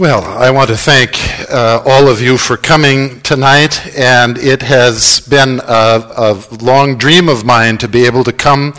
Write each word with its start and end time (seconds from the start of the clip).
Well, 0.00 0.24
I 0.24 0.50
want 0.50 0.70
to 0.70 0.78
thank 0.78 1.18
uh, 1.50 1.82
all 1.84 2.08
of 2.08 2.22
you 2.22 2.38
for 2.38 2.56
coming 2.56 3.20
tonight, 3.20 3.86
and 3.94 4.38
it 4.38 4.62
has 4.62 5.20
been 5.20 5.60
a, 5.60 5.62
a 6.16 6.42
long 6.62 6.96
dream 6.96 7.28
of 7.28 7.44
mine 7.44 7.76
to 7.76 7.86
be 7.86 8.06
able 8.06 8.24
to 8.24 8.32
come 8.32 8.72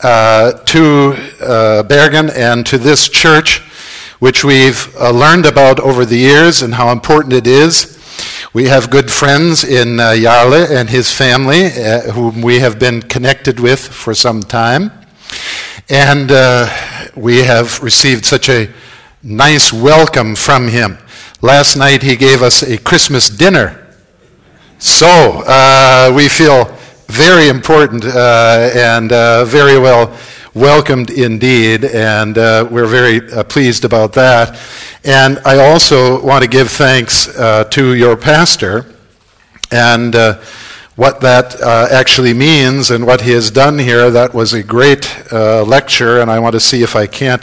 uh, 0.00 0.52
to 0.52 1.14
uh, 1.42 1.82
Bergen 1.82 2.30
and 2.30 2.64
to 2.64 2.78
this 2.78 3.10
church, 3.10 3.58
which 4.18 4.44
we've 4.44 4.96
uh, 4.96 5.10
learned 5.10 5.44
about 5.44 5.78
over 5.78 6.06
the 6.06 6.16
years 6.16 6.62
and 6.62 6.72
how 6.72 6.90
important 6.90 7.34
it 7.34 7.46
is. 7.46 7.98
We 8.54 8.64
have 8.68 8.88
good 8.88 9.10
friends 9.10 9.64
in 9.64 10.00
uh, 10.00 10.14
Jarle 10.14 10.70
and 10.70 10.88
his 10.88 11.12
family, 11.12 11.66
uh, 11.66 12.12
whom 12.12 12.40
we 12.40 12.60
have 12.60 12.78
been 12.78 13.02
connected 13.02 13.60
with 13.60 13.86
for 13.86 14.14
some 14.14 14.42
time, 14.42 14.90
and 15.90 16.30
we 17.14 17.40
have 17.40 17.82
received 17.82 18.24
such 18.24 18.48
a 18.48 18.72
nice 19.22 19.72
welcome 19.72 20.34
from 20.34 20.68
him. 20.68 20.98
Last 21.40 21.76
night 21.76 22.02
he 22.02 22.16
gave 22.16 22.42
us 22.42 22.62
a 22.62 22.76
Christmas 22.76 23.28
dinner. 23.28 23.94
So 24.78 25.06
uh, 25.46 26.12
we 26.14 26.28
feel 26.28 26.64
very 27.06 27.48
important 27.48 28.04
uh, 28.04 28.70
and 28.74 29.12
uh, 29.12 29.44
very 29.44 29.78
well 29.78 30.16
welcomed 30.54 31.10
indeed, 31.10 31.84
and 31.84 32.36
uh, 32.36 32.66
we're 32.70 32.86
very 32.86 33.30
uh, 33.32 33.44
pleased 33.44 33.84
about 33.84 34.12
that. 34.14 34.58
And 35.04 35.38
I 35.44 35.58
also 35.70 36.22
want 36.24 36.42
to 36.42 36.50
give 36.50 36.70
thanks 36.70 37.26
to 37.26 37.94
your 37.94 38.16
pastor 38.16 38.86
and 39.70 40.14
what 40.96 41.20
that 41.22 41.60
uh, 41.60 41.88
actually 41.90 42.34
means 42.34 42.90
and 42.90 43.06
what 43.06 43.22
he 43.22 43.30
has 43.30 43.50
done 43.50 43.78
here. 43.78 44.10
That 44.10 44.34
was 44.34 44.52
a 44.52 44.62
great 44.62 45.32
uh, 45.32 45.64
lecture, 45.64 46.20
and 46.20 46.30
I 46.30 46.38
want 46.38 46.52
to 46.52 46.60
see 46.60 46.82
if 46.82 46.94
I 46.94 47.06
can't 47.06 47.42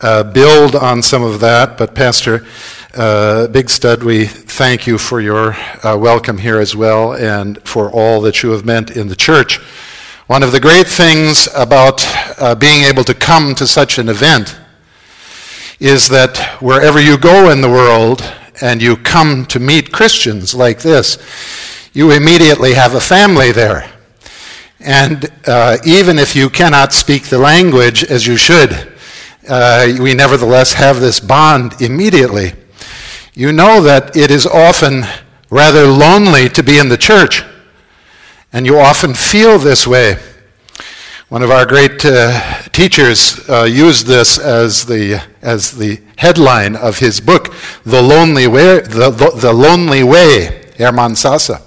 uh, 0.00 0.22
build 0.22 0.74
on 0.74 1.02
some 1.02 1.22
of 1.22 1.40
that. 1.40 1.76
But 1.76 1.94
Pastor 1.94 2.46
uh, 2.94 3.46
Bigstad, 3.50 4.02
we 4.02 4.26
thank 4.26 4.86
you 4.86 4.98
for 4.98 5.20
your 5.20 5.54
uh, 5.84 5.96
welcome 5.98 6.38
here 6.38 6.58
as 6.58 6.74
well 6.74 7.14
and 7.14 7.62
for 7.62 7.90
all 7.90 8.20
that 8.22 8.42
you 8.42 8.50
have 8.50 8.64
meant 8.64 8.90
in 8.90 9.08
the 9.08 9.16
church. 9.16 9.58
One 10.26 10.42
of 10.42 10.52
the 10.52 10.60
great 10.60 10.86
things 10.86 11.48
about 11.54 12.02
uh, 12.38 12.54
being 12.54 12.84
able 12.84 13.04
to 13.04 13.14
come 13.14 13.54
to 13.56 13.66
such 13.66 13.98
an 13.98 14.08
event 14.08 14.56
is 15.80 16.08
that 16.08 16.38
wherever 16.60 17.00
you 17.00 17.18
go 17.18 17.50
in 17.50 17.60
the 17.60 17.68
world 17.68 18.22
and 18.60 18.82
you 18.82 18.96
come 18.96 19.46
to 19.46 19.58
meet 19.58 19.92
Christians 19.92 20.54
like 20.54 20.80
this, 20.80 21.18
you 21.92 22.12
immediately 22.12 22.74
have 22.74 22.94
a 22.94 23.00
family 23.00 23.50
there. 23.50 23.90
And 24.78 25.30
uh, 25.46 25.78
even 25.84 26.18
if 26.18 26.36
you 26.36 26.48
cannot 26.48 26.92
speak 26.92 27.24
the 27.24 27.38
language 27.38 28.04
as 28.04 28.26
you 28.26 28.36
should, 28.36 28.92
uh, 29.48 29.92
we 30.00 30.14
nevertheless 30.14 30.74
have 30.74 31.00
this 31.00 31.20
bond 31.20 31.80
immediately. 31.80 32.52
You 33.34 33.52
know 33.52 33.80
that 33.82 34.16
it 34.16 34.30
is 34.30 34.46
often 34.46 35.04
rather 35.50 35.86
lonely 35.86 36.48
to 36.50 36.62
be 36.62 36.78
in 36.78 36.88
the 36.88 36.96
church, 36.96 37.42
and 38.52 38.66
you 38.66 38.78
often 38.78 39.14
feel 39.14 39.58
this 39.58 39.86
way. 39.86 40.16
One 41.28 41.42
of 41.42 41.50
our 41.50 41.64
great 41.64 42.04
uh, 42.04 42.62
teachers 42.72 43.48
uh, 43.48 43.62
used 43.62 44.06
this 44.06 44.36
as 44.38 44.84
the, 44.84 45.22
as 45.42 45.70
the 45.70 46.00
headline 46.16 46.74
of 46.74 46.98
his 46.98 47.20
book, 47.20 47.54
The 47.84 48.02
Lonely 48.02 48.48
Way, 48.48 48.80
the, 48.80 49.10
the, 49.10 49.30
the 49.40 49.52
Lonely 49.52 50.02
Way, 50.02 50.72
Hermann 50.76 51.12
Sasse. 51.12 51.62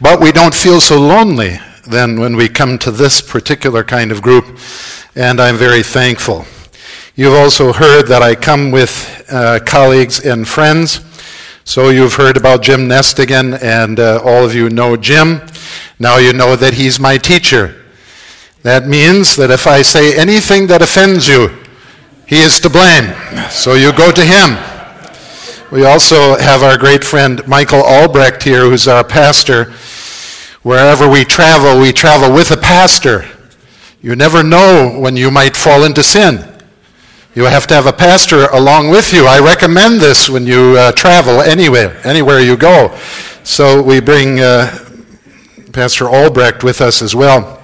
But 0.00 0.20
we 0.20 0.30
don't 0.30 0.54
feel 0.54 0.80
so 0.80 1.00
lonely 1.00 1.58
then 1.86 2.20
when 2.20 2.36
we 2.36 2.48
come 2.48 2.78
to 2.78 2.90
this 2.90 3.22
particular 3.22 3.82
kind 3.82 4.12
of 4.12 4.20
group 4.20 4.58
and 5.18 5.40
I'm 5.40 5.56
very 5.56 5.82
thankful. 5.82 6.46
You've 7.16 7.34
also 7.34 7.72
heard 7.72 8.06
that 8.06 8.22
I 8.22 8.36
come 8.36 8.70
with 8.70 9.26
uh, 9.28 9.58
colleagues 9.66 10.24
and 10.24 10.46
friends. 10.46 11.00
So 11.64 11.88
you've 11.88 12.14
heard 12.14 12.36
about 12.36 12.62
Jim 12.62 12.88
Nestingen, 12.88 13.60
and 13.60 13.98
uh, 13.98 14.20
all 14.24 14.44
of 14.44 14.54
you 14.54 14.70
know 14.70 14.96
Jim. 14.96 15.40
Now 15.98 16.18
you 16.18 16.32
know 16.32 16.54
that 16.54 16.74
he's 16.74 17.00
my 17.00 17.18
teacher. 17.18 17.84
That 18.62 18.86
means 18.86 19.34
that 19.34 19.50
if 19.50 19.66
I 19.66 19.82
say 19.82 20.16
anything 20.16 20.68
that 20.68 20.82
offends 20.82 21.26
you, 21.26 21.48
he 22.24 22.40
is 22.40 22.60
to 22.60 22.70
blame. 22.70 23.12
So 23.50 23.74
you 23.74 23.92
go 23.92 24.12
to 24.12 24.24
him. 24.24 24.56
We 25.72 25.84
also 25.84 26.38
have 26.38 26.62
our 26.62 26.78
great 26.78 27.02
friend 27.02 27.44
Michael 27.48 27.82
Albrecht 27.82 28.44
here, 28.44 28.60
who's 28.70 28.86
our 28.86 29.02
pastor. 29.02 29.72
Wherever 30.62 31.08
we 31.08 31.24
travel, 31.24 31.80
we 31.80 31.92
travel 31.92 32.32
with 32.32 32.52
a 32.52 32.56
pastor. 32.56 33.28
You 34.00 34.14
never 34.14 34.44
know 34.44 34.96
when 34.96 35.16
you 35.16 35.28
might 35.28 35.56
fall 35.56 35.82
into 35.82 36.04
sin. 36.04 36.44
You 37.34 37.44
have 37.44 37.66
to 37.66 37.74
have 37.74 37.86
a 37.86 37.92
pastor 37.92 38.46
along 38.46 38.90
with 38.90 39.12
you. 39.12 39.26
I 39.26 39.40
recommend 39.40 40.00
this 40.00 40.30
when 40.30 40.46
you 40.46 40.76
uh, 40.78 40.92
travel 40.92 41.40
anywhere, 41.40 42.00
anywhere 42.06 42.38
you 42.38 42.56
go. 42.56 42.96
So 43.42 43.82
we 43.82 43.98
bring 44.00 44.38
uh, 44.38 44.70
Pastor 45.72 46.08
Albrecht 46.08 46.62
with 46.62 46.80
us 46.80 47.02
as 47.02 47.16
well. 47.16 47.60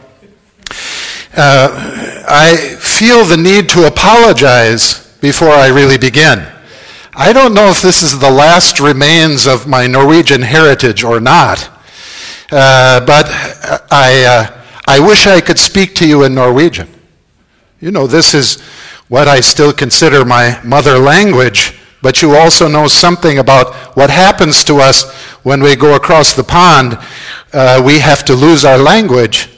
Uh, 1.37 2.25
I 2.29 2.77
feel 2.81 3.25
the 3.25 3.37
need 3.37 3.69
to 3.71 3.87
apologize 3.87 5.17
before 5.21 5.51
I 5.51 5.69
really 5.69 5.99
begin. 5.99 6.45
I 7.15 7.33
don't 7.33 7.55
know 7.55 7.69
if 7.69 7.81
this 7.81 8.03
is 8.03 8.19
the 8.19 8.31
last 8.31 8.81
remains 8.81 9.47
of 9.47 9.69
my 9.69 9.87
Norwegian 9.87 10.43
heritage 10.43 11.05
or 11.05 11.21
not, 11.21 11.71
uh, 12.51 13.05
but 13.07 13.27
I 13.93 14.25
uh, 14.27 14.64
I 14.87 15.01
wish 15.01 15.27
I 15.27 15.41
could 15.41 15.59
speak 15.59 15.95
to 15.97 16.07
you 16.07 16.25
in 16.25 16.35
Norwegian. 16.35 16.89
You 17.81 17.91
know, 17.91 18.07
this 18.07 18.35
is 18.35 18.61
what 19.09 19.29
I 19.29 19.41
still 19.41 19.73
consider 19.73 20.25
my 20.25 20.61
mother 20.63 20.99
language, 20.99 21.79
but 22.03 22.21
you 22.21 22.37
also 22.37 22.69
know 22.69 22.87
something 22.87 23.39
about 23.39 23.75
what 23.97 24.11
happens 24.11 24.63
to 24.65 24.77
us 24.77 25.11
when 25.43 25.63
we 25.63 25.75
go 25.75 25.97
across 25.97 26.35
the 26.35 26.45
pond. 26.45 26.99
Uh, 27.53 27.83
we 27.85 27.99
have 27.99 28.25
to 28.27 28.35
lose 28.35 28.65
our 28.65 28.77
language. 28.79 29.49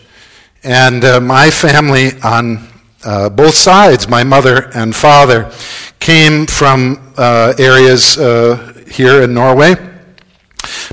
And 0.62 1.04
uh, 1.04 1.20
my 1.20 1.50
family, 1.50 2.20
on 2.22 2.69
uh, 3.04 3.28
both 3.28 3.54
sides, 3.54 4.08
my 4.08 4.22
mother 4.22 4.70
and 4.75 4.94
father, 4.94 5.50
came 5.98 6.47
from 6.47 7.12
uh, 7.16 7.54
areas 7.58 8.16
uh, 8.16 8.84
here 8.88 9.22
in 9.22 9.34
Norway 9.34 9.95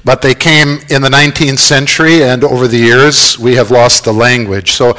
but 0.05 0.21
they 0.21 0.33
came 0.33 0.79
in 0.89 1.01
the 1.01 1.09
19th 1.09 1.59
century, 1.59 2.23
and 2.23 2.43
over 2.43 2.67
the 2.67 2.77
years, 2.77 3.39
we 3.39 3.55
have 3.55 3.71
lost 3.71 4.03
the 4.03 4.11
language. 4.11 4.71
So 4.71 4.97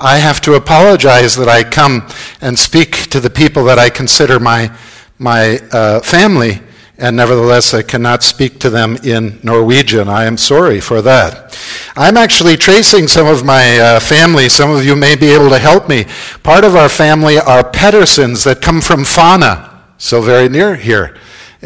I 0.00 0.18
have 0.18 0.40
to 0.42 0.54
apologize 0.54 1.36
that 1.36 1.48
I 1.48 1.62
come 1.62 2.08
and 2.40 2.58
speak 2.58 3.10
to 3.10 3.20
the 3.20 3.30
people 3.30 3.64
that 3.64 3.78
I 3.78 3.90
consider 3.90 4.40
my, 4.40 4.74
my 5.18 5.58
uh, 5.72 6.00
family, 6.00 6.60
and 6.98 7.14
nevertheless, 7.14 7.74
I 7.74 7.82
cannot 7.82 8.22
speak 8.22 8.58
to 8.60 8.70
them 8.70 8.96
in 9.04 9.38
Norwegian. 9.42 10.08
I 10.08 10.24
am 10.24 10.38
sorry 10.38 10.80
for 10.80 11.02
that. 11.02 11.58
I'm 11.94 12.16
actually 12.16 12.56
tracing 12.56 13.08
some 13.08 13.26
of 13.26 13.44
my 13.44 13.78
uh, 13.78 14.00
family. 14.00 14.48
Some 14.48 14.70
of 14.70 14.86
you 14.86 14.96
may 14.96 15.16
be 15.16 15.28
able 15.28 15.50
to 15.50 15.58
help 15.58 15.90
me. 15.90 16.06
Part 16.42 16.64
of 16.64 16.74
our 16.74 16.88
family 16.88 17.38
are 17.38 17.62
Pedersens 17.62 18.44
that 18.44 18.62
come 18.62 18.80
from 18.80 19.00
Fana, 19.00 19.70
so 19.98 20.22
very 20.22 20.48
near 20.48 20.74
here 20.74 21.14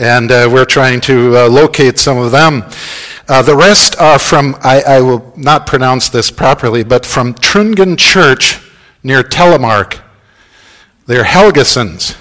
and 0.01 0.33
uh, 0.33 0.49
we're 0.51 0.65
trying 0.65 0.99
to 0.99 1.37
uh, 1.37 1.49
locate 1.49 1.99
some 1.99 2.17
of 2.17 2.33
them. 2.33 2.65
Uh, 3.29 3.43
the 3.43 3.55
rest 3.55 4.01
are 4.01 4.19
from, 4.19 4.57
I, 4.63 4.81
I, 4.81 5.01
will 5.03 5.31
not 5.37 5.67
pronounce 5.67 6.09
this 6.09 6.31
properly, 6.31 6.83
but 6.83 7.05
from 7.05 7.35
Trungen 7.35 7.99
Church 7.99 8.59
near 9.05 9.23
Telemark. 9.23 10.01
They're 11.05 11.25
Helgesens. 11.25 12.17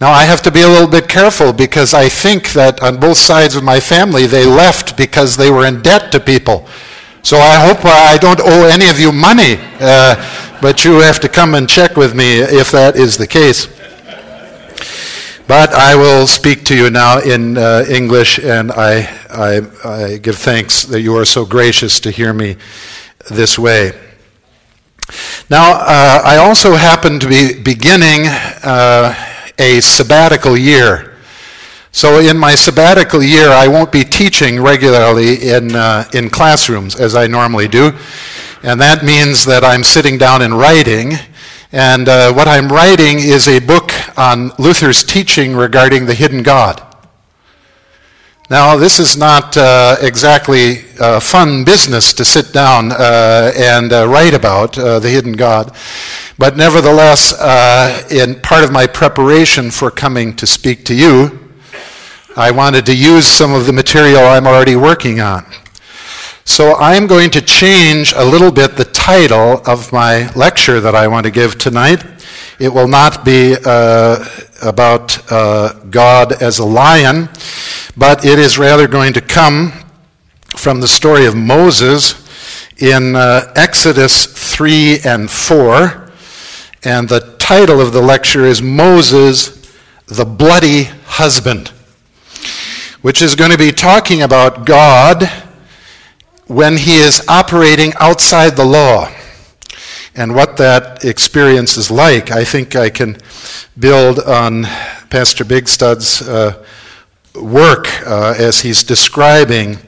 Now, 0.00 0.10
I 0.10 0.24
have 0.24 0.40
to 0.42 0.50
be 0.50 0.62
a 0.62 0.68
little 0.68 0.88
bit 0.88 1.06
careful 1.06 1.52
because 1.52 1.92
I 1.92 2.08
think 2.08 2.52
that 2.52 2.82
on 2.82 2.98
both 2.98 3.18
sides 3.18 3.56
of 3.56 3.62
my 3.62 3.78
family, 3.78 4.26
they 4.26 4.46
left 4.46 4.96
because 4.96 5.36
they 5.36 5.50
were 5.50 5.66
in 5.66 5.82
debt 5.82 6.10
to 6.12 6.20
people. 6.20 6.66
So 7.22 7.36
I 7.36 7.56
hope 7.56 7.84
I 7.84 8.16
don't 8.16 8.40
owe 8.40 8.68
any 8.68 8.88
of 8.88 8.98
you 8.98 9.12
money, 9.12 9.58
uh, 9.80 10.16
but 10.62 10.82
you 10.84 11.00
have 11.00 11.20
to 11.20 11.28
come 11.28 11.54
and 11.54 11.68
check 11.68 11.96
with 11.96 12.14
me 12.14 12.38
if 12.38 12.70
that 12.70 12.96
is 12.96 13.18
the 13.18 13.26
case. 13.26 13.75
But 15.48 15.72
I 15.72 15.94
will 15.94 16.26
speak 16.26 16.64
to 16.64 16.76
you 16.76 16.90
now 16.90 17.20
in 17.20 17.56
uh, 17.56 17.84
English, 17.88 18.40
and 18.40 18.72
I, 18.72 19.02
I, 19.30 19.60
I, 19.84 20.18
give 20.18 20.34
thanks 20.34 20.82
that 20.86 21.02
you 21.02 21.16
are 21.16 21.24
so 21.24 21.46
gracious 21.46 22.00
to 22.00 22.10
hear 22.10 22.32
me 22.32 22.56
this 23.30 23.56
way. 23.56 23.92
Now, 25.48 25.74
uh, 25.74 26.22
I 26.24 26.38
also 26.38 26.74
happen 26.74 27.20
to 27.20 27.28
be 27.28 27.62
beginning 27.62 28.26
uh, 28.26 29.14
a 29.56 29.80
sabbatical 29.82 30.56
year. 30.56 31.16
So, 31.92 32.18
in 32.18 32.36
my 32.36 32.56
sabbatical 32.56 33.22
year, 33.22 33.50
I 33.50 33.68
won't 33.68 33.92
be 33.92 34.02
teaching 34.02 34.60
regularly 34.60 35.48
in, 35.48 35.76
uh, 35.76 36.08
in 36.12 36.28
classrooms 36.28 36.98
as 36.98 37.14
I 37.14 37.28
normally 37.28 37.68
do. 37.68 37.92
And 38.64 38.80
that 38.80 39.04
means 39.04 39.44
that 39.44 39.62
I'm 39.62 39.84
sitting 39.84 40.18
down 40.18 40.42
and 40.42 40.58
writing 40.58 41.12
and 41.72 42.08
uh, 42.08 42.32
what 42.32 42.46
I'm 42.46 42.68
writing 42.68 43.18
is 43.18 43.48
a 43.48 43.58
book 43.58 43.90
on 44.18 44.52
Luther's 44.58 45.02
teaching 45.02 45.56
regarding 45.56 46.06
the 46.06 46.14
hidden 46.14 46.42
God. 46.42 46.82
Now, 48.48 48.76
this 48.76 49.00
is 49.00 49.16
not 49.16 49.56
uh, 49.56 49.96
exactly 50.00 50.84
uh, 51.00 51.18
fun 51.18 51.64
business 51.64 52.12
to 52.12 52.24
sit 52.24 52.52
down 52.52 52.92
uh, 52.92 53.52
and 53.56 53.92
uh, 53.92 54.06
write 54.06 54.34
about 54.34 54.78
uh, 54.78 55.00
the 55.00 55.10
hidden 55.10 55.32
God, 55.32 55.74
but 56.38 56.56
nevertheless, 56.56 57.32
in 58.12 58.40
part 58.42 58.62
of 58.62 58.70
my 58.70 58.86
preparation 58.86 59.72
for 59.72 59.90
coming 59.90 60.36
to 60.36 60.46
speak 60.46 60.84
to 60.84 60.94
you, 60.94 61.40
I 62.36 62.52
wanted 62.52 62.86
to 62.86 62.96
use 62.96 63.26
some 63.26 63.52
of 63.52 63.66
the 63.66 63.72
material 63.72 64.20
I'm 64.20 64.46
already 64.46 64.76
working 64.76 65.20
on. 65.20 65.44
So 66.46 66.76
I'm 66.76 67.06
going 67.06 67.30
to 67.32 67.42
change 67.42 68.14
a 68.16 68.24
little 68.24 68.50
bit 68.50 68.76
the 68.76 68.84
title 68.86 69.60
of 69.66 69.92
my 69.92 70.32
lecture 70.32 70.80
that 70.80 70.94
I 70.94 71.06
want 71.06 71.26
to 71.26 71.30
give 71.30 71.58
tonight. 71.58 72.02
It 72.58 72.70
will 72.70 72.88
not 72.88 73.24
be 73.24 73.56
about 74.62 75.22
God 75.90 76.42
as 76.42 76.58
a 76.58 76.64
lion 76.64 77.28
but 77.96 78.24
it 78.24 78.38
is 78.38 78.58
rather 78.58 78.86
going 78.86 79.14
to 79.14 79.20
come 79.20 79.72
from 80.54 80.80
the 80.80 80.88
story 80.88 81.24
of 81.24 81.34
Moses 81.34 82.22
in 82.78 83.16
uh, 83.16 83.52
Exodus 83.56 84.26
3 84.26 84.98
and 85.04 85.30
4. 85.30 86.10
And 86.84 87.08
the 87.08 87.34
title 87.38 87.80
of 87.80 87.92
the 87.92 88.02
lecture 88.02 88.44
is 88.44 88.60
Moses, 88.60 89.72
the 90.06 90.26
Bloody 90.26 90.84
Husband, 91.06 91.68
which 93.00 93.22
is 93.22 93.34
going 93.34 93.50
to 93.50 93.58
be 93.58 93.72
talking 93.72 94.22
about 94.22 94.66
God 94.66 95.22
when 96.46 96.76
he 96.76 96.96
is 96.96 97.24
operating 97.28 97.92
outside 97.98 98.56
the 98.56 98.64
law 98.64 99.10
and 100.14 100.34
what 100.34 100.56
that 100.56 101.04
experience 101.04 101.76
is 101.76 101.90
like. 101.90 102.30
I 102.30 102.44
think 102.44 102.76
I 102.76 102.88
can 102.88 103.18
build 103.78 104.20
on 104.20 104.64
Pastor 105.10 105.44
Bigstad's 105.44 106.26
uh, 106.26 106.64
work 107.34 107.88
uh, 108.06 108.34
as 108.38 108.60
he's 108.60 108.82
describing 108.82 109.78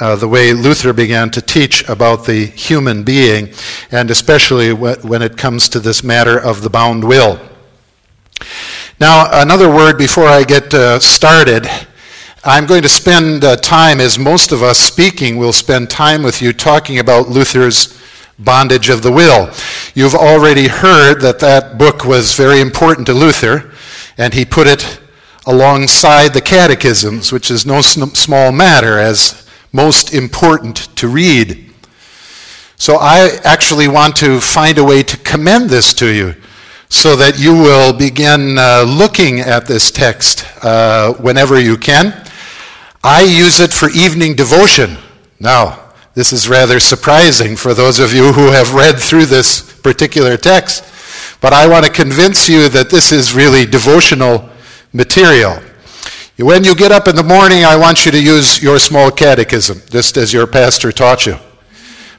uh, 0.00 0.16
the 0.16 0.28
way 0.28 0.52
Luther 0.52 0.92
began 0.92 1.30
to 1.30 1.40
teach 1.40 1.88
about 1.88 2.26
the 2.26 2.46
human 2.46 3.02
being, 3.02 3.52
and 3.90 4.10
especially 4.10 4.72
when 4.72 5.22
it 5.22 5.36
comes 5.36 5.68
to 5.70 5.80
this 5.80 6.02
matter 6.04 6.38
of 6.38 6.62
the 6.62 6.70
bound 6.70 7.04
will. 7.04 7.40
Now, 9.00 9.28
another 9.42 9.68
word 9.68 9.98
before 9.98 10.26
I 10.26 10.44
get 10.44 10.72
uh, 10.72 11.00
started. 11.00 11.68
I'm 12.44 12.66
going 12.66 12.82
to 12.82 12.88
spend 12.88 13.44
uh, 13.44 13.54
time, 13.54 14.00
as 14.00 14.18
most 14.18 14.50
of 14.50 14.64
us 14.64 14.76
speaking 14.76 15.36
will 15.36 15.52
spend 15.52 15.88
time 15.88 16.24
with 16.24 16.42
you, 16.42 16.52
talking 16.52 16.98
about 16.98 17.28
Luther's 17.28 17.96
bondage 18.36 18.88
of 18.88 19.02
the 19.02 19.12
will. 19.12 19.48
You've 19.94 20.16
already 20.16 20.66
heard 20.66 21.20
that 21.20 21.38
that 21.38 21.78
book 21.78 22.04
was 22.04 22.34
very 22.34 22.60
important 22.60 23.06
to 23.06 23.14
Luther, 23.14 23.70
and 24.18 24.34
he 24.34 24.44
put 24.44 24.66
it 24.66 24.98
alongside 25.46 26.34
the 26.34 26.40
catechisms, 26.40 27.30
which 27.30 27.48
is 27.48 27.64
no 27.64 27.80
small 27.80 28.50
matter, 28.50 28.98
as 28.98 29.48
most 29.70 30.12
important 30.12 30.96
to 30.96 31.06
read. 31.06 31.72
So 32.74 32.96
I 32.96 33.38
actually 33.44 33.86
want 33.86 34.16
to 34.16 34.40
find 34.40 34.78
a 34.78 34.84
way 34.84 35.04
to 35.04 35.16
commend 35.18 35.70
this 35.70 35.94
to 35.94 36.08
you 36.08 36.34
so 36.88 37.14
that 37.14 37.38
you 37.38 37.52
will 37.52 37.92
begin 37.92 38.58
uh, 38.58 38.82
looking 38.82 39.38
at 39.38 39.68
this 39.68 39.92
text 39.92 40.44
uh, 40.64 41.12
whenever 41.14 41.60
you 41.60 41.76
can. 41.76 42.18
I 43.04 43.22
use 43.22 43.58
it 43.58 43.72
for 43.72 43.90
evening 43.90 44.36
devotion. 44.36 44.96
Now, 45.40 45.92
this 46.14 46.32
is 46.32 46.48
rather 46.48 46.78
surprising 46.78 47.56
for 47.56 47.74
those 47.74 47.98
of 47.98 48.12
you 48.14 48.32
who 48.32 48.52
have 48.52 48.74
read 48.74 48.98
through 48.98 49.26
this 49.26 49.60
particular 49.80 50.36
text, 50.36 50.84
but 51.40 51.52
I 51.52 51.66
want 51.66 51.84
to 51.84 51.90
convince 51.90 52.48
you 52.48 52.68
that 52.68 52.90
this 52.90 53.10
is 53.10 53.34
really 53.34 53.66
devotional 53.66 54.48
material. 54.92 55.60
When 56.38 56.62
you 56.62 56.76
get 56.76 56.92
up 56.92 57.08
in 57.08 57.16
the 57.16 57.24
morning, 57.24 57.64
I 57.64 57.76
want 57.76 58.06
you 58.06 58.12
to 58.12 58.22
use 58.22 58.62
your 58.62 58.78
small 58.78 59.10
catechism, 59.10 59.82
just 59.90 60.16
as 60.16 60.32
your 60.32 60.46
pastor 60.46 60.92
taught 60.92 61.26
you. 61.26 61.36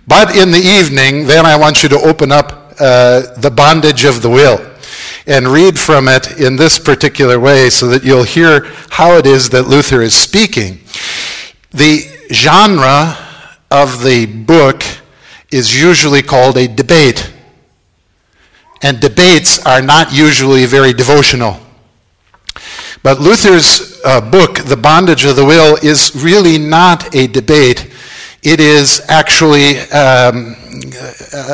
But 0.05 0.35
in 0.35 0.51
the 0.51 0.59
evening, 0.59 1.27
then 1.27 1.45
I 1.45 1.55
want 1.55 1.81
you 1.81 1.89
to 1.89 1.99
open 1.99 2.31
up 2.33 2.75
uh, 2.77 3.33
the 3.37 3.51
bondage 3.51 4.03
of 4.03 4.21
the 4.21 4.29
will 4.29 4.72
and 5.25 5.47
read 5.47 5.79
from 5.79 6.07
it 6.07 6.39
in 6.39 6.55
this 6.55 6.79
particular 6.79 7.39
way 7.39 7.69
so 7.69 7.87
that 7.87 8.03
you'll 8.03 8.23
hear 8.23 8.65
how 8.89 9.17
it 9.17 9.25
is 9.25 9.49
that 9.49 9.67
Luther 9.67 10.01
is 10.01 10.13
speaking. 10.13 10.79
The 11.71 12.01
genre 12.31 13.17
of 13.71 14.03
the 14.03 14.25
book 14.25 14.83
is 15.51 15.79
usually 15.79 16.21
called 16.21 16.57
a 16.57 16.67
debate. 16.67 17.31
And 18.81 18.99
debates 18.99 19.65
are 19.65 19.81
not 19.81 20.13
usually 20.13 20.65
very 20.65 20.93
devotional. 20.93 21.59
But 23.01 23.19
Luther's 23.19 24.01
uh, 24.05 24.21
book, 24.21 24.59
The 24.59 24.77
Bondage 24.77 25.25
of 25.25 25.35
the 25.35 25.45
Will, 25.45 25.77
is 25.81 26.15
really 26.15 26.57
not 26.57 27.15
a 27.15 27.27
debate. 27.27 27.91
It 28.41 28.59
is 28.59 29.01
actually 29.07 29.79
um, 29.91 30.55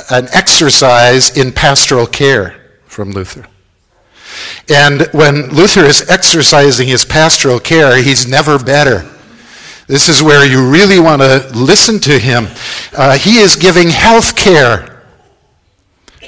an 0.09 0.27
exercise 0.33 1.37
in 1.37 1.51
pastoral 1.51 2.07
care 2.07 2.79
from 2.85 3.11
Luther. 3.11 3.45
And 4.69 5.07
when 5.11 5.49
Luther 5.49 5.85
is 5.85 6.09
exercising 6.09 6.87
his 6.87 7.05
pastoral 7.05 7.59
care, 7.59 8.01
he's 8.01 8.27
never 8.27 8.57
better. 8.57 9.09
This 9.87 10.07
is 10.07 10.21
where 10.21 10.45
you 10.45 10.69
really 10.69 10.99
want 10.99 11.21
to 11.21 11.49
listen 11.53 11.99
to 12.01 12.19
him. 12.19 12.47
Uh, 12.95 13.17
he 13.17 13.37
is 13.37 13.55
giving 13.55 13.89
health 13.89 14.35
care 14.35 14.99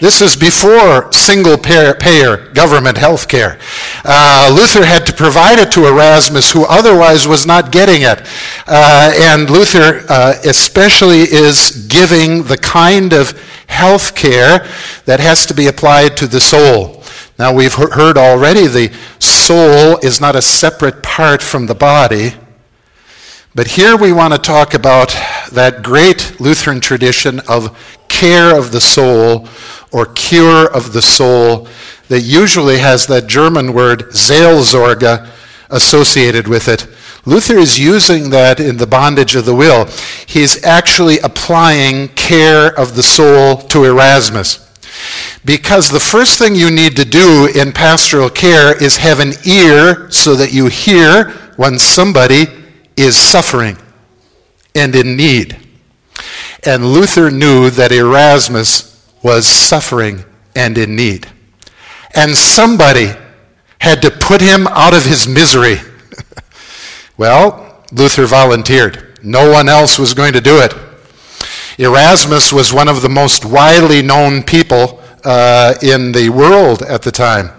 this 0.01 0.19
is 0.19 0.35
before 0.35 1.13
single 1.13 1.59
payer 1.59 2.49
government 2.53 2.97
health 2.97 3.27
care. 3.27 3.59
Uh, 4.03 4.51
Luther 4.51 4.83
had 4.83 5.05
to 5.05 5.13
provide 5.13 5.59
it 5.59 5.71
to 5.73 5.85
Erasmus, 5.85 6.51
who 6.51 6.65
otherwise 6.65 7.27
was 7.27 7.45
not 7.45 7.71
getting 7.71 8.01
it. 8.01 8.27
Uh, 8.65 9.13
and 9.15 9.47
Luther 9.47 10.03
uh, 10.09 10.33
especially 10.43 11.19
is 11.19 11.85
giving 11.87 12.41
the 12.45 12.57
kind 12.57 13.13
of 13.13 13.39
health 13.67 14.15
care 14.15 14.67
that 15.05 15.19
has 15.19 15.45
to 15.45 15.53
be 15.53 15.67
applied 15.67 16.17
to 16.17 16.25
the 16.25 16.39
soul. 16.39 17.00
Now, 17.41 17.51
we've 17.51 17.73
heard 17.73 18.19
already 18.19 18.67
the 18.67 18.93
soul 19.17 19.97
is 20.03 20.21
not 20.21 20.35
a 20.35 20.43
separate 20.43 21.01
part 21.01 21.41
from 21.41 21.65
the 21.65 21.73
body. 21.73 22.35
But 23.55 23.65
here 23.65 23.97
we 23.97 24.13
want 24.13 24.35
to 24.35 24.39
talk 24.39 24.75
about 24.75 25.09
that 25.51 25.81
great 25.81 26.39
Lutheran 26.39 26.79
tradition 26.79 27.39
of 27.49 27.75
care 28.07 28.55
of 28.55 28.71
the 28.71 28.79
soul 28.79 29.47
or 29.91 30.05
cure 30.05 30.71
of 30.71 30.93
the 30.93 31.01
soul 31.01 31.67
that 32.09 32.21
usually 32.21 32.77
has 32.77 33.07
that 33.07 33.25
German 33.25 33.73
word 33.73 34.11
Seelsorge 34.11 35.27
associated 35.71 36.47
with 36.47 36.67
it. 36.67 36.85
Luther 37.25 37.57
is 37.57 37.79
using 37.79 38.29
that 38.29 38.59
in 38.59 38.77
the 38.77 38.85
bondage 38.85 39.35
of 39.35 39.45
the 39.45 39.55
will. 39.55 39.85
He's 40.27 40.63
actually 40.63 41.17
applying 41.17 42.09
care 42.09 42.67
of 42.79 42.95
the 42.95 43.01
soul 43.01 43.57
to 43.57 43.85
Erasmus. 43.85 44.70
Because 45.43 45.89
the 45.89 45.99
first 45.99 46.37
thing 46.37 46.53
you 46.53 46.69
need 46.69 46.95
to 46.97 47.05
do 47.05 47.49
in 47.55 47.71
pastoral 47.71 48.29
care 48.29 48.81
is 48.81 48.97
have 48.97 49.19
an 49.19 49.33
ear 49.45 50.09
so 50.11 50.35
that 50.35 50.53
you 50.53 50.67
hear 50.67 51.31
when 51.55 51.79
somebody 51.79 52.45
is 52.95 53.15
suffering 53.15 53.77
and 54.75 54.95
in 54.95 55.17
need. 55.17 55.57
And 56.63 56.93
Luther 56.93 57.31
knew 57.31 57.71
that 57.71 57.91
Erasmus 57.91 59.11
was 59.23 59.47
suffering 59.47 60.23
and 60.55 60.77
in 60.77 60.95
need. 60.95 61.27
And 62.13 62.35
somebody 62.35 63.11
had 63.79 64.01
to 64.03 64.11
put 64.11 64.41
him 64.41 64.67
out 64.67 64.93
of 64.93 65.05
his 65.05 65.27
misery. 65.27 65.77
well, 67.17 67.83
Luther 67.91 68.27
volunteered. 68.27 69.19
No 69.23 69.51
one 69.51 69.69
else 69.69 69.97
was 69.97 70.13
going 70.13 70.33
to 70.33 70.41
do 70.41 70.59
it. 70.59 70.75
Erasmus 71.79 72.53
was 72.53 72.71
one 72.71 72.87
of 72.87 73.01
the 73.01 73.09
most 73.09 73.43
widely 73.43 74.03
known 74.03 74.43
people 74.43 75.00
uh, 75.23 75.73
in 75.81 76.11
the 76.11 76.29
world 76.29 76.81
at 76.83 77.01
the 77.01 77.11
time. 77.11 77.49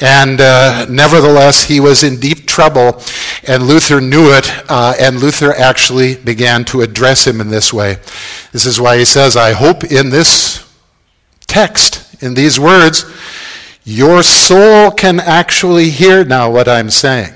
And 0.00 0.40
uh, 0.40 0.86
nevertheless, 0.88 1.64
he 1.64 1.78
was 1.78 2.02
in 2.02 2.18
deep 2.18 2.46
trouble, 2.46 3.00
and 3.46 3.68
Luther 3.68 4.00
knew 4.00 4.32
it, 4.32 4.50
uh, 4.68 4.94
and 4.98 5.20
Luther 5.20 5.52
actually 5.52 6.16
began 6.16 6.64
to 6.66 6.80
address 6.80 7.26
him 7.26 7.40
in 7.40 7.50
this 7.50 7.72
way. 7.72 7.98
This 8.50 8.66
is 8.66 8.80
why 8.80 8.98
he 8.98 9.04
says, 9.04 9.36
I 9.36 9.52
hope 9.52 9.84
in 9.84 10.10
this 10.10 10.68
text, 11.46 12.20
in 12.20 12.34
these 12.34 12.58
words, 12.58 13.04
your 13.84 14.22
soul 14.22 14.90
can 14.90 15.20
actually 15.20 15.90
hear 15.90 16.24
now 16.24 16.50
what 16.50 16.66
I'm 16.68 16.90
saying. 16.90 17.32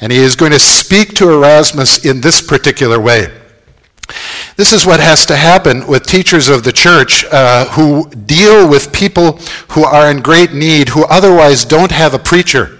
And 0.00 0.10
he 0.10 0.18
is 0.18 0.34
going 0.34 0.52
to 0.52 0.58
speak 0.58 1.14
to 1.14 1.30
Erasmus 1.30 2.04
in 2.04 2.20
this 2.20 2.42
particular 2.42 3.00
way. 3.00 3.28
This 4.56 4.72
is 4.72 4.84
what 4.84 5.00
has 5.00 5.24
to 5.26 5.36
happen 5.36 5.86
with 5.86 6.06
teachers 6.06 6.48
of 6.48 6.62
the 6.62 6.72
church 6.72 7.24
uh, 7.26 7.66
who 7.70 8.10
deal 8.10 8.68
with 8.68 8.92
people 8.92 9.38
who 9.70 9.84
are 9.84 10.10
in 10.10 10.20
great 10.20 10.52
need, 10.52 10.90
who 10.90 11.04
otherwise 11.06 11.64
don't 11.64 11.92
have 11.92 12.14
a 12.14 12.18
preacher. 12.18 12.78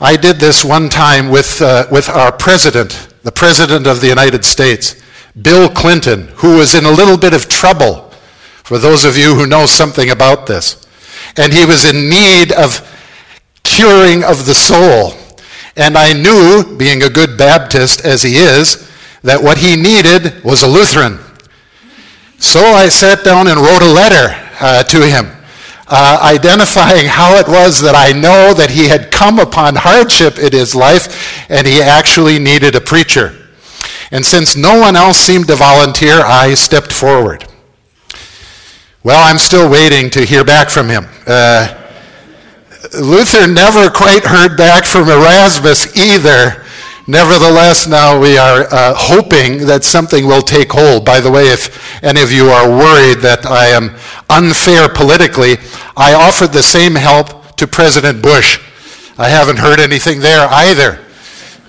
I 0.00 0.16
did 0.16 0.36
this 0.36 0.64
one 0.64 0.88
time 0.88 1.28
with, 1.28 1.60
uh, 1.60 1.86
with 1.90 2.08
our 2.08 2.30
president, 2.30 3.08
the 3.22 3.32
president 3.32 3.86
of 3.86 4.00
the 4.00 4.06
United 4.06 4.44
States, 4.44 5.00
Bill 5.40 5.68
Clinton, 5.68 6.28
who 6.36 6.58
was 6.58 6.74
in 6.74 6.84
a 6.84 6.90
little 6.90 7.16
bit 7.16 7.34
of 7.34 7.48
trouble 7.48 8.10
for 8.62 8.78
those 8.78 9.04
of 9.04 9.16
you 9.16 9.34
who 9.34 9.46
know 9.46 9.66
something 9.66 10.10
about 10.10 10.46
this. 10.46 10.86
And 11.36 11.52
he 11.52 11.64
was 11.64 11.88
in 11.88 12.08
need 12.08 12.52
of 12.52 12.84
curing 13.62 14.24
of 14.24 14.46
the 14.46 14.54
soul. 14.54 15.14
And 15.76 15.96
I 15.96 16.12
knew, 16.12 16.76
being 16.76 17.02
a 17.02 17.08
good 17.08 17.38
Baptist 17.38 18.04
as 18.04 18.22
he 18.22 18.36
is, 18.36 18.88
that 19.22 19.42
what 19.42 19.58
he 19.58 19.76
needed 19.76 20.42
was 20.44 20.62
a 20.62 20.68
Lutheran. 20.68 21.18
So 22.38 22.60
I 22.60 22.88
sat 22.88 23.24
down 23.24 23.48
and 23.48 23.58
wrote 23.58 23.82
a 23.82 23.92
letter 23.92 24.34
uh, 24.60 24.82
to 24.84 25.06
him, 25.06 25.26
uh, 25.88 26.18
identifying 26.22 27.06
how 27.06 27.36
it 27.36 27.48
was 27.48 27.80
that 27.80 27.94
I 27.94 28.12
know 28.12 28.54
that 28.54 28.70
he 28.70 28.88
had 28.88 29.10
come 29.10 29.38
upon 29.38 29.74
hardship 29.74 30.38
in 30.38 30.52
his 30.52 30.74
life 30.74 31.50
and 31.50 31.66
he 31.66 31.82
actually 31.82 32.38
needed 32.38 32.76
a 32.76 32.80
preacher. 32.80 33.34
And 34.10 34.24
since 34.24 34.56
no 34.56 34.78
one 34.78 34.96
else 34.96 35.18
seemed 35.18 35.48
to 35.48 35.56
volunteer, 35.56 36.20
I 36.20 36.54
stepped 36.54 36.92
forward. 36.92 37.44
Well, 39.02 39.22
I'm 39.28 39.38
still 39.38 39.70
waiting 39.70 40.10
to 40.10 40.24
hear 40.24 40.44
back 40.44 40.70
from 40.70 40.88
him. 40.88 41.06
Uh, 41.26 41.74
Luther 43.00 43.46
never 43.46 43.90
quite 43.90 44.24
heard 44.24 44.56
back 44.56 44.84
from 44.84 45.08
Erasmus 45.08 45.96
either. 45.96 46.64
Nevertheless, 47.10 47.86
now 47.86 48.20
we 48.20 48.36
are 48.36 48.66
uh, 48.70 48.92
hoping 48.94 49.64
that 49.64 49.82
something 49.82 50.26
will 50.26 50.42
take 50.42 50.70
hold. 50.70 51.06
By 51.06 51.20
the 51.20 51.30
way, 51.30 51.44
if 51.48 52.04
any 52.04 52.20
of 52.20 52.30
you 52.30 52.50
are 52.50 52.68
worried 52.68 53.20
that 53.20 53.46
I 53.46 53.68
am 53.68 53.96
unfair 54.28 54.90
politically, 54.90 55.56
I 55.96 56.12
offered 56.12 56.52
the 56.52 56.62
same 56.62 56.94
help 56.94 57.56
to 57.56 57.66
President 57.66 58.22
Bush. 58.22 58.60
I 59.16 59.30
haven't 59.30 59.56
heard 59.56 59.80
anything 59.80 60.20
there 60.20 60.48
either. 60.50 61.02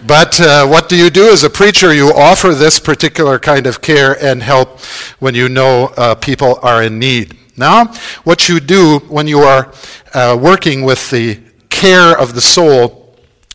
But 0.05 0.41
uh, 0.41 0.67
what 0.67 0.89
do 0.89 0.97
you 0.97 1.09
do 1.09 1.31
as 1.31 1.45
a 1.45 1.49
preacher? 1.49 1.93
You 1.93 2.11
offer 2.13 2.53
this 2.53 2.77
particular 2.77 3.39
kind 3.39 3.65
of 3.65 3.79
care 3.79 4.21
and 4.21 4.43
help 4.43 4.81
when 5.19 5.35
you 5.35 5.47
know 5.47 5.93
uh, 5.95 6.15
people 6.15 6.59
are 6.63 6.83
in 6.83 6.99
need. 6.99 7.37
Now, 7.55 7.93
what 8.25 8.49
you 8.49 8.59
do 8.59 8.99
when 9.07 9.25
you 9.25 9.39
are 9.39 9.73
uh, 10.13 10.37
working 10.37 10.83
with 10.83 11.09
the 11.11 11.39
care 11.69 12.19
of 12.19 12.35
the 12.35 12.41
soul 12.41 12.98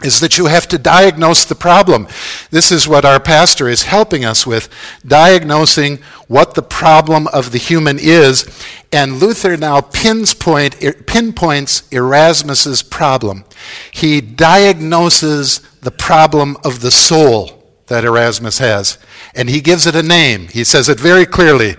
is 0.04 0.20
that 0.20 0.36
you 0.36 0.46
have 0.46 0.68
to 0.68 0.78
diagnose 0.78 1.44
the 1.44 1.54
problem. 1.54 2.06
This 2.50 2.70
is 2.70 2.86
what 2.86 3.04
our 3.04 3.18
pastor 3.18 3.68
is 3.68 3.84
helping 3.84 4.24
us 4.24 4.46
with, 4.46 4.68
diagnosing 5.06 5.98
what 6.28 6.54
the 6.54 6.62
problem 6.62 7.26
of 7.28 7.52
the 7.52 7.58
human 7.58 7.98
is. 7.98 8.46
And 8.92 9.18
Luther 9.18 9.56
now 9.56 9.80
pinpoint, 9.80 10.82
er, 10.84 10.92
pinpoints 10.92 11.90
Erasmus's 11.90 12.82
problem. 12.82 13.44
He 13.90 14.20
diagnoses 14.20 15.60
the 15.80 15.90
problem 15.90 16.58
of 16.64 16.80
the 16.80 16.90
soul 16.90 17.64
that 17.86 18.04
Erasmus 18.04 18.58
has. 18.58 18.98
And 19.34 19.48
he 19.48 19.60
gives 19.60 19.86
it 19.86 19.96
a 19.96 20.02
name. 20.02 20.48
He 20.48 20.64
says 20.64 20.88
it 20.88 21.00
very 21.00 21.26
clearly 21.26 21.76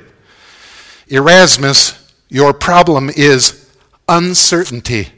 Erasmus, 1.07 2.11
your 2.29 2.51
problem 2.51 3.11
is 3.15 3.69
uncertainty. 4.09 5.09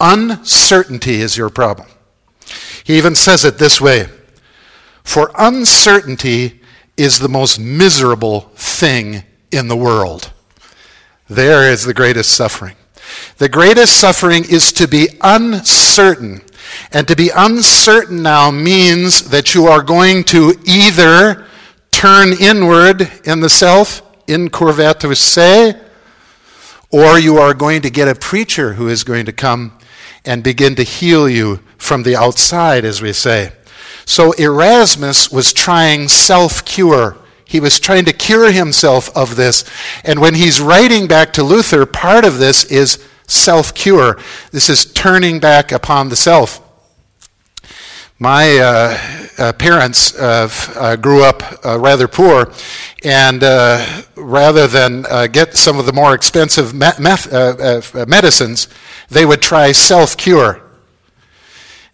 Uncertainty 0.00 1.20
is 1.20 1.36
your 1.36 1.50
problem. 1.50 1.88
He 2.84 2.96
even 2.96 3.14
says 3.14 3.44
it 3.44 3.58
this 3.58 3.80
way 3.80 4.08
For 5.02 5.30
uncertainty 5.36 6.60
is 6.96 7.18
the 7.18 7.28
most 7.28 7.58
miserable 7.58 8.52
thing 8.54 9.24
in 9.50 9.68
the 9.68 9.76
world. 9.76 10.32
There 11.28 11.70
is 11.70 11.84
the 11.84 11.94
greatest 11.94 12.32
suffering. 12.32 12.76
The 13.38 13.48
greatest 13.48 13.98
suffering 13.98 14.44
is 14.44 14.72
to 14.72 14.86
be 14.86 15.08
uncertain 15.20 16.42
and 16.92 17.06
to 17.08 17.16
be 17.16 17.30
uncertain 17.34 18.22
now 18.22 18.50
means 18.50 19.30
that 19.30 19.54
you 19.54 19.66
are 19.66 19.82
going 19.82 20.24
to 20.24 20.54
either 20.64 21.46
turn 21.90 22.32
inward 22.40 23.10
in 23.24 23.40
the 23.40 23.48
self, 23.48 24.02
incurvatus 24.26 25.16
se, 25.16 25.80
or 26.90 27.18
you 27.18 27.38
are 27.38 27.54
going 27.54 27.82
to 27.82 27.90
get 27.90 28.08
a 28.08 28.14
preacher 28.14 28.74
who 28.74 28.88
is 28.88 29.04
going 29.04 29.26
to 29.26 29.32
come 29.32 29.78
and 30.24 30.42
begin 30.42 30.74
to 30.76 30.82
heal 30.82 31.28
you 31.28 31.60
from 31.76 32.02
the 32.02 32.16
outside, 32.16 32.84
as 32.84 33.00
we 33.00 33.12
say. 33.12 33.52
So 34.04 34.32
Erasmus 34.32 35.30
was 35.30 35.52
trying 35.52 36.08
self 36.08 36.64
cure. 36.64 37.16
He 37.44 37.60
was 37.60 37.80
trying 37.80 38.04
to 38.06 38.12
cure 38.12 38.52
himself 38.52 39.14
of 39.16 39.36
this. 39.36 39.64
And 40.04 40.20
when 40.20 40.34
he's 40.34 40.60
writing 40.60 41.06
back 41.06 41.32
to 41.34 41.42
Luther, 41.42 41.86
part 41.86 42.24
of 42.24 42.38
this 42.38 42.64
is 42.64 43.02
self 43.26 43.74
cure. 43.74 44.18
This 44.50 44.68
is 44.68 44.92
turning 44.92 45.40
back 45.40 45.72
upon 45.72 46.08
the 46.08 46.16
self. 46.16 46.62
My 48.20 48.58
uh, 48.58 48.98
uh, 49.38 49.52
parents 49.52 50.12
uh, 50.18 50.96
grew 51.00 51.22
up 51.22 51.64
uh, 51.64 51.78
rather 51.78 52.08
poor, 52.08 52.52
and 53.04 53.44
uh, 53.44 54.02
rather 54.16 54.66
than 54.66 55.06
uh, 55.08 55.28
get 55.28 55.54
some 55.54 55.78
of 55.78 55.86
the 55.86 55.92
more 55.92 56.14
expensive 56.14 56.74
me- 56.74 56.98
meth- 56.98 57.30
medicines, 58.08 58.66
they 59.08 59.24
would 59.24 59.40
try 59.40 59.70
self 59.70 60.16
cure. 60.16 60.60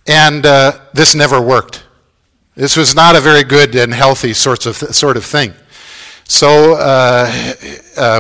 And 0.07 0.45
this 0.95 1.14
never 1.14 1.43
worked. 1.43 1.85
This 2.54 2.75
was 2.75 2.95
not 2.95 3.16
a 3.16 3.21
very 3.21 3.45
good 3.45 3.75
and 3.75 3.93
healthy 3.93 4.33
sorts 4.33 4.64
of 4.64 4.78
th- 4.78 4.93
sort 4.93 5.19
of 5.19 5.26
thing. 5.26 5.52
So 6.26 6.73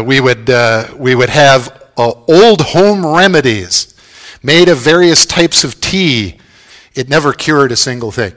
we, 0.06 0.20
would, 0.20 0.48
we 0.98 1.14
would 1.14 1.30
have 1.30 1.88
old 1.96 2.60
home 2.60 3.06
remedies 3.06 3.94
made 4.42 4.68
of 4.68 4.76
various 4.76 5.24
types 5.24 5.64
of 5.64 5.80
tea 5.80 6.38
it 6.94 7.08
never 7.08 7.32
cured 7.32 7.72
a 7.72 7.76
single 7.76 8.10
thing. 8.10 8.34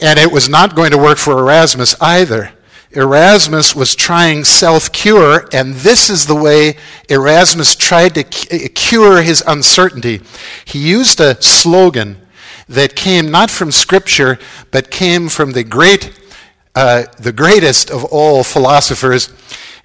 And 0.00 0.18
it 0.18 0.30
was 0.30 0.48
not 0.48 0.74
going 0.74 0.90
to 0.90 0.98
work 0.98 1.18
for 1.18 1.38
Erasmus 1.38 1.94
either. 2.00 2.52
Erasmus 2.92 3.74
was 3.74 3.94
trying 3.94 4.44
self 4.44 4.90
cure, 4.92 5.48
and 5.52 5.74
this 5.74 6.08
is 6.08 6.26
the 6.26 6.34
way 6.34 6.76
Erasmus 7.08 7.76
tried 7.76 8.14
to 8.14 8.22
cure 8.22 9.22
his 9.22 9.42
uncertainty. 9.46 10.20
He 10.64 10.78
used 10.78 11.20
a 11.20 11.40
slogan 11.42 12.26
that 12.68 12.96
came 12.96 13.30
not 13.30 13.50
from 13.50 13.70
Scripture, 13.70 14.38
but 14.70 14.90
came 14.90 15.28
from 15.28 15.52
the 15.52 15.64
great, 15.64 16.12
uh, 16.74 17.04
the 17.18 17.32
greatest 17.32 17.90
of 17.90 18.04
all 18.04 18.42
philosophers, 18.42 19.32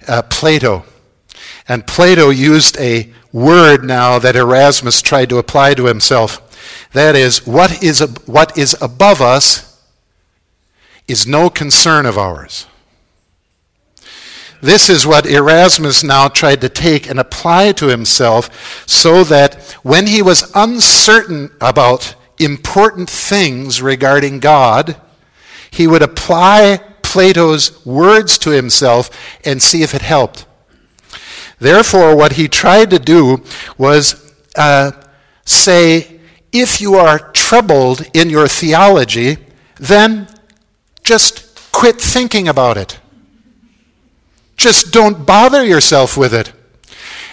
uh, 0.08 0.22
Plato. 0.22 0.84
And 1.68 1.86
Plato 1.86 2.30
used 2.30 2.76
a 2.78 3.12
word 3.32 3.84
now 3.84 4.18
that 4.18 4.36
Erasmus 4.36 5.00
tried 5.00 5.28
to 5.28 5.38
apply 5.38 5.74
to 5.74 5.86
himself. 5.86 6.41
That 6.92 7.16
is, 7.16 7.46
what 7.46 7.82
is, 7.82 8.00
what 8.26 8.56
is 8.58 8.76
above 8.80 9.20
us 9.20 9.80
is 11.08 11.26
no 11.26 11.48
concern 11.50 12.06
of 12.06 12.18
ours. 12.18 12.66
This 14.60 14.88
is 14.88 15.06
what 15.06 15.26
Erasmus 15.26 16.04
now 16.04 16.28
tried 16.28 16.60
to 16.60 16.68
take 16.68 17.10
and 17.10 17.18
apply 17.18 17.72
to 17.72 17.88
himself 17.88 18.88
so 18.88 19.24
that 19.24 19.60
when 19.82 20.06
he 20.06 20.22
was 20.22 20.52
uncertain 20.54 21.50
about 21.60 22.14
important 22.38 23.10
things 23.10 23.82
regarding 23.82 24.38
God, 24.38 24.96
he 25.70 25.88
would 25.88 26.02
apply 26.02 26.80
Plato's 27.02 27.84
words 27.84 28.38
to 28.38 28.50
himself 28.50 29.10
and 29.44 29.60
see 29.60 29.82
if 29.82 29.94
it 29.94 30.02
helped. 30.02 30.46
Therefore, 31.58 32.16
what 32.16 32.34
he 32.34 32.46
tried 32.46 32.90
to 32.90 32.98
do 32.98 33.42
was 33.76 34.32
uh, 34.56 34.92
say, 35.44 36.11
if 36.52 36.80
you 36.80 36.94
are 36.94 37.18
troubled 37.18 38.06
in 38.14 38.30
your 38.30 38.46
theology, 38.46 39.38
then 39.76 40.28
just 41.02 41.72
quit 41.72 42.00
thinking 42.00 42.46
about 42.46 42.76
it. 42.76 43.00
Just 44.56 44.92
don't 44.92 45.26
bother 45.26 45.64
yourself 45.64 46.16
with 46.16 46.34
it. 46.34 46.52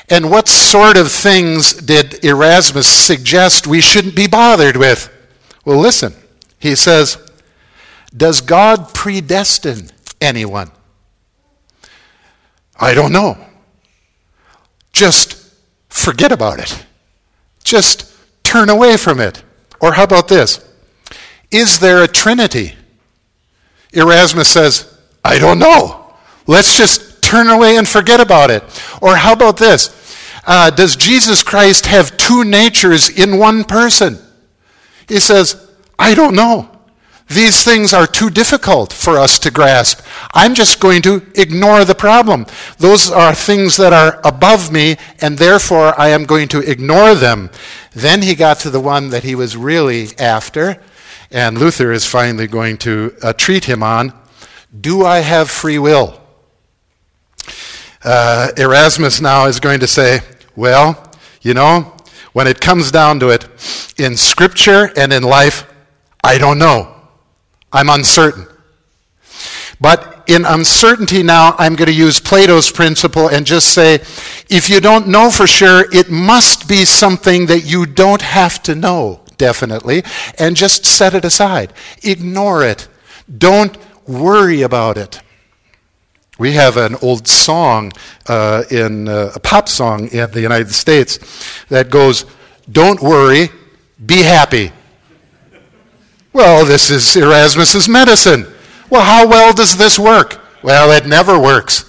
And 0.09 0.31
what 0.31 0.47
sort 0.47 0.97
of 0.97 1.11
things 1.11 1.73
did 1.73 2.23
Erasmus 2.25 2.87
suggest 2.87 3.67
we 3.67 3.81
shouldn't 3.81 4.15
be 4.15 4.27
bothered 4.27 4.75
with? 4.75 5.09
Well, 5.65 5.77
listen. 5.77 6.13
He 6.57 6.75
says, 6.75 7.17
Does 8.15 8.41
God 8.41 8.93
predestine 8.93 9.91
anyone? 10.19 10.71
I 12.79 12.93
don't 12.93 13.11
know. 13.11 13.37
Just 14.93 15.53
forget 15.89 16.31
about 16.31 16.59
it. 16.59 16.85
Just 17.63 18.08
turn 18.49 18.69
away 18.69 18.97
from 18.97 19.19
it. 19.19 19.43
Or 19.79 19.93
how 19.93 20.03
about 20.03 20.27
this? 20.27 20.59
Is 21.51 21.79
there 21.79 22.03
a 22.03 22.07
Trinity? 22.07 22.73
Erasmus 23.93 24.49
says, 24.49 24.99
I 25.23 25.37
don't 25.37 25.59
know. 25.59 26.13
Let's 26.47 26.77
just 26.77 27.21
turn 27.21 27.47
away 27.49 27.77
and 27.77 27.87
forget 27.87 28.19
about 28.19 28.49
it. 28.49 28.63
Or 29.01 29.15
how 29.15 29.33
about 29.33 29.57
this? 29.57 29.95
Uh, 30.47 30.71
does 30.71 30.95
Jesus 30.95 31.43
Christ 31.43 31.85
have 31.85 32.17
two 32.17 32.43
natures 32.43 33.09
in 33.09 33.37
one 33.37 33.63
person? 33.63 34.17
He 35.07 35.19
says, 35.19 35.69
I 35.97 36.15
don't 36.15 36.35
know. 36.35 36.68
These 37.29 37.63
things 37.63 37.93
are 37.93 38.07
too 38.07 38.31
difficult 38.31 38.91
for 38.91 39.19
us 39.19 39.37
to 39.39 39.51
grasp. 39.51 40.01
I'm 40.33 40.55
just 40.55 40.79
going 40.79 41.03
to 41.03 41.21
ignore 41.35 41.85
the 41.85 41.93
problem. 41.93 42.47
Those 42.79 43.11
are 43.11 43.35
things 43.35 43.77
that 43.77 43.93
are 43.93 44.19
above 44.23 44.71
me, 44.71 44.97
and 45.21 45.37
therefore 45.37 45.93
I 45.99 46.09
am 46.09 46.25
going 46.25 46.47
to 46.49 46.59
ignore 46.59 47.13
them. 47.13 47.51
Then 47.93 48.23
he 48.23 48.33
got 48.33 48.57
to 48.61 48.71
the 48.71 48.79
one 48.79 49.09
that 49.09 49.23
he 49.23 49.35
was 49.35 49.55
really 49.55 50.07
after, 50.17 50.81
and 51.29 51.59
Luther 51.59 51.91
is 51.91 52.03
finally 52.03 52.47
going 52.47 52.77
to 52.79 53.15
uh, 53.21 53.33
treat 53.33 53.65
him 53.65 53.83
on 53.83 54.11
Do 54.81 55.05
I 55.05 55.19
have 55.19 55.51
free 55.51 55.77
will? 55.77 56.19
Uh, 58.03 58.49
Erasmus 58.57 59.21
now 59.21 59.45
is 59.45 59.59
going 59.59 59.81
to 59.81 59.87
say, 59.87 60.21
Well, 60.55 61.11
you 61.43 61.53
know, 61.53 61.95
when 62.33 62.47
it 62.47 62.59
comes 62.59 62.91
down 62.91 63.19
to 63.19 63.29
it, 63.29 63.45
in 63.99 64.17
Scripture 64.17 64.91
and 64.97 65.13
in 65.13 65.21
life, 65.21 65.71
I 66.23 66.39
don't 66.39 66.57
know. 66.57 66.98
I'm 67.71 67.89
uncertain. 67.89 68.47
But 69.81 70.23
in 70.27 70.45
uncertainty 70.45 71.23
now, 71.23 71.55
I'm 71.57 71.75
going 71.75 71.87
to 71.87 71.93
use 71.93 72.19
Plato's 72.19 72.71
principle 72.71 73.29
and 73.29 73.45
just 73.45 73.73
say 73.73 73.95
if 74.49 74.69
you 74.69 74.81
don't 74.81 75.07
know 75.07 75.29
for 75.29 75.47
sure, 75.47 75.85
it 75.93 76.09
must 76.09 76.67
be 76.67 76.85
something 76.85 77.45
that 77.45 77.61
you 77.61 77.85
don't 77.85 78.21
have 78.21 78.61
to 78.63 78.75
know, 78.75 79.21
definitely, 79.37 80.03
and 80.37 80.55
just 80.55 80.85
set 80.85 81.13
it 81.13 81.23
aside. 81.23 81.73
Ignore 82.03 82.63
it. 82.65 82.87
Don't 83.37 83.77
worry 84.07 84.63
about 84.63 84.97
it. 84.97 85.21
We 86.37 86.53
have 86.53 86.77
an 86.77 86.95
old 87.01 87.27
song 87.27 87.91
uh, 88.27 88.63
in 88.71 89.07
uh, 89.07 89.33
a 89.35 89.39
pop 89.39 89.67
song 89.69 90.07
in 90.09 90.31
the 90.31 90.41
United 90.41 90.71
States 90.71 91.19
that 91.67 91.89
goes, 91.89 92.25
Don't 92.71 93.01
worry, 93.01 93.49
be 94.05 94.23
happy. 94.23 94.71
Well, 96.31 96.65
this 96.65 96.91
is 96.91 97.15
Erasmus's 97.15 97.89
medicine. 97.89 98.45
Well, 98.89 99.01
how 99.01 99.27
well 99.27 99.53
does 99.53 99.77
this 99.77 99.97
work? 99.97 100.41
Well, 100.63 100.91
it 100.91 101.07
never 101.07 101.39
works. 101.39 101.85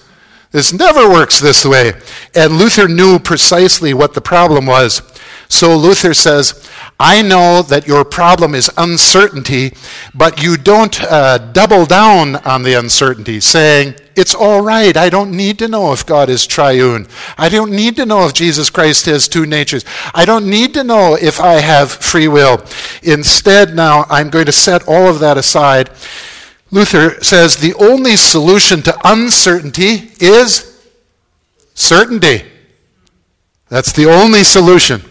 This 0.51 0.73
never 0.73 1.09
works 1.09 1.39
this 1.39 1.65
way. 1.65 1.93
And 2.35 2.59
Luther 2.59 2.89
knew 2.89 3.19
precisely 3.19 3.95
what 3.95 4.15
the 4.15 4.21
problem 4.21 4.67
was. 4.67 5.03
So 5.49 5.77
Luther 5.77 6.15
says, 6.15 6.69
I 6.99 7.23
know 7.23 7.63
that 7.63 7.87
your 7.87 8.05
problem 8.05 8.55
is 8.55 8.71
uncertainty, 8.77 9.73
but 10.15 10.43
you 10.43 10.57
don't 10.57 11.03
uh, 11.03 11.39
double 11.39 11.87
down 11.87 12.37
on 12.37 12.63
the 12.63 12.75
uncertainty, 12.75 13.41
saying, 13.41 13.95
It's 14.21 14.35
all 14.35 14.61
right. 14.61 14.97
I 14.97 15.09
don't 15.09 15.33
need 15.33 15.59
to 15.61 15.69
know 15.69 15.93
if 15.93 16.05
God 16.05 16.29
is 16.29 16.47
triune. 16.47 17.07
I 17.39 17.49
don't 17.49 17.73
need 17.73 17.97
to 17.97 18.07
know 18.07 18.27
if 18.27 18.35
Jesus 18.35 18.71
Christ 18.71 19.07
has 19.07 19.29
two 19.29 19.47
natures. 19.47 19.85
I 20.15 20.25
don't 20.25 20.49
need 20.49 20.75
to 20.75 20.85
know 20.85 21.15
if 21.15 21.41
I 21.41 21.55
have 21.55 21.91
free 21.91 22.29
will. 22.29 22.65
Instead, 23.03 23.75
now, 23.75 24.05
I'm 24.09 24.31
going 24.31 24.47
to 24.47 24.53
set 24.53 24.87
all 24.87 25.09
of 25.09 25.21
that 25.21 25.39
aside 25.39 25.91
Luther 26.71 27.23
says 27.23 27.57
the 27.57 27.75
only 27.75 28.17
solution 28.17 28.83
to 28.83 28.97
uncertainty 29.05 30.13
is 30.21 30.81
certainty. 31.75 32.45
That's 33.69 33.93
the 33.93 34.07
only 34.07 34.45
solution. 34.45 35.03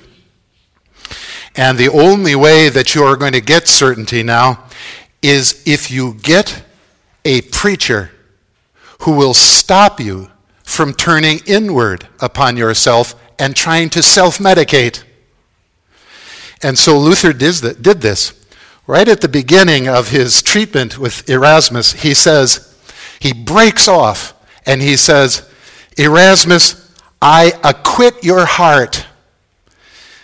And 1.56 1.78
the 1.78 1.90
only 1.90 2.36
way 2.36 2.70
that 2.70 2.96
you 2.96 3.04
are 3.04 3.18
going 3.18 3.34
to 3.34 3.42
get 3.42 3.68
certainty 3.68 4.24
now 4.24 4.64
is 5.22 5.62
if 5.66 5.92
you 5.92 6.14
get 6.14 6.64
a 7.26 7.42
preacher 7.42 8.12
who 9.00 9.12
will 9.12 9.34
stop 9.34 10.00
you 10.00 10.30
from 10.64 10.94
turning 10.94 11.40
inward 11.46 12.08
upon 12.20 12.58
yourself 12.58 13.16
and 13.40 13.56
trying 13.56 13.90
to 13.90 14.04
self 14.04 14.38
medicate. 14.38 15.04
And 16.62 16.78
so 16.78 17.00
Luther 17.00 17.34
did 17.34 18.02
this. 18.02 18.34
Right 18.86 19.08
at 19.08 19.22
the 19.22 19.28
beginning 19.28 19.88
of 19.88 20.10
his 20.10 20.42
treatment 20.42 20.98
with 20.98 21.30
Erasmus, 21.30 21.94
he 21.94 22.14
says, 22.14 22.66
he 23.20 23.34
breaks 23.34 23.88
off 23.88 24.34
and 24.66 24.82
he 24.82 24.98
says, 24.98 25.48
Erasmus, 25.98 26.92
I 27.22 27.54
acquit 27.64 28.24
your 28.24 28.46
heart. 28.46 29.06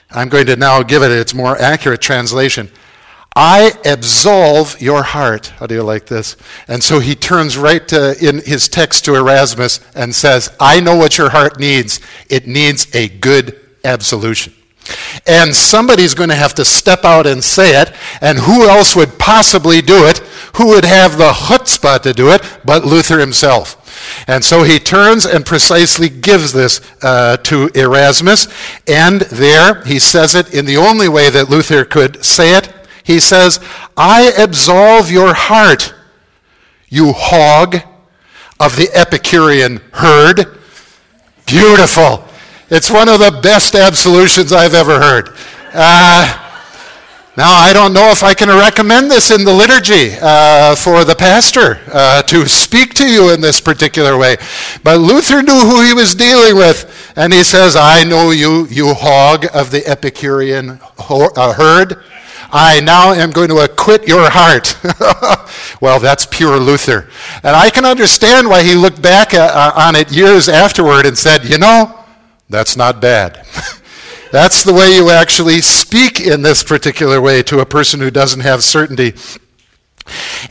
I'm 0.10 0.30
going 0.30 0.46
to 0.48 0.56
now 0.56 0.82
give 0.82 1.04
it 1.04 1.12
its 1.12 1.34
more 1.34 1.58
accurate 1.58 2.02
translation. 2.02 2.72
I 3.36 3.74
absolve 3.84 4.80
your 4.82 5.04
heart. 5.04 5.48
How 5.48 5.68
do 5.68 5.76
you 5.76 5.84
like 5.84 6.06
this? 6.06 6.38
And 6.70 6.82
so 6.82 7.00
he 7.00 7.16
turns 7.16 7.58
right 7.58 7.86
to, 7.90 8.16
in 8.26 8.40
his 8.40 8.70
text 8.70 9.04
to 9.06 9.16
Erasmus 9.16 9.82
and 9.94 10.16
says, 10.16 10.56
I 10.60 10.80
know 10.80 10.96
what 10.96 11.18
your 11.18 11.30
heart 11.30 11.60
needs. 11.60 12.00
It 12.30 12.48
needs 12.48 12.94
a 12.96 13.10
good 13.10 13.60
absolution. 13.84 14.54
And 15.26 15.56
somebody's 15.56 16.14
going 16.14 16.30
to 16.30 16.36
have 16.36 16.54
to 16.56 16.66
step 16.66 17.04
out 17.04 17.26
and 17.26 17.44
say 17.44 17.82
it. 17.82 17.92
And 18.22 18.38
who 18.38 18.70
else 18.70 18.96
would 18.96 19.18
possibly 19.18 19.82
do 19.82 20.06
it? 20.06 20.20
Who 20.56 20.68
would 20.68 20.86
have 20.86 21.18
the 21.18 21.32
chutzpah 21.32 22.02
to 22.04 22.14
do 22.14 22.30
it 22.30 22.42
but 22.64 22.86
Luther 22.86 23.20
himself? 23.20 23.82
And 24.28 24.44
so 24.44 24.64
he 24.64 24.80
turns 24.80 25.26
and 25.26 25.46
precisely 25.46 26.10
gives 26.10 26.54
this 26.54 26.82
uh, 27.02 27.38
to 27.38 27.70
Erasmus. 27.74 28.48
And 28.88 29.22
there 29.22 29.84
he 29.84 30.00
says 30.00 30.36
it 30.36 30.54
in 30.54 30.66
the 30.66 30.78
only 30.78 31.10
way 31.10 31.30
that 31.30 31.50
Luther 31.50 31.84
could 31.84 32.24
say 32.24 32.56
it. 32.56 32.72
He 33.06 33.20
says, 33.20 33.60
I 33.96 34.34
absolve 34.38 35.12
your 35.12 35.34
heart, 35.34 35.94
you 36.90 37.14
hog 37.14 37.78
of 38.60 38.76
the 38.76 38.90
Epicurean 38.94 39.80
herd. 39.94 40.58
Beautiful. 41.46 42.26
It's 42.70 42.90
one 42.90 43.08
of 43.08 43.20
the 43.20 43.40
best 43.44 43.76
absolutions 43.76 44.52
I've 44.52 44.74
ever 44.74 45.00
heard. 45.00 45.30
Uh, 45.72 46.42
now, 47.38 47.52
I 47.52 47.74
don't 47.74 47.94
know 47.94 48.10
if 48.12 48.24
I 48.24 48.34
can 48.34 48.48
recommend 48.48 49.12
this 49.12 49.30
in 49.30 49.44
the 49.44 49.54
liturgy 49.54 50.16
uh, 50.22 50.74
for 50.74 51.04
the 51.04 51.16
pastor 51.16 51.82
uh, 51.92 52.24
to 52.24 52.48
speak 52.48 52.94
to 52.96 53.08
you 53.08 53.34
in 53.34 53.42
this 53.42 53.60
particular 53.60 54.18
way. 54.18 54.38
But 54.84 55.00
Luther 55.00 55.44
knew 55.44 55.60
who 55.60 55.84
he 55.84 55.94
was 55.94 56.16
dealing 56.16 56.56
with, 56.56 57.14
and 57.18 57.32
he 57.34 57.44
says, 57.44 57.76
I 57.76 58.04
know 58.06 58.32
you, 58.32 58.66
you 58.68 58.94
hog 58.94 59.46
of 59.54 59.70
the 59.70 59.86
Epicurean 59.86 60.80
uh, 60.98 61.54
herd. 61.54 62.04
I 62.52 62.80
now 62.82 63.12
am 63.12 63.32
going 63.32 63.50
to 63.50 63.58
acquit 63.58 64.08
your 64.08 64.30
heart. 64.30 64.78
well, 65.82 66.00
that's 66.00 66.26
pure 66.26 66.58
Luther. 66.58 67.10
And 67.44 67.56
I 67.56 67.70
can 67.70 67.86
understand 67.86 68.48
why 68.48 68.64
he 68.64 68.76
looked 68.76 69.02
back 69.02 69.34
uh, 69.34 69.72
on 69.76 69.96
it 69.96 70.12
years 70.12 70.50
afterward 70.50 71.06
and 71.06 71.18
said, 71.18 71.46
you 71.46 71.58
know, 71.58 72.00
that's 72.50 72.78
not 72.78 73.02
bad. 73.02 73.46
That's 74.32 74.66
the 74.66 74.74
way 74.74 74.94
you 74.96 75.12
actually 75.12 75.62
speak 75.62 76.20
in 76.20 76.42
this 76.42 76.62
particular 76.62 77.22
way 77.22 77.42
to 77.44 77.60
a 77.60 77.66
person 77.66 78.02
who 78.02 78.12
doesn't 78.12 78.42
have 78.42 78.66
certainty. 78.66 79.14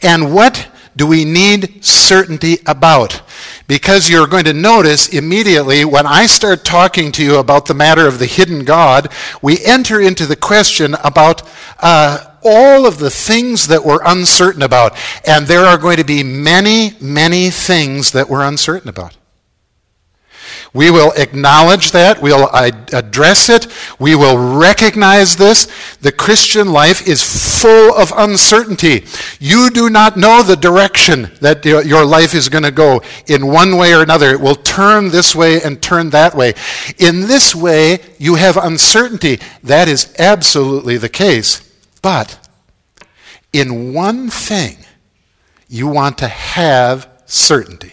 And 0.00 0.32
what 0.32 0.68
do 0.96 1.06
we 1.06 1.26
need 1.26 1.84
certainty 1.84 2.58
about? 2.66 3.20
Because 3.66 4.10
you're 4.10 4.26
going 4.26 4.44
to 4.44 4.52
notice 4.52 5.08
immediately 5.08 5.84
when 5.84 6.06
I 6.06 6.26
start 6.26 6.64
talking 6.64 7.12
to 7.12 7.24
you 7.24 7.36
about 7.36 7.66
the 7.66 7.74
matter 7.74 8.06
of 8.06 8.18
the 8.18 8.26
hidden 8.26 8.64
God, 8.64 9.10
we 9.40 9.64
enter 9.64 10.00
into 10.00 10.26
the 10.26 10.36
question 10.36 10.94
about 11.02 11.42
uh, 11.80 12.32
all 12.42 12.86
of 12.86 12.98
the 12.98 13.10
things 13.10 13.68
that 13.68 13.84
we're 13.84 14.04
uncertain 14.04 14.62
about. 14.62 14.96
And 15.26 15.46
there 15.46 15.64
are 15.64 15.78
going 15.78 15.96
to 15.96 16.04
be 16.04 16.22
many, 16.22 16.94
many 17.00 17.48
things 17.50 18.12
that 18.12 18.28
we're 18.28 18.46
uncertain 18.46 18.90
about. 18.90 19.16
We 20.74 20.90
will 20.90 21.12
acknowledge 21.12 21.92
that. 21.92 22.20
We'll 22.20 22.50
address 22.52 23.48
it. 23.48 23.68
We 24.00 24.16
will 24.16 24.58
recognize 24.58 25.36
this. 25.36 25.68
The 26.00 26.10
Christian 26.10 26.72
life 26.72 27.06
is 27.06 27.22
full 27.22 27.94
of 27.94 28.12
uncertainty. 28.16 29.06
You 29.38 29.70
do 29.70 29.88
not 29.88 30.16
know 30.16 30.42
the 30.42 30.56
direction 30.56 31.30
that 31.40 31.64
your 31.64 32.04
life 32.04 32.34
is 32.34 32.48
going 32.48 32.64
to 32.64 32.72
go 32.72 33.02
in 33.28 33.46
one 33.46 33.76
way 33.76 33.94
or 33.94 34.02
another. 34.02 34.32
It 34.32 34.40
will 34.40 34.56
turn 34.56 35.10
this 35.10 35.32
way 35.32 35.62
and 35.62 35.80
turn 35.80 36.10
that 36.10 36.34
way. 36.34 36.54
In 36.98 37.20
this 37.20 37.54
way, 37.54 38.00
you 38.18 38.34
have 38.34 38.56
uncertainty. 38.56 39.38
That 39.62 39.86
is 39.86 40.12
absolutely 40.18 40.96
the 40.96 41.08
case. 41.08 41.72
But 42.02 42.36
in 43.52 43.94
one 43.94 44.28
thing, 44.28 44.78
you 45.68 45.86
want 45.86 46.18
to 46.18 46.26
have 46.26 47.08
certainty. 47.26 47.92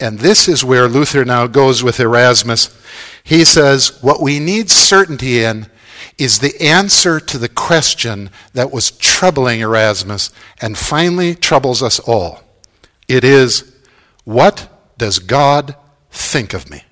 And 0.00 0.20
this 0.20 0.48
is 0.48 0.64
where 0.64 0.88
Luther 0.88 1.24
now 1.24 1.46
goes 1.46 1.82
with 1.82 1.98
Erasmus. 1.98 2.76
He 3.24 3.44
says, 3.44 4.00
What 4.02 4.22
we 4.22 4.38
need 4.38 4.70
certainty 4.70 5.42
in 5.42 5.66
is 6.18 6.38
the 6.38 6.60
answer 6.60 7.18
to 7.20 7.38
the 7.38 7.48
question 7.48 8.30
that 8.52 8.70
was 8.70 8.92
troubling 8.92 9.60
Erasmus 9.60 10.30
and 10.60 10.78
finally 10.78 11.34
troubles 11.34 11.82
us 11.82 11.98
all. 12.00 12.40
It 13.08 13.24
is, 13.24 13.74
What 14.24 14.68
does 14.98 15.18
God 15.18 15.74
think 16.10 16.54
of 16.54 16.70
me? 16.70 16.84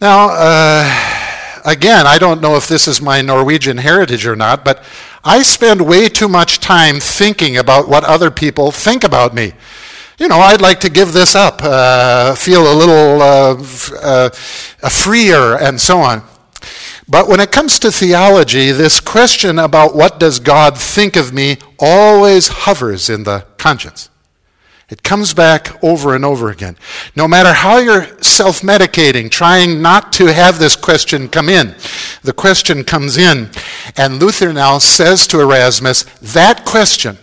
Now, 0.00 0.28
uh, 0.30 1.62
again, 1.64 2.06
I 2.06 2.18
don't 2.18 2.42
know 2.42 2.56
if 2.56 2.68
this 2.68 2.86
is 2.86 3.00
my 3.00 3.22
Norwegian 3.22 3.78
heritage 3.78 4.26
or 4.26 4.36
not, 4.36 4.62
but 4.62 4.84
I 5.24 5.42
spend 5.42 5.80
way 5.86 6.10
too 6.10 6.28
much 6.28 6.60
time 6.60 7.00
thinking 7.00 7.56
about 7.56 7.88
what 7.88 8.04
other 8.04 8.30
people 8.30 8.70
think 8.70 9.04
about 9.04 9.34
me 9.34 9.54
you 10.18 10.28
know, 10.28 10.38
I'd 10.38 10.60
like 10.60 10.80
to 10.80 10.90
give 10.90 11.12
this 11.12 11.34
up, 11.34 11.60
uh, 11.62 12.34
feel 12.34 12.72
a 12.72 12.74
little 12.74 13.22
uh, 13.22 13.56
uh, 14.02 14.88
freer, 14.88 15.56
and 15.56 15.80
so 15.80 15.98
on. 15.98 16.22
But 17.08 17.28
when 17.28 17.40
it 17.40 17.52
comes 17.52 17.78
to 17.80 17.92
theology, 17.92 18.70
this 18.70 19.00
question 19.00 19.58
about 19.58 19.94
what 19.94 20.18
does 20.18 20.38
God 20.38 20.78
think 20.78 21.16
of 21.16 21.34
me 21.34 21.58
always 21.78 22.48
hovers 22.48 23.10
in 23.10 23.24
the 23.24 23.46
conscience. 23.58 24.08
It 24.88 25.02
comes 25.02 25.34
back 25.34 25.82
over 25.82 26.14
and 26.14 26.24
over 26.24 26.50
again. 26.50 26.76
No 27.16 27.26
matter 27.26 27.52
how 27.52 27.78
you're 27.78 28.22
self 28.22 28.60
medicating, 28.60 29.30
trying 29.30 29.82
not 29.82 30.12
to 30.14 30.26
have 30.26 30.58
this 30.58 30.76
question 30.76 31.28
come 31.28 31.48
in, 31.48 31.74
the 32.22 32.32
question 32.32 32.84
comes 32.84 33.16
in. 33.16 33.50
And 33.96 34.20
Luther 34.20 34.52
now 34.52 34.78
says 34.78 35.26
to 35.28 35.40
Erasmus, 35.40 36.04
that 36.34 36.64
question, 36.64 37.18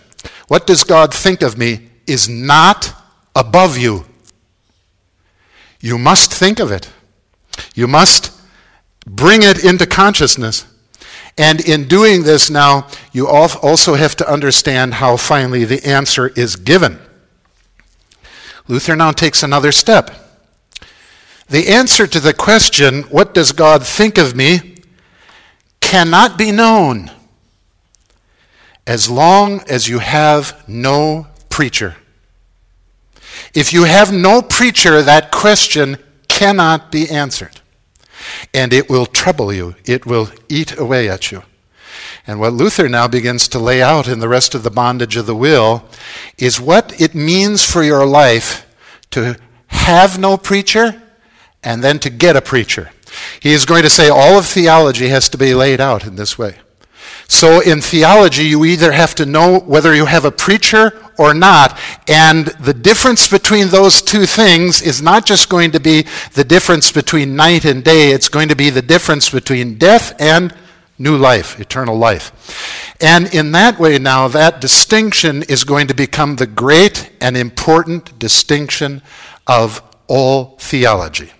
what 0.48 0.66
does 0.66 0.84
God 0.84 1.14
think 1.14 1.42
of 1.42 1.56
me, 1.56 1.88
is 2.12 2.28
not 2.28 2.94
above 3.34 3.78
you. 3.78 4.04
You 5.80 5.98
must 5.98 6.32
think 6.32 6.60
of 6.60 6.70
it. 6.70 6.90
You 7.74 7.88
must 7.88 8.30
bring 9.06 9.42
it 9.42 9.64
into 9.64 9.86
consciousness. 9.86 10.66
And 11.38 11.60
in 11.60 11.88
doing 11.88 12.22
this 12.22 12.50
now, 12.50 12.86
you 13.12 13.26
also 13.26 13.94
have 13.94 14.14
to 14.16 14.30
understand 14.30 14.94
how 14.94 15.16
finally 15.16 15.64
the 15.64 15.84
answer 15.84 16.28
is 16.28 16.56
given. 16.56 16.98
Luther 18.68 18.94
now 18.94 19.12
takes 19.12 19.42
another 19.42 19.72
step. 19.72 20.10
The 21.48 21.68
answer 21.68 22.06
to 22.06 22.20
the 22.20 22.34
question, 22.34 23.02
What 23.04 23.34
does 23.34 23.52
God 23.52 23.84
think 23.86 24.18
of 24.18 24.36
me? 24.36 24.76
cannot 25.80 26.38
be 26.38 26.50
known 26.52 27.10
as 28.86 29.10
long 29.10 29.60
as 29.68 29.88
you 29.88 29.98
have 29.98 30.66
no 30.66 31.26
preacher. 31.50 31.96
If 33.54 33.72
you 33.72 33.84
have 33.84 34.12
no 34.12 34.42
preacher, 34.42 35.02
that 35.02 35.30
question 35.30 35.98
cannot 36.28 36.90
be 36.90 37.08
answered. 37.08 37.60
And 38.54 38.72
it 38.72 38.88
will 38.88 39.06
trouble 39.06 39.52
you, 39.52 39.74
it 39.84 40.06
will 40.06 40.30
eat 40.48 40.78
away 40.78 41.08
at 41.08 41.30
you. 41.30 41.42
And 42.26 42.38
what 42.38 42.52
Luther 42.52 42.88
now 42.88 43.08
begins 43.08 43.48
to 43.48 43.58
lay 43.58 43.82
out 43.82 44.06
in 44.06 44.20
the 44.20 44.28
rest 44.28 44.54
of 44.54 44.62
the 44.62 44.70
bondage 44.70 45.16
of 45.16 45.26
the 45.26 45.34
will 45.34 45.84
is 46.38 46.60
what 46.60 47.00
it 47.00 47.14
means 47.14 47.68
for 47.68 47.82
your 47.82 48.06
life 48.06 48.66
to 49.10 49.36
have 49.66 50.18
no 50.18 50.36
preacher 50.36 51.02
and 51.64 51.82
then 51.82 51.98
to 51.98 52.10
get 52.10 52.36
a 52.36 52.40
preacher. 52.40 52.90
He 53.40 53.52
is 53.52 53.64
going 53.66 53.82
to 53.82 53.90
say 53.90 54.08
all 54.08 54.38
of 54.38 54.46
theology 54.46 55.08
has 55.08 55.28
to 55.30 55.38
be 55.38 55.54
laid 55.54 55.80
out 55.80 56.06
in 56.06 56.16
this 56.16 56.38
way. 56.38 56.58
So 57.32 57.60
in 57.60 57.80
theology, 57.80 58.44
you 58.44 58.66
either 58.66 58.92
have 58.92 59.14
to 59.14 59.24
know 59.24 59.60
whether 59.60 59.94
you 59.94 60.04
have 60.04 60.26
a 60.26 60.30
preacher 60.30 60.92
or 61.16 61.32
not. 61.32 61.78
And 62.06 62.48
the 62.60 62.74
difference 62.74 63.26
between 63.26 63.68
those 63.68 64.02
two 64.02 64.26
things 64.26 64.82
is 64.82 65.00
not 65.00 65.24
just 65.24 65.48
going 65.48 65.70
to 65.70 65.80
be 65.80 66.04
the 66.34 66.44
difference 66.44 66.92
between 66.92 67.34
night 67.34 67.64
and 67.64 67.82
day, 67.82 68.10
it's 68.10 68.28
going 68.28 68.50
to 68.50 68.54
be 68.54 68.68
the 68.68 68.82
difference 68.82 69.30
between 69.30 69.78
death 69.78 70.14
and 70.20 70.54
new 70.98 71.16
life, 71.16 71.58
eternal 71.58 71.96
life. 71.96 72.94
And 73.00 73.32
in 73.34 73.52
that 73.52 73.78
way, 73.78 73.98
now, 73.98 74.28
that 74.28 74.60
distinction 74.60 75.42
is 75.44 75.64
going 75.64 75.86
to 75.86 75.94
become 75.94 76.36
the 76.36 76.46
great 76.46 77.10
and 77.22 77.34
important 77.34 78.18
distinction 78.18 79.00
of 79.46 79.82
all 80.06 80.58
theology. 80.60 81.32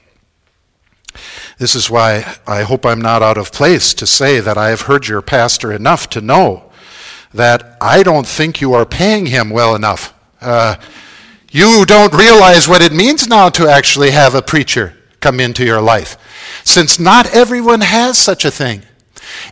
This 1.62 1.76
is 1.76 1.88
why 1.88 2.38
I 2.44 2.62
hope 2.62 2.84
I'm 2.84 3.00
not 3.00 3.22
out 3.22 3.38
of 3.38 3.52
place 3.52 3.94
to 3.94 4.04
say 4.04 4.40
that 4.40 4.58
I 4.58 4.70
have 4.70 4.80
heard 4.80 5.06
your 5.06 5.22
pastor 5.22 5.72
enough 5.72 6.10
to 6.10 6.20
know 6.20 6.72
that 7.32 7.76
I 7.80 8.02
don't 8.02 8.26
think 8.26 8.60
you 8.60 8.72
are 8.74 8.84
paying 8.84 9.26
him 9.26 9.48
well 9.48 9.76
enough. 9.76 10.12
Uh, 10.40 10.74
you 11.52 11.84
don't 11.86 12.12
realize 12.12 12.66
what 12.66 12.82
it 12.82 12.92
means 12.92 13.28
now 13.28 13.48
to 13.50 13.68
actually 13.68 14.10
have 14.10 14.34
a 14.34 14.42
preacher 14.42 14.96
come 15.20 15.38
into 15.38 15.64
your 15.64 15.80
life, 15.80 16.16
since 16.64 16.98
not 16.98 17.32
everyone 17.32 17.82
has 17.82 18.18
such 18.18 18.44
a 18.44 18.50
thing. 18.50 18.82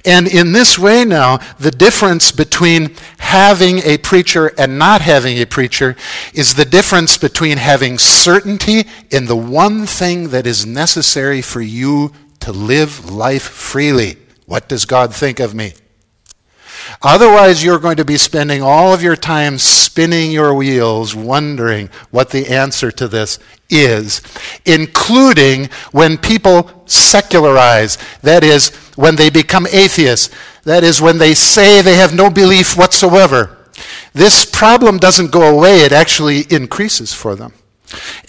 And 0.05 0.27
in 0.27 0.53
this 0.53 0.79
way, 0.79 1.05
now, 1.05 1.39
the 1.59 1.71
difference 1.71 2.33
between 2.33 2.95
having 3.19 3.79
a 3.79 3.99
preacher 3.99 4.53
and 4.59 4.79
not 4.79 5.01
having 5.01 5.39
a 5.39 5.47
preacher 5.47 5.97
is 6.35 6.55
the 6.55 6.65
difference 6.65 7.19
between 7.19 7.59
having 7.59 7.99
certainty 7.99 8.87
in 9.11 9.27
the 9.27 9.37
one 9.37 9.87
thing 9.87 10.31
that 10.31 10.47
is 10.47 10.67
necessary 10.67 11.43
for 11.43 11.61
you 11.61 12.13
to 12.41 12.53
live 12.53 13.11
life 13.11 13.43
freely. 13.43 14.17
What 14.47 14.69
does 14.69 14.85
God 14.85 15.15
think 15.15 15.39
of 15.39 15.55
me? 15.55 15.75
Otherwise, 17.03 17.63
you're 17.65 17.79
going 17.79 17.97
to 17.97 18.05
be 18.05 18.17
spending 18.17 18.63
all 18.63 18.93
of 18.93 19.03
your 19.03 19.17
time 19.17 19.59
spinning 19.59 20.31
your 20.31 20.55
wheels, 20.55 21.15
wondering 21.15 21.89
what 22.11 22.31
the 22.31 22.49
answer 22.49 22.91
to 22.91 23.09
this 23.09 23.39
is, 23.69 24.23
including 24.65 25.69
when 25.93 26.19
people 26.19 26.83
secularize. 26.87 27.99
That 28.23 28.45
is, 28.45 28.71
when 28.97 29.17
they 29.17 29.31
become 29.31 29.67
atheists. 29.67 30.35
That 30.65 30.85
is, 30.85 31.01
when 31.01 31.19
they 31.19 31.35
say 31.35 31.81
they 31.81 31.97
have 31.97 32.15
no 32.15 32.31
belief 32.31 32.77
whatsoever. 32.77 33.57
This 34.13 34.45
problem 34.45 34.99
doesn't 34.99 35.31
go 35.31 35.57
away, 35.57 35.81
it 35.81 35.93
actually 35.93 36.41
increases 36.51 37.15
for 37.15 37.37
them. 37.37 37.53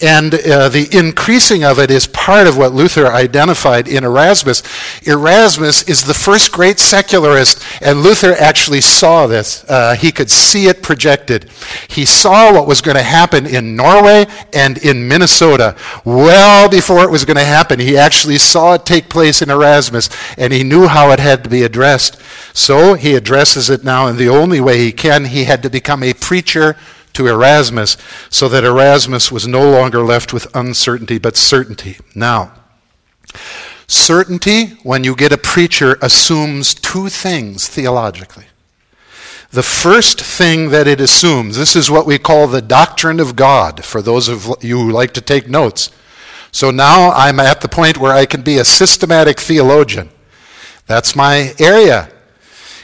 And 0.00 0.34
uh, 0.34 0.68
the 0.68 0.88
increasing 0.90 1.64
of 1.64 1.78
it 1.78 1.90
is 1.90 2.06
part 2.06 2.46
of 2.46 2.56
what 2.56 2.72
Luther 2.72 3.06
identified 3.06 3.86
in 3.86 4.02
Erasmus. 4.04 4.62
Erasmus 5.06 5.88
is 5.88 6.04
the 6.04 6.14
first 6.14 6.50
great 6.52 6.80
secularist, 6.80 7.62
and 7.80 8.02
Luther 8.02 8.34
actually 8.34 8.80
saw 8.80 9.26
this. 9.26 9.64
Uh, 9.68 9.94
he 9.94 10.10
could 10.10 10.30
see 10.30 10.66
it 10.66 10.82
projected. 10.82 11.48
He 11.88 12.04
saw 12.04 12.52
what 12.52 12.66
was 12.66 12.80
going 12.80 12.96
to 12.96 13.02
happen 13.02 13.46
in 13.46 13.76
Norway 13.76 14.26
and 14.52 14.78
in 14.78 15.06
Minnesota 15.06 15.76
well 16.04 16.68
before 16.68 17.04
it 17.04 17.10
was 17.10 17.24
going 17.24 17.36
to 17.36 17.44
happen. 17.44 17.78
He 17.78 17.96
actually 17.96 18.38
saw 18.38 18.74
it 18.74 18.84
take 18.84 19.08
place 19.08 19.42
in 19.42 19.50
Erasmus, 19.50 20.10
and 20.36 20.52
he 20.52 20.64
knew 20.64 20.88
how 20.88 21.10
it 21.12 21.20
had 21.20 21.44
to 21.44 21.50
be 21.50 21.62
addressed. 21.62 22.20
So 22.52 22.94
he 22.94 23.14
addresses 23.14 23.70
it 23.70 23.84
now 23.84 24.08
in 24.08 24.16
the 24.16 24.28
only 24.28 24.60
way 24.60 24.78
he 24.78 24.92
can. 24.92 25.26
He 25.26 25.44
had 25.44 25.62
to 25.62 25.70
become 25.70 26.02
a 26.02 26.14
preacher 26.14 26.76
to 27.14 27.26
Erasmus 27.26 27.96
so 28.30 28.48
that 28.48 28.64
Erasmus 28.64 29.30
was 29.30 29.46
no 29.46 29.68
longer 29.70 30.02
left 30.02 30.32
with 30.32 30.54
uncertainty 30.54 31.18
but 31.18 31.36
certainty. 31.36 31.98
Now, 32.14 32.52
certainty, 33.86 34.78
when 34.82 35.04
you 35.04 35.14
get 35.14 35.32
a 35.32 35.38
preacher, 35.38 35.98
assumes 36.00 36.74
two 36.74 37.08
things 37.08 37.68
theologically. 37.68 38.46
The 39.50 39.62
first 39.62 40.18
thing 40.18 40.70
that 40.70 40.88
it 40.88 41.00
assumes, 41.00 41.58
this 41.58 41.76
is 41.76 41.90
what 41.90 42.06
we 42.06 42.18
call 42.18 42.46
the 42.46 42.62
doctrine 42.62 43.20
of 43.20 43.36
God, 43.36 43.84
for 43.84 44.00
those 44.00 44.28
of 44.28 44.46
you 44.62 44.78
who 44.78 44.90
like 44.90 45.12
to 45.12 45.20
take 45.20 45.46
notes. 45.46 45.90
So 46.52 46.70
now 46.70 47.10
I'm 47.10 47.38
at 47.38 47.60
the 47.60 47.68
point 47.68 47.98
where 47.98 48.12
I 48.12 48.24
can 48.24 48.40
be 48.40 48.58
a 48.58 48.64
systematic 48.64 49.38
theologian. 49.38 50.08
That's 50.86 51.14
my 51.14 51.54
area. 51.58 52.10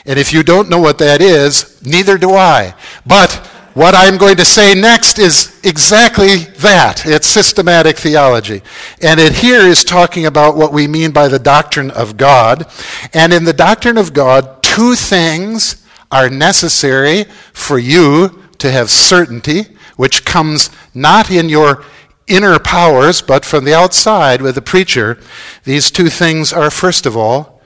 And 0.05 0.17
if 0.19 0.31
you 0.31 0.43
don't 0.43 0.69
know 0.69 0.79
what 0.79 0.99
that 0.99 1.21
is, 1.21 1.83
neither 1.83 2.17
do 2.17 2.33
I. 2.33 2.75
But 3.05 3.48
what 3.79 3.95
I'm 3.95 4.17
going 4.17 4.35
to 4.35 4.43
say 4.43 4.75
next 4.75 5.19
is 5.19 5.57
exactly 5.63 6.35
that. 6.59 7.05
It's 7.05 7.27
systematic 7.27 7.95
theology. 7.95 8.61
And 9.01 9.21
it 9.21 9.31
here 9.31 9.61
is 9.61 9.85
talking 9.85 10.25
about 10.25 10.57
what 10.57 10.73
we 10.73 10.85
mean 10.85 11.11
by 11.11 11.29
the 11.29 11.39
doctrine 11.39 11.89
of 11.91 12.17
God. 12.17 12.69
And 13.13 13.31
in 13.31 13.45
the 13.45 13.53
doctrine 13.53 13.97
of 13.97 14.11
God, 14.11 14.61
two 14.61 14.95
things 14.95 15.87
are 16.11 16.29
necessary 16.29 17.23
for 17.53 17.79
you 17.79 18.43
to 18.57 18.69
have 18.69 18.89
certainty, 18.89 19.77
which 19.95 20.25
comes 20.25 20.71
not 20.93 21.31
in 21.31 21.47
your 21.47 21.85
inner 22.27 22.59
powers, 22.59 23.21
but 23.21 23.45
from 23.45 23.63
the 23.63 23.73
outside 23.73 24.41
with 24.41 24.55
the 24.55 24.61
preacher. 24.61 25.17
These 25.63 25.89
two 25.89 26.09
things 26.09 26.51
are, 26.51 26.69
first 26.69 27.05
of 27.05 27.15
all, 27.15 27.61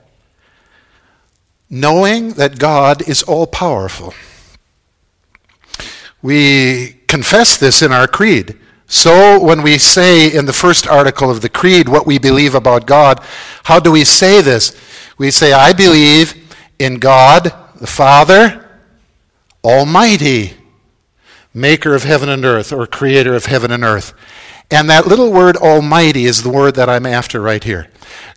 knowing 1.68 2.34
that 2.34 2.60
God 2.60 3.02
is 3.08 3.24
all 3.24 3.48
powerful. 3.48 4.14
We 6.24 7.00
confess 7.06 7.58
this 7.58 7.82
in 7.82 7.92
our 7.92 8.06
creed. 8.08 8.58
So, 8.86 9.38
when 9.38 9.60
we 9.60 9.76
say 9.76 10.34
in 10.34 10.46
the 10.46 10.54
first 10.54 10.86
article 10.86 11.30
of 11.30 11.42
the 11.42 11.50
Creed 11.50 11.86
what 11.86 12.06
we 12.06 12.18
believe 12.18 12.54
about 12.54 12.86
God, 12.86 13.22
how 13.64 13.78
do 13.78 13.92
we 13.92 14.04
say 14.04 14.40
this? 14.40 14.74
We 15.18 15.30
say, 15.30 15.52
I 15.52 15.74
believe 15.74 16.32
in 16.78 16.98
God 16.98 17.52
the 17.76 17.86
Father, 17.86 18.66
Almighty, 19.62 20.54
maker 21.52 21.94
of 21.94 22.04
heaven 22.04 22.30
and 22.30 22.42
earth, 22.46 22.72
or 22.72 22.86
creator 22.86 23.34
of 23.34 23.44
heaven 23.44 23.70
and 23.70 23.84
earth. 23.84 24.14
And 24.70 24.88
that 24.88 25.06
little 25.06 25.30
word 25.30 25.58
Almighty 25.58 26.24
is 26.24 26.42
the 26.42 26.48
word 26.48 26.76
that 26.76 26.88
I'm 26.88 27.04
after 27.04 27.38
right 27.38 27.62
here. 27.62 27.90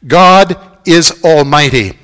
God 0.06 0.58
is 0.86 1.23
Almighty. 1.23 1.97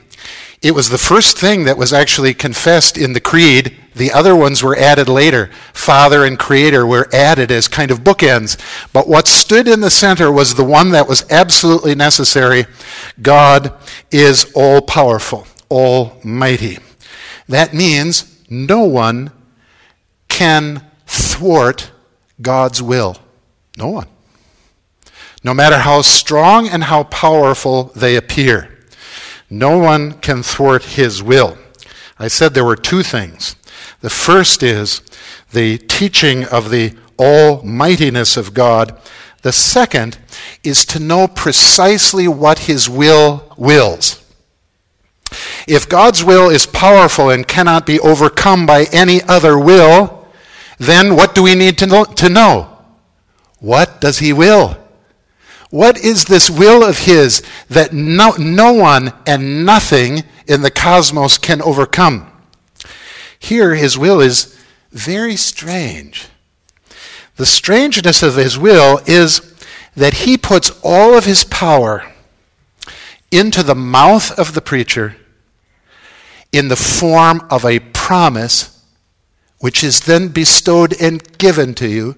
It 0.61 0.71
was 0.71 0.89
the 0.89 0.97
first 0.97 1.37
thing 1.37 1.65
that 1.65 1.77
was 1.77 1.91
actually 1.91 2.33
confessed 2.33 2.97
in 2.97 3.11
the 3.11 3.19
Creed. 3.19 3.82
The 3.95 4.11
other 4.11 4.35
ones 4.35 4.63
were 4.63 4.75
added 4.75 5.07
later. 5.07 5.51
Father 5.73 6.25
and 6.25 6.37
Creator 6.39 6.85
were 6.85 7.09
added 7.13 7.51
as 7.51 7.67
kind 7.67 7.91
of 7.91 7.99
bookends. 8.03 8.57
But 8.91 9.07
what 9.07 9.27
stood 9.27 9.67
in 9.67 9.81
the 9.81 9.91
center 9.91 10.31
was 10.31 10.55
the 10.55 10.63
one 10.63 10.91
that 10.91 11.07
was 11.07 11.29
absolutely 11.29 11.95
necessary. 11.95 12.65
God 13.21 13.73
is 14.11 14.51
all 14.55 14.81
powerful, 14.81 15.45
almighty. 15.69 16.79
That 17.47 17.73
means 17.73 18.39
no 18.49 18.83
one 18.83 19.31
can 20.27 20.83
thwart 21.05 21.91
God's 22.41 22.81
will. 22.81 23.17
No 23.77 23.89
one. 23.89 24.07
No 25.43 25.53
matter 25.53 25.79
how 25.79 26.01
strong 26.01 26.67
and 26.67 26.85
how 26.85 27.03
powerful 27.03 27.91
they 27.95 28.15
appear. 28.15 28.69
No 29.49 29.77
one 29.77 30.13
can 30.13 30.41
thwart 30.41 30.83
his 30.83 31.21
will. 31.21 31.57
I 32.17 32.27
said 32.27 32.53
there 32.53 32.65
were 32.65 32.75
two 32.75 33.03
things. 33.03 33.55
The 34.03 34.09
first 34.09 34.63
is 34.63 35.01
the 35.53 35.77
teaching 35.77 36.43
of 36.43 36.69
the 36.69 36.93
almightiness 37.17 38.35
of 38.35 38.53
God. 38.53 38.99
The 39.43 39.53
second 39.53 40.17
is 40.61 40.83
to 40.87 40.99
know 40.99 41.25
precisely 41.25 42.27
what 42.27 42.59
his 42.59 42.89
will 42.89 43.55
wills. 43.55 44.21
If 45.69 45.87
God's 45.87 46.21
will 46.21 46.49
is 46.49 46.65
powerful 46.65 47.29
and 47.29 47.47
cannot 47.47 47.85
be 47.85 47.97
overcome 48.01 48.65
by 48.65 48.87
any 48.91 49.21
other 49.23 49.57
will, 49.57 50.27
then 50.77 51.15
what 51.15 51.33
do 51.33 51.41
we 51.41 51.55
need 51.55 51.77
to 51.77 51.87
know? 51.87 52.03
To 52.03 52.27
know? 52.27 52.77
What 53.59 54.01
does 54.01 54.19
he 54.19 54.33
will? 54.33 54.77
What 55.69 55.97
is 55.97 56.25
this 56.25 56.49
will 56.49 56.83
of 56.83 56.97
His 56.97 57.41
that 57.69 57.93
no, 57.93 58.31
no 58.37 58.73
one 58.73 59.13
and 59.25 59.65
nothing 59.65 60.25
in 60.45 60.61
the 60.61 60.69
cosmos 60.69 61.37
can 61.37 61.61
overcome? 61.61 62.32
Here, 63.43 63.75
His 63.75 63.97
will 63.97 64.21
is 64.21 64.57
very 64.93 65.35
strange. 65.35 66.29
The 67.35 67.45
strangeness 67.45 68.23
of 68.23 68.37
His 68.37 68.57
will 68.57 69.01
is 69.05 69.53
that 69.97 70.13
He 70.13 70.37
puts 70.37 70.71
all 70.81 71.17
of 71.17 71.25
His 71.25 71.43
power 71.43 72.09
into 73.31 73.61
the 73.61 73.75
mouth 73.75 74.31
of 74.39 74.53
the 74.53 74.61
preacher 74.61 75.17
in 76.53 76.69
the 76.69 76.77
form 76.77 77.45
of 77.49 77.65
a 77.65 77.79
promise, 77.79 78.81
which 79.59 79.83
is 79.83 79.99
then 79.99 80.29
bestowed 80.29 80.93
and 81.01 81.37
given 81.37 81.73
to 81.73 81.89
you, 81.89 82.15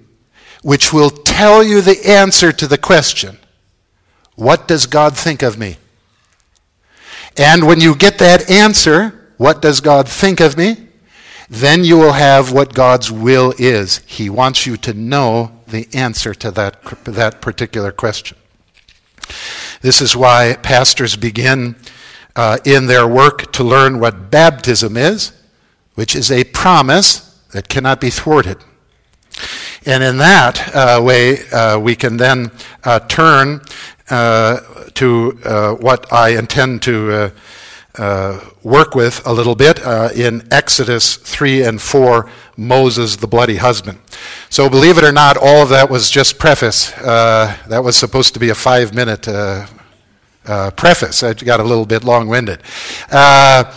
which 0.62 0.94
will 0.94 1.10
tell 1.10 1.64
you 1.64 1.82
the 1.82 2.08
answer 2.08 2.52
to 2.52 2.68
the 2.68 2.78
question 2.78 3.40
What 4.36 4.68
does 4.68 4.86
God 4.86 5.18
think 5.18 5.42
of 5.42 5.58
me? 5.58 5.78
And 7.36 7.66
when 7.66 7.82
you 7.82 7.96
get 7.96 8.20
that 8.20 8.48
answer, 8.48 9.32
What 9.38 9.60
does 9.60 9.82
God 9.82 10.08
think 10.08 10.40
of 10.40 10.56
me? 10.56 10.85
Then 11.50 11.84
you 11.84 11.98
will 11.98 12.14
have 12.14 12.52
what 12.52 12.74
God's 12.74 13.12
will 13.12 13.54
is. 13.58 13.98
He 14.08 14.30
wants 14.30 14.66
you 14.66 14.78
to 14.78 14.94
know 14.94 15.52
the 15.68 15.88
answer 15.94 16.34
to 16.34 16.52
that, 16.52 16.82
that 17.06 17.42
particular 17.42 17.92
question. 17.92 18.38
This 19.82 20.02
is 20.02 20.16
why 20.16 20.58
pastors 20.62 21.16
begin 21.16 21.76
uh, 22.36 22.58
in 22.66 22.88
their 22.88 23.08
work 23.08 23.52
to 23.54 23.64
learn 23.64 24.00
what 24.00 24.32
baptism 24.32 24.98
is, 24.98 25.32
which 25.96 26.16
is 26.16 26.32
a 26.32 26.44
promise 26.46 27.40
that 27.52 27.70
cannot 27.70 28.02
be 28.02 28.10
thwarted. 28.10 28.58
And 29.86 30.04
in 30.04 30.18
that 30.18 30.76
uh, 30.76 31.02
way, 31.02 31.48
uh, 31.50 31.80
we 31.80 31.96
can 31.96 32.18
then 32.18 32.52
uh, 32.84 33.00
turn 33.00 33.62
uh, 34.10 34.60
to 34.96 35.40
uh, 35.44 35.74
what 35.74 36.12
I 36.12 36.30
intend 36.30 36.82
to 36.84 37.32
work 38.64 38.96
with 38.96 39.26
a 39.26 39.34
little 39.34 39.56
bit 39.56 39.80
in 40.16 40.48
Exodus 40.52 41.16
3 41.16 41.64
and 41.64 41.82
4, 41.82 42.30
Moses, 42.58 43.16
the 43.18 43.28
bloody 43.28 43.58
husband. 43.58 44.00
So, 44.50 44.70
believe 44.70 44.98
it 44.98 45.04
or 45.04 45.12
not, 45.12 45.38
all 45.38 45.62
of 45.62 45.70
that 45.70 45.90
was 45.90 46.10
just 46.10 46.38
preface. 46.40 46.92
that 46.92 47.84
was 47.84 47.96
supposed 47.96 48.34
to 48.34 48.40
be 48.40 48.50
a 48.50 48.56
five 48.56 48.94
minute 48.94 49.28
uh, 50.48 50.72
preface. 50.72 51.24
I 51.24 51.34
got 51.34 51.60
a 51.60 51.64
little 51.64 51.86
bit 51.86 52.04
long 52.04 52.28
winded. 52.28 52.62
Uh, 53.10 53.76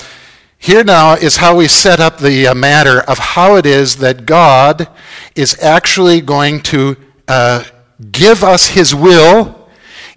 here 0.58 0.84
now 0.84 1.14
is 1.14 1.36
how 1.36 1.56
we 1.56 1.68
set 1.68 2.00
up 2.00 2.18
the 2.18 2.48
uh, 2.48 2.54
matter 2.54 3.00
of 3.00 3.18
how 3.18 3.56
it 3.56 3.64
is 3.64 3.96
that 3.96 4.26
God 4.26 4.88
is 5.34 5.58
actually 5.62 6.20
going 6.20 6.60
to 6.64 6.96
uh, 7.28 7.64
give 8.10 8.42
us 8.42 8.68
His 8.68 8.94
will 8.94 9.68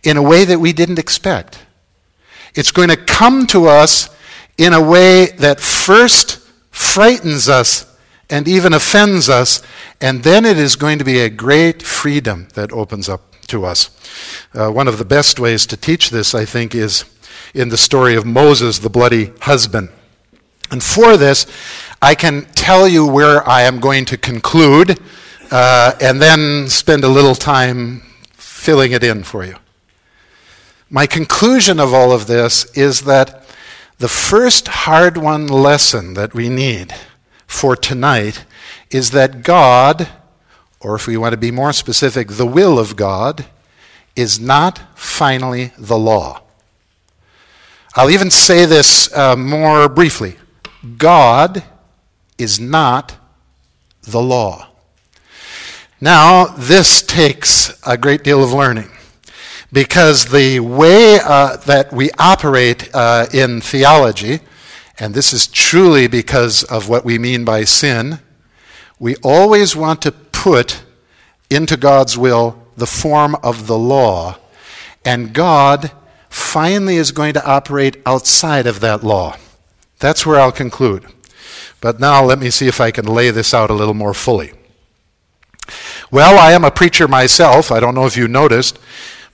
in 0.04 0.18
a 0.18 0.22
way 0.24 0.46
that 0.46 0.60
we 0.60 0.74
didn't 0.74 1.00
expect. 1.00 1.60
It's 2.56 2.72
going 2.72 2.90
to 2.90 2.98
come 2.98 3.48
to 3.48 3.68
us 3.68 4.10
in 4.58 4.74
a 4.74 4.82
way 4.82 5.28
that 5.38 5.60
first 5.60 6.40
frightens 6.72 7.50
us 7.50 7.86
and 8.30 8.48
even 8.48 8.74
offends 8.74 9.30
us, 9.30 9.62
and 10.00 10.24
then 10.24 10.46
it 10.46 10.58
is 10.58 10.76
going 10.76 10.98
to 11.00 11.04
be 11.04 11.20
a 11.20 11.30
great 11.30 11.82
freedom 11.84 12.48
that 12.54 12.72
opens 12.72 13.10
up 13.10 13.22
to 13.48 13.66
us. 13.66 13.90
Uh, 14.54 14.70
one 14.72 14.88
of 14.88 14.98
the 14.98 15.06
best 15.06 15.40
ways 15.40 15.66
to 15.68 15.78
teach 15.78 16.10
this, 16.10 16.34
I 16.34 16.46
think, 16.46 16.74
is 16.74 17.06
in 17.54 17.70
the 17.70 17.78
story 17.78 18.16
of 18.16 18.26
Moses, 18.26 18.80
the 18.80 18.90
bloody 18.90 19.32
husband. 19.42 19.90
And 20.72 20.82
for 20.82 21.18
this, 21.18 21.46
I 22.02 22.16
can 22.16 22.46
tell 22.56 22.88
you 22.88 23.06
where 23.06 23.48
I 23.48 23.64
am 23.64 23.80
going 23.80 24.06
to 24.06 24.18
conclude 24.18 24.98
uh, 25.52 25.94
and 26.02 26.22
then 26.22 26.70
spend 26.70 27.04
a 27.04 27.10
little 27.10 27.36
time 27.36 28.04
filling 28.34 28.94
it 28.94 29.04
in 29.04 29.24
for 29.24 29.44
you. 29.44 29.56
My 30.94 31.08
conclusion 31.08 31.80
of 31.80 31.94
all 31.94 32.12
of 32.12 32.28
this 32.28 32.66
is 32.78 33.02
that 33.04 33.44
the 33.98 34.10
first 34.10 34.68
hard 34.68 35.18
won 35.18 35.48
lesson 35.48 36.16
that 36.16 36.34
we 36.34 36.50
need 36.50 36.94
for 37.48 37.76
tonight 37.76 38.46
is 38.90 39.12
that 39.12 39.42
God 39.42 40.10
or 40.82 40.96
if 40.96 41.08
we 41.08 41.16
want 41.16 41.32
to 41.32 41.38
be 41.38 41.52
more 41.52 41.72
specific, 41.72 42.28
the 42.30 42.46
will 42.46 42.80
of 42.80 42.96
God, 42.96 43.46
is 44.16 44.40
not 44.40 44.82
finally 44.96 45.72
the 45.78 45.98
law. 45.98 46.42
I'll 47.96 48.10
even 48.10 48.32
say 48.32 48.66
this 48.66 49.16
uh, 49.16 49.36
more 49.36 49.88
briefly 49.88 50.38
God 50.98 51.64
is 52.38 52.60
not 52.60 53.16
the 54.02 54.22
law. 54.22 54.68
Now, 56.00 56.48
this 56.48 57.04
takes 57.04 57.80
a 57.86 57.98
great 57.98 58.24
deal 58.24 58.44
of 58.44 58.52
learning 58.52 58.90
because 59.72 60.26
the 60.26 60.60
way 60.60 61.20
uh, 61.24 61.58
that 61.58 61.94
we 61.94 62.12
operate 62.20 62.90
uh, 62.94 63.28
in 63.34 63.62
theology, 63.62 64.40
and 65.00 65.14
this 65.14 65.34
is 65.34 65.48
truly 65.48 66.08
because 66.08 66.64
of 66.64 66.90
what 66.90 67.06
we 67.06 67.18
mean 67.18 67.46
by 67.46 67.64
sin, 67.64 68.20
we 69.00 69.16
always 69.18 69.76
want 69.76 70.02
to 70.02 70.12
put 70.12 70.84
into 71.50 71.78
God's 71.78 72.18
will 72.18 72.62
the 72.76 72.86
form 72.86 73.36
of 73.44 73.68
the 73.68 73.78
law, 73.78 74.38
and 75.06 75.34
God 75.34 75.92
finally 76.30 76.96
is 76.96 77.12
going 77.12 77.34
to 77.34 77.46
operate 77.46 77.98
outside 78.06 78.68
of 78.68 78.80
that 78.80 79.04
law. 79.04 79.38
That's 80.00 80.26
where 80.26 80.40
I'll 80.40 80.52
conclude. 80.52 81.06
But 81.82 82.00
now 82.00 82.24
let 82.24 82.40
me 82.40 82.50
see 82.50 82.68
if 82.68 82.80
I 82.80 82.92
can 82.92 83.06
lay 83.06 83.32
this 83.32 83.54
out 83.54 83.70
a 83.70 83.74
little 83.74 83.94
more 83.94 84.14
fully. 84.14 84.54
Well, 86.12 86.38
I 86.38 86.52
am 86.52 86.64
a 86.64 86.72
preacher 86.72 87.08
myself. 87.08 87.72
I 87.72 87.80
don't 87.80 87.96
know 87.96 88.06
if 88.06 88.18
you 88.18 88.28
noticed, 88.28 88.78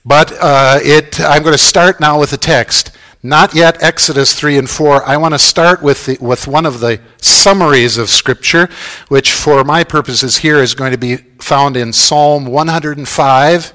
but 0.04 0.32
uh, 0.40 0.78
it, 0.82 1.20
I'm 1.20 1.42
going 1.42 1.54
to 1.54 1.58
start 1.58 2.00
now 2.00 2.18
with 2.20 2.30
the 2.30 2.36
text 2.36 2.96
not 3.22 3.54
yet 3.54 3.82
Exodus 3.82 4.34
3 4.34 4.58
and 4.58 4.70
4. 4.70 5.04
I 5.04 5.16
want 5.16 5.34
to 5.34 5.38
start 5.38 5.82
with, 5.82 6.06
the, 6.06 6.18
with 6.20 6.46
one 6.46 6.64
of 6.64 6.80
the 6.80 7.00
summaries 7.20 7.98
of 7.98 8.08
Scripture, 8.08 8.68
which 9.08 9.32
for 9.32 9.64
my 9.64 9.82
purposes 9.82 10.38
here 10.38 10.58
is 10.58 10.74
going 10.74 10.92
to 10.92 10.98
be 10.98 11.16
found 11.16 11.76
in 11.76 11.92
Psalm 11.92 12.46
105, 12.46 13.72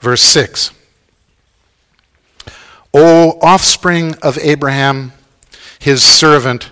verse 0.00 0.22
6. 0.22 0.70
O 2.94 3.38
offspring 3.42 4.14
of 4.22 4.38
Abraham, 4.38 5.12
his 5.78 6.02
servant, 6.02 6.70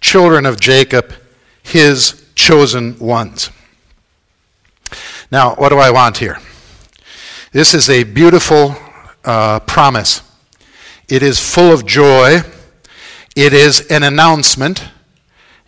children 0.00 0.44
of 0.44 0.60
Jacob, 0.60 1.14
his 1.62 2.24
chosen 2.34 2.98
ones. 2.98 3.50
Now, 5.32 5.54
what 5.54 5.70
do 5.70 5.78
I 5.78 5.90
want 5.90 6.18
here? 6.18 6.38
This 7.56 7.72
is 7.72 7.88
a 7.88 8.04
beautiful 8.04 8.76
uh, 9.24 9.60
promise 9.60 10.20
it 11.08 11.22
is 11.22 11.40
full 11.40 11.72
of 11.72 11.86
joy. 11.86 12.40
It 13.34 13.54
is 13.54 13.86
an 13.90 14.02
announcement. 14.02 14.84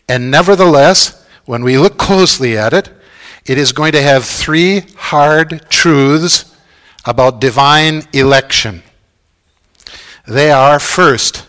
And 0.06 0.30
nevertheless, 0.30 1.26
when 1.46 1.64
we 1.64 1.78
look 1.78 1.96
closely 1.96 2.58
at 2.58 2.74
it, 2.74 2.90
it 3.46 3.56
is 3.56 3.72
going 3.72 3.92
to 3.92 4.02
have 4.02 4.26
three 4.26 4.80
hard 4.98 5.64
truths 5.70 6.54
about 7.06 7.40
divine 7.40 8.02
election. 8.12 8.82
They 10.26 10.50
are 10.50 10.78
first, 10.78 11.46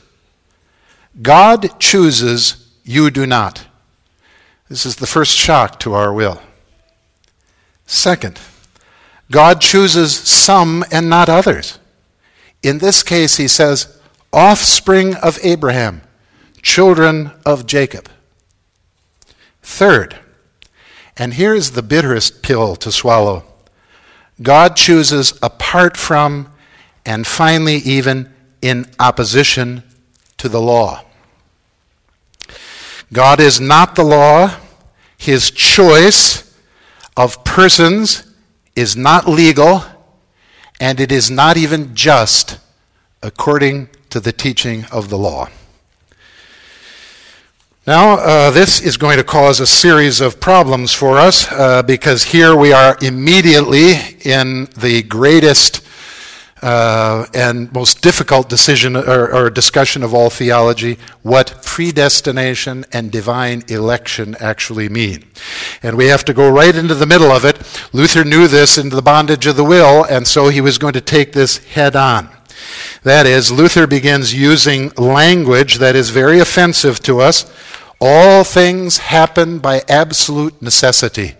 God 1.21 1.77
chooses, 1.81 2.65
you 2.85 3.11
do 3.11 3.27
not. 3.27 3.65
This 4.69 4.85
is 4.85 4.95
the 4.95 5.05
first 5.05 5.35
shock 5.35 5.81
to 5.81 5.95
our 5.95 6.13
will. 6.13 6.41
Second, 7.85 8.39
God 9.31 9.61
chooses 9.61 10.15
some 10.15 10.83
and 10.91 11.09
not 11.09 11.29
others. 11.29 11.79
In 12.63 12.79
this 12.79 13.03
case, 13.03 13.37
he 13.37 13.47
says, 13.47 13.99
offspring 14.33 15.15
of 15.15 15.39
Abraham, 15.43 16.01
children 16.61 17.31
of 17.45 17.65
Jacob. 17.65 18.09
Third, 19.61 20.17
and 21.17 21.35
here 21.35 21.53
is 21.53 21.71
the 21.71 21.83
bitterest 21.83 22.41
pill 22.41 22.75
to 22.77 22.91
swallow 22.91 23.43
God 24.41 24.75
chooses 24.75 25.37
apart 25.41 25.97
from 25.97 26.51
and 27.05 27.27
finally 27.27 27.77
even 27.77 28.33
in 28.61 28.85
opposition 28.99 29.83
to 30.37 30.47
the 30.47 30.61
law. 30.61 31.03
God 33.11 33.39
is 33.39 33.59
not 33.59 33.95
the 33.95 34.03
law. 34.03 34.55
His 35.17 35.51
choice 35.51 36.57
of 37.17 37.43
persons 37.43 38.28
is 38.75 38.95
not 38.95 39.27
legal 39.27 39.83
and 40.79 40.99
it 40.99 41.11
is 41.11 41.29
not 41.29 41.57
even 41.57 41.93
just 41.95 42.59
according 43.21 43.89
to 44.09 44.19
the 44.19 44.31
teaching 44.31 44.85
of 44.91 45.09
the 45.09 45.17
law. 45.17 45.49
Now, 47.85 48.19
uh, 48.19 48.51
this 48.51 48.81
is 48.81 48.97
going 48.97 49.17
to 49.17 49.23
cause 49.23 49.59
a 49.59 49.65
series 49.65 50.21
of 50.21 50.39
problems 50.39 50.93
for 50.93 51.17
us 51.17 51.51
uh, 51.51 51.81
because 51.81 52.23
here 52.23 52.55
we 52.55 52.71
are 52.71 52.95
immediately 53.01 53.93
in 54.23 54.65
the 54.77 55.01
greatest 55.03 55.81
uh, 56.61 57.25
and 57.33 57.71
most 57.73 58.01
difficult 58.01 58.49
decision 58.49 58.95
or, 58.95 59.33
or, 59.33 59.49
discussion 59.49 60.03
of 60.03 60.13
all 60.13 60.29
theology 60.29 60.97
what 61.21 61.61
predestination 61.63 62.85
and 62.91 63.11
divine 63.11 63.63
election 63.69 64.35
actually 64.39 64.89
mean. 64.89 65.23
And 65.81 65.95
we 65.95 66.07
have 66.07 66.25
to 66.25 66.33
go 66.33 66.49
right 66.49 66.75
into 66.75 66.95
the 66.95 67.05
middle 67.05 67.31
of 67.31 67.45
it. 67.45 67.57
Luther 67.93 68.25
knew 68.25 68.47
this 68.47 68.77
into 68.77 68.95
the 68.95 69.01
bondage 69.01 69.47
of 69.47 69.55
the 69.55 69.63
will, 69.63 70.03
and 70.03 70.27
so 70.27 70.49
he 70.49 70.59
was 70.59 70.77
going 70.77 70.93
to 70.93 71.01
take 71.01 71.31
this 71.31 71.57
head 71.59 71.95
on. 71.95 72.29
That 73.03 73.25
is, 73.25 73.51
Luther 73.51 73.87
begins 73.87 74.33
using 74.33 74.89
language 74.97 75.75
that 75.75 75.95
is 75.95 76.09
very 76.09 76.39
offensive 76.39 76.99
to 77.03 77.21
us. 77.21 77.49
All 78.01 78.43
things 78.43 78.97
happen 78.97 79.59
by 79.59 79.83
absolute 79.87 80.61
necessity 80.61 81.35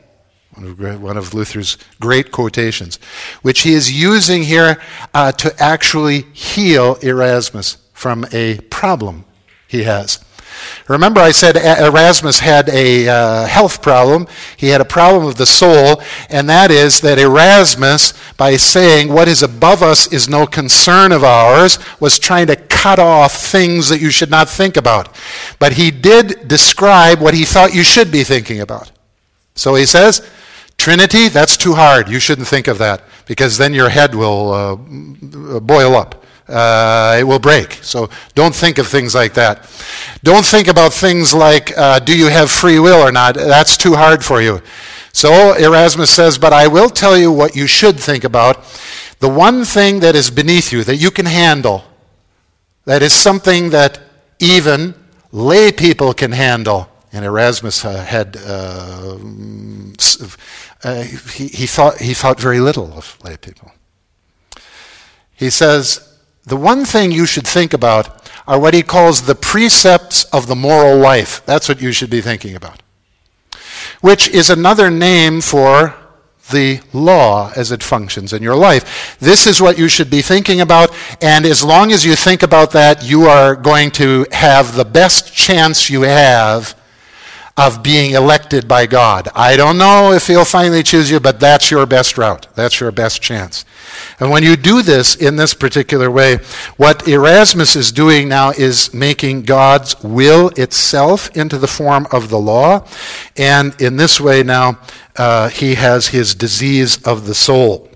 one 0.60 1.18
of 1.18 1.34
Luther's 1.34 1.78
great 2.00 2.32
quotations, 2.32 3.00
which 3.42 3.62
he 3.62 3.74
is 3.74 3.92
using 3.92 4.44
here 4.44 4.82
uh, 5.14 5.32
to 5.34 5.54
actually 5.62 6.22
heal 6.34 6.96
Erasmus 7.02 7.78
from 7.94 8.26
a 8.32 8.60
problem 8.70 9.26
he 9.68 9.84
has. 9.84 10.24
Remember, 10.88 11.22
I 11.22 11.32
said 11.32 11.56
Erasmus 11.56 12.40
had 12.40 12.70
a 12.70 13.08
uh, 13.08 13.46
health 13.46 13.82
problem. 13.82 14.28
He 14.58 14.68
had 14.68 14.82
a 14.82 14.86
problem 14.86 15.26
of 15.26 15.36
the 15.36 15.46
soul, 15.46 16.02
and 16.30 16.50
that 16.50 16.72
is 16.72 17.02
that 17.02 17.20
Erasmus, 17.20 18.14
by 18.36 18.58
saying 18.58 19.12
what 19.12 19.28
is 19.28 19.44
above 19.44 19.84
us 19.84 20.12
is 20.12 20.28
no 20.28 20.46
concern 20.46 21.12
of 21.12 21.24
ours, 21.24 21.80
was 22.00 22.20
trying 22.20 22.48
to 22.48 22.56
cut 22.56 23.00
off 23.00 23.34
things 23.34 23.90
that 23.90 24.02
you 24.02 24.10
should 24.10 24.32
not 24.32 24.50
think 24.50 24.78
about. 24.78 25.16
But 25.60 25.74
he 25.74 25.92
did 25.92 26.48
describe 26.48 27.22
what 27.22 27.34
he 27.34 27.46
thought 27.46 27.74
you 27.74 27.84
should 27.84 28.12
be 28.12 28.24
thinking 28.24 28.60
about. 28.60 28.92
So 29.56 29.76
he 29.76 29.86
says, 29.86 30.28
Trinity, 30.90 31.28
that's 31.28 31.56
too 31.56 31.76
hard. 31.76 32.10
You 32.10 32.20
shouldn't 32.20 32.48
think 32.48 32.68
of 32.68 32.80
that 32.80 33.04
because 33.28 33.60
then 33.60 33.76
your 33.76 33.90
head 33.90 34.16
will 34.16 34.52
uh, 34.52 35.60
boil 35.60 35.96
up. 35.96 36.26
Uh, 36.48 37.18
it 37.20 37.24
will 37.24 37.38
break. 37.38 37.74
So 37.84 38.10
don't 38.34 38.56
think 38.56 38.80
of 38.80 38.88
things 38.88 39.14
like 39.14 39.36
that. 39.36 39.70
Don't 40.24 40.44
think 40.44 40.68
about 40.68 40.92
things 40.92 41.32
like 41.32 41.78
uh, 41.78 42.00
do 42.00 42.18
you 42.18 42.30
have 42.30 42.50
free 42.50 42.80
will 42.80 43.08
or 43.08 43.12
not. 43.12 43.36
That's 43.36 43.78
too 43.78 43.94
hard 43.94 44.26
for 44.26 44.42
you. 44.42 44.64
So 45.14 45.54
Erasmus 45.54 46.10
says, 46.10 46.40
but 46.40 46.54
I 46.54 46.66
will 46.66 46.90
tell 46.90 47.16
you 47.16 47.32
what 47.32 47.56
you 47.56 47.68
should 47.68 48.00
think 48.00 48.24
about. 48.24 48.56
The 49.20 49.30
one 49.30 49.66
thing 49.66 50.00
that 50.00 50.16
is 50.16 50.32
beneath 50.32 50.74
you 50.74 50.84
that 50.86 50.96
you 50.96 51.12
can 51.12 51.28
handle, 51.28 51.84
that 52.86 53.04
is 53.04 53.14
something 53.14 53.70
that 53.70 54.00
even 54.40 54.96
lay 55.32 55.72
people 55.72 56.16
can 56.16 56.32
handle. 56.32 56.90
And 57.12 57.26
Erasmus 57.26 57.84
uh, 57.84 58.04
had 58.04 58.38
uh, 58.38 59.18
uh, 60.84 61.02
he, 61.04 61.48
he, 61.48 61.66
thought, 61.66 62.00
he 62.00 62.14
thought 62.14 62.40
very 62.40 62.60
little 62.60 62.94
of 62.94 63.18
lay 63.24 63.36
people. 63.38 63.72
He 65.34 65.50
says, 65.50 66.18
the 66.46 66.58
one 66.58 66.86
thing 66.86 67.12
you 67.12 67.26
should 67.26 67.48
think 67.48 67.74
about 67.74 68.30
are 68.48 68.60
what 68.60 68.74
he 68.74 68.84
calls 68.84 69.24
the 69.24 69.36
precepts 69.36 70.24
of 70.26 70.48
the 70.48 70.56
moral 70.56 70.98
life. 70.98 71.46
That's 71.46 71.68
what 71.70 71.82
you 71.82 71.92
should 71.92 72.10
be 72.10 72.22
thinking 72.22 72.56
about. 72.56 72.82
Which 74.02 74.28
is 74.30 74.50
another 74.50 74.90
name 74.90 75.42
for 75.42 75.96
the 76.52 76.82
law 76.94 77.52
as 77.56 77.72
it 77.72 77.84
functions 77.84 78.34
in 78.34 78.42
your 78.42 78.56
life. 78.56 79.18
This 79.20 79.46
is 79.46 79.62
what 79.62 79.78
you 79.78 79.88
should 79.88 80.10
be 80.10 80.22
thinking 80.22 80.62
about, 80.62 80.92
and 81.22 81.46
as 81.46 81.64
long 81.64 81.92
as 81.92 82.06
you 82.06 82.16
think 82.16 82.42
about 82.42 82.72
that, 82.72 83.04
you 83.04 83.26
are 83.26 83.56
going 83.56 83.92
to 83.92 84.26
have 84.32 84.76
the 84.76 84.86
best 84.86 85.34
chance 85.34 85.90
you 85.90 86.02
have 86.02 86.79
of 87.60 87.84
being 87.84 88.12
elected 88.12 88.68
by 88.68 88.86
God. 88.86 89.28
I 89.36 89.58
don't 89.58 89.78
know 89.78 90.14
if 90.14 90.28
He'll 90.28 90.46
finally 90.46 90.82
choose 90.82 91.12
you, 91.12 91.20
but 91.20 91.40
that's 91.40 91.70
your 91.70 91.86
best 91.86 92.18
route. 92.18 92.48
That's 92.56 92.80
your 92.80 92.92
best 92.92 93.22
chance. 93.22 93.66
And 94.20 94.32
when 94.32 94.44
you 94.44 94.56
do 94.56 94.82
this 94.82 95.16
in 95.16 95.36
this 95.36 95.54
particular 95.54 96.10
way, 96.10 96.38
what 96.78 97.08
Erasmus 97.08 97.76
is 97.76 97.92
doing 97.92 98.30
now 98.30 98.52
is 98.52 98.94
making 98.94 99.44
God's 99.44 100.02
will 100.02 100.50
itself 100.56 101.36
into 101.36 101.58
the 101.58 101.68
form 101.68 102.08
of 102.12 102.30
the 102.30 102.40
law. 102.40 102.86
And 103.36 103.80
in 103.82 103.98
this 103.98 104.22
way 104.22 104.42
now, 104.42 104.80
uh, 105.18 105.50
he 105.50 105.76
has 105.76 106.08
his 106.08 106.36
disease 106.36 107.04
of 107.04 107.28
the 107.28 107.36
soul. 107.36 107.90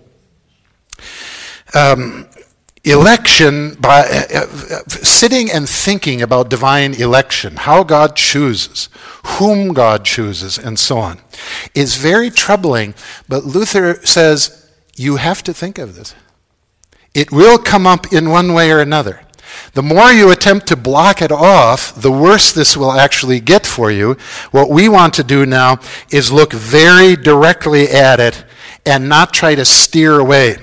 Um, 1.74 2.28
election 2.84 3.76
by 3.76 4.02
uh, 4.02 4.40
uh, 4.42 4.80
sitting 4.90 5.50
and 5.50 5.70
thinking 5.70 6.22
about 6.22 6.50
divine 6.50 6.94
election 6.96 7.56
how 7.56 7.82
god 7.82 8.14
chooses 8.16 8.90
whom 9.38 9.74
god 9.74 10.04
chooses 10.04 10.58
and 10.58 10.78
so 10.78 10.98
on 10.98 11.18
is 11.74 11.96
very 11.96 12.30
troubling 12.30 12.94
but 13.30 13.46
luther 13.46 13.96
says 14.06 14.70
you 14.98 15.16
have 15.16 15.42
to 15.42 15.54
think 15.54 15.78
of 15.78 15.96
this 15.96 16.14
it 17.14 17.32
will 17.32 17.58
come 17.58 17.88
up 17.88 18.12
in 18.12 18.30
one 18.30 18.54
way 18.54 18.70
or 18.70 18.80
another 18.80 19.22
the 19.74 19.84
more 19.84 20.12
you 20.12 20.32
attempt 20.32 20.68
to 20.68 20.76
block 20.76 21.22
it 21.22 21.32
off, 21.32 21.94
the 21.96 22.12
worse 22.12 22.52
this 22.52 22.76
will 22.76 22.92
actually 22.92 23.40
get 23.40 23.66
for 23.66 23.92
you. 23.92 24.18
What 24.52 24.70
we 24.70 24.90
want 24.90 25.14
to 25.16 25.24
do 25.24 25.46
now 25.46 25.80
is 26.12 26.32
look 26.32 26.54
very 26.54 27.16
directly 27.16 27.88
at 27.90 28.20
it 28.20 28.44
and 28.86 29.08
not 29.08 29.34
try 29.34 29.56
to 29.56 29.66
steer 29.66 30.20
away. 30.20 30.58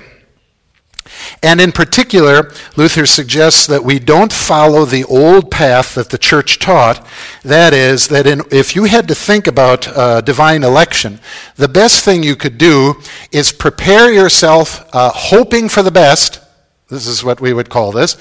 And 1.43 1.59
in 1.59 1.71
particular, 1.71 2.51
Luther 2.75 3.05
suggests 3.05 3.67
that 3.67 3.83
we 3.83 3.99
don't 3.99 4.31
follow 4.31 4.85
the 4.85 5.03
old 5.05 5.49
path 5.49 5.95
that 5.95 6.09
the 6.09 6.17
church 6.17 6.59
taught. 6.59 7.05
That 7.43 7.73
is, 7.73 8.07
that 8.09 8.27
in, 8.27 8.41
if 8.51 8.75
you 8.75 8.83
had 8.85 9.07
to 9.07 9.15
think 9.15 9.47
about 9.47 9.87
uh, 9.87 10.21
divine 10.21 10.63
election, 10.63 11.19
the 11.55 11.67
best 11.67 12.05
thing 12.05 12.23
you 12.23 12.35
could 12.35 12.57
do 12.57 12.95
is 13.31 13.51
prepare 13.51 14.11
yourself 14.11 14.87
uh, 14.93 15.11
hoping 15.13 15.69
for 15.69 15.83
the 15.83 15.91
best. 15.91 16.39
This 16.89 17.07
is 17.07 17.23
what 17.23 17.39
we 17.39 17.53
would 17.53 17.69
call 17.69 17.91
this. 17.91 18.17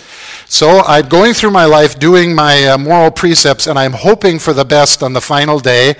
So 0.46 0.80
I'm 0.80 1.08
going 1.08 1.34
through 1.34 1.50
my 1.50 1.64
life 1.64 1.98
doing 1.98 2.34
my 2.34 2.64
uh, 2.68 2.78
moral 2.78 3.10
precepts, 3.10 3.66
and 3.66 3.78
I'm 3.78 3.92
hoping 3.92 4.38
for 4.38 4.52
the 4.52 4.64
best 4.64 5.02
on 5.02 5.12
the 5.12 5.20
final 5.20 5.58
day. 5.58 5.96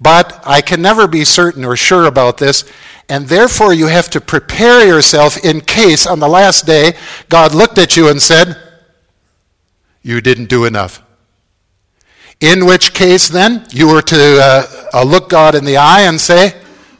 But 0.00 0.42
I 0.44 0.60
can 0.60 0.82
never 0.82 1.06
be 1.06 1.24
certain 1.24 1.64
or 1.64 1.76
sure 1.76 2.06
about 2.06 2.38
this. 2.38 2.64
And 3.10 3.26
therefore, 3.26 3.74
you 3.74 3.88
have 3.88 4.08
to 4.10 4.20
prepare 4.20 4.86
yourself 4.86 5.44
in 5.44 5.62
case 5.62 6.06
on 6.06 6.20
the 6.20 6.28
last 6.28 6.64
day 6.64 6.92
God 7.28 7.52
looked 7.52 7.76
at 7.76 7.96
you 7.96 8.08
and 8.08 8.22
said, 8.22 8.56
You 10.00 10.20
didn't 10.20 10.48
do 10.48 10.64
enough. 10.64 11.02
In 12.40 12.66
which 12.66 12.94
case, 12.94 13.28
then, 13.28 13.66
you 13.72 13.88
were 13.88 14.00
to 14.00 14.38
uh, 14.40 14.86
uh, 14.94 15.02
look 15.02 15.28
God 15.28 15.56
in 15.56 15.64
the 15.64 15.76
eye 15.76 16.02
and 16.02 16.20
say, 16.20 16.54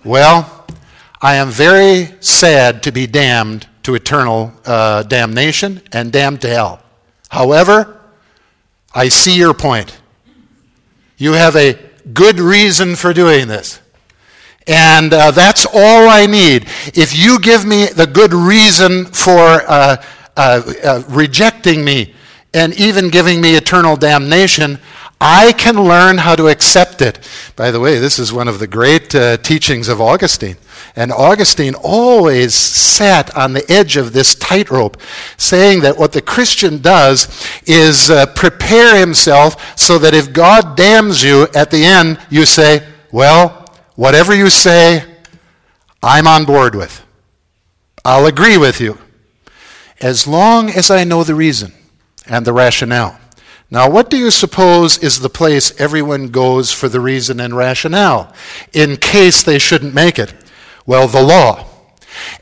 Well, 0.05 0.67
I 1.23 1.37
am 1.37 1.49
very 1.49 2.09
sad 2.19 2.83
to 2.83 2.91
be 2.91 3.07
damned 3.07 3.69
to 3.85 3.95
eternal 3.95 4.53
uh, 4.67 5.05
damnation 5.05 5.81
and 5.93 6.11
damned 6.11 6.41
to 6.41 6.49
hell. 6.49 6.83
However, 7.29 8.01
I 8.93 9.11
see 9.11 9.39
your 9.39 9.55
point. 9.55 9.97
You 11.19 11.35
have 11.35 11.55
a 11.55 11.79
good 12.13 12.41
reason 12.41 12.97
for 12.97 13.13
doing 13.13 13.47
this. 13.47 13.80
And 14.67 15.13
uh, 15.13 15.31
that's 15.31 15.67
all 15.67 16.09
I 16.09 16.27
need. 16.27 16.65
If 16.95 17.19
you 17.19 17.41
give 17.41 17.65
me 17.65 17.87
the 17.87 18.07
good 18.07 18.33
reason 18.33 19.07
for 19.07 19.39
uh, 19.39 20.03
uh, 20.37 20.73
uh, 20.85 21.03
rejecting 21.09 21.85
me 21.85 22.15
and 22.53 22.73
even 22.79 23.09
giving 23.11 23.41
me 23.41 23.57
eternal 23.57 23.97
damnation, 23.97 24.79
I 25.21 25.53
can 25.53 25.77
learn 25.77 26.17
how 26.17 26.35
to 26.35 26.49
accept 26.49 27.03
it. 27.03 27.19
By 27.55 27.71
the 27.71 27.79
way, 27.79 27.99
this 27.99 28.19
is 28.19 28.33
one 28.33 28.49
of 28.49 28.59
the 28.59 28.67
great 28.67 29.15
uh, 29.15 29.37
teachings 29.37 29.89
of 29.89 30.01
Augustine. 30.01 30.57
And 30.97 31.13
Augustine 31.13 31.75
always 31.75 32.55
sat 32.55 33.37
on 33.37 33.53
the 33.53 33.71
edge 33.71 33.99
of 33.99 34.15
this 34.15 34.35
tightrope, 34.35 34.99
saying 35.37 35.81
that 35.81 35.99
what 35.99 36.13
the 36.13 36.23
Christian 36.23 36.81
does 36.81 37.29
is 37.67 38.11
uh, 38.11 38.27
prepare 38.35 38.99
himself 38.99 39.79
so 39.79 39.99
that 39.99 40.15
if 40.15 40.33
God 40.33 40.75
damns 40.75 41.23
you 41.23 41.49
at 41.55 41.71
the 41.71 41.85
end, 41.85 42.19
you 42.31 42.47
say, 42.47 42.87
Well, 43.13 43.60
Whatever 44.01 44.35
you 44.35 44.49
say, 44.49 45.05
I'm 46.03 46.27
on 46.27 46.47
board 46.47 46.75
with. 46.75 47.05
I'll 48.03 48.25
agree 48.25 48.57
with 48.57 48.81
you. 48.81 48.97
As 50.01 50.27
long 50.27 50.71
as 50.71 50.91
I 50.91 51.05
know 51.05 51.23
the 51.23 51.35
reason 51.35 51.75
and 52.27 52.47
the 52.47 52.55
rationale. 52.55 53.21
Now, 53.71 53.91
what 53.91 54.09
do 54.09 54.17
you 54.17 54.31
suppose 54.31 54.97
is 54.97 55.19
the 55.21 55.29
place 55.29 55.79
everyone 55.79 56.29
goes 56.29 56.73
for 56.73 56.89
the 56.89 56.99
reason 56.99 57.41
and 57.41 57.55
rationale 57.55 58.33
in 58.73 58.97
case 58.97 59.43
they 59.43 59.59
shouldn't 59.59 59.93
make 59.93 60.19
it? 60.19 60.33
Well, 60.87 61.07
the 61.07 61.23
law. 61.23 61.67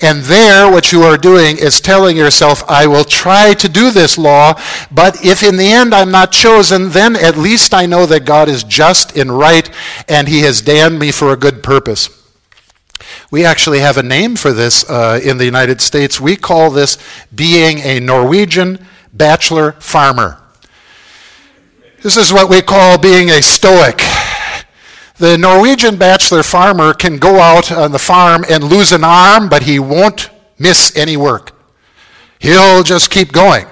And 0.01 0.23
there, 0.23 0.71
what 0.71 0.93
you 0.93 1.03
are 1.03 1.17
doing 1.17 1.57
is 1.59 1.81
telling 1.81 2.17
yourself, 2.17 2.63
I 2.69 2.87
will 2.87 3.05
try 3.05 3.55
to 3.55 3.69
do 3.69 3.91
this 3.91 4.17
law, 4.17 4.55
but 4.91 5.25
if 5.25 5.43
in 5.43 5.57
the 5.57 5.71
end 5.71 5.95
I'm 5.95 6.11
not 6.11 6.33
chosen, 6.33 6.91
then 6.91 7.17
at 7.17 7.37
least 7.37 7.75
I 7.75 7.87
know 7.87 8.07
that 8.07 8.25
God 8.25 8.49
is 8.49 8.65
just 8.65 9.17
and 9.17 9.37
right, 9.37 9.69
and 10.09 10.29
He 10.29 10.41
has 10.41 10.63
damned 10.63 10.99
me 10.99 11.11
for 11.11 11.33
a 11.33 11.37
good 11.37 11.63
purpose. 11.63 12.11
We 13.31 13.45
actually 13.45 13.81
have 13.81 13.97
a 13.97 14.03
name 14.03 14.37
for 14.37 14.53
this 14.53 14.89
uh, 14.89 15.21
in 15.23 15.39
the 15.39 15.45
United 15.45 15.81
States. 15.81 16.21
We 16.21 16.37
call 16.37 16.71
this 16.71 16.99
being 17.35 17.79
a 17.81 18.01
Norwegian 18.01 18.87
bachelor 19.13 19.73
farmer. 19.73 20.41
This 22.03 22.17
is 22.17 22.33
what 22.33 22.49
we 22.49 22.63
call 22.63 22.97
being 22.99 23.29
a 23.31 23.43
stoic. 23.43 24.01
The 25.19 25.37
Norwegian 25.37 25.97
bachelor 25.97 26.45
farmer 26.45 26.95
can 26.95 27.19
go 27.19 27.41
out 27.41 27.73
on 27.73 27.91
the 27.91 27.99
farm 27.99 28.45
and 28.49 28.63
lose 28.63 28.93
an 28.93 29.03
arm, 29.03 29.49
but 29.49 29.65
he 29.65 29.81
won't 29.81 30.31
miss 30.59 30.97
any 30.97 31.17
work. 31.17 31.53
He'll 32.39 32.85
just 32.85 33.11
keep 33.11 33.33
going. 33.33 33.67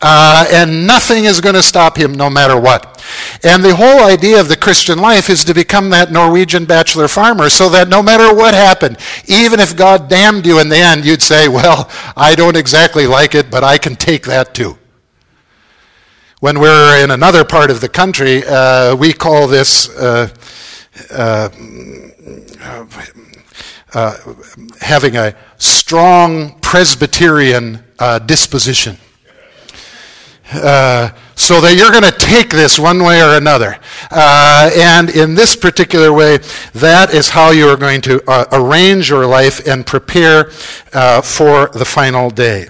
Uh, 0.00 0.46
and 0.50 0.86
nothing 0.86 1.24
is 1.24 1.40
going 1.40 1.54
to 1.54 1.62
stop 1.62 1.96
him 1.96 2.12
no 2.12 2.28
matter 2.28 2.58
what. 2.58 3.04
And 3.42 3.62
the 3.62 3.74
whole 3.74 4.04
idea 4.04 4.40
of 4.40 4.48
the 4.48 4.56
Christian 4.56 4.98
life 4.98 5.30
is 5.30 5.44
to 5.44 5.54
become 5.54 5.90
that 5.90 6.12
Norwegian 6.12 6.64
bachelor 6.64 7.08
farmer 7.08 7.48
so 7.48 7.68
that 7.70 7.88
no 7.88 8.02
matter 8.02 8.34
what 8.34 8.54
happened, 8.54 8.98
even 9.26 9.58
if 9.60 9.76
God 9.76 10.08
damned 10.08 10.46
you 10.46 10.60
in 10.60 10.68
the 10.68 10.78
end, 10.78 11.04
you'd 11.04 11.22
say, 11.22 11.48
Well, 11.48 11.90
I 12.16 12.34
don't 12.34 12.56
exactly 12.56 13.06
like 13.06 13.34
it, 13.34 13.50
but 13.50 13.64
I 13.64 13.78
can 13.78 13.96
take 13.96 14.24
that 14.24 14.54
too. 14.54 14.78
When 16.40 16.60
we're 16.60 17.02
in 17.02 17.10
another 17.10 17.44
part 17.44 17.70
of 17.70 17.80
the 17.80 17.88
country, 17.88 18.44
uh, 18.46 18.94
we 18.94 19.14
call 19.14 19.46
this 19.46 19.88
uh, 19.88 20.28
uh, 21.10 21.48
uh 23.94 24.34
having 24.80 25.16
a 25.16 25.34
strong 25.58 26.58
Presbyterian 26.60 27.84
uh, 27.98 28.18
disposition. 28.18 28.96
Uh, 30.52 31.10
so 31.34 31.60
that 31.60 31.76
you're 31.76 31.90
going 31.90 32.04
to 32.04 32.18
take 32.18 32.50
this 32.50 32.78
one 32.78 33.02
way 33.02 33.20
or 33.20 33.36
another. 33.36 33.78
And 34.10 35.10
in 35.10 35.34
this 35.34 35.56
particular 35.56 36.12
way, 36.12 36.38
that 36.74 37.12
is 37.12 37.28
how 37.28 37.50
you 37.50 37.68
are 37.68 37.76
going 37.76 38.00
to 38.02 38.22
arrange 38.54 39.10
your 39.10 39.26
life 39.26 39.66
and 39.66 39.84
prepare 39.84 40.44
for 40.44 41.68
the 41.74 41.84
final 41.84 42.30
day. 42.30 42.68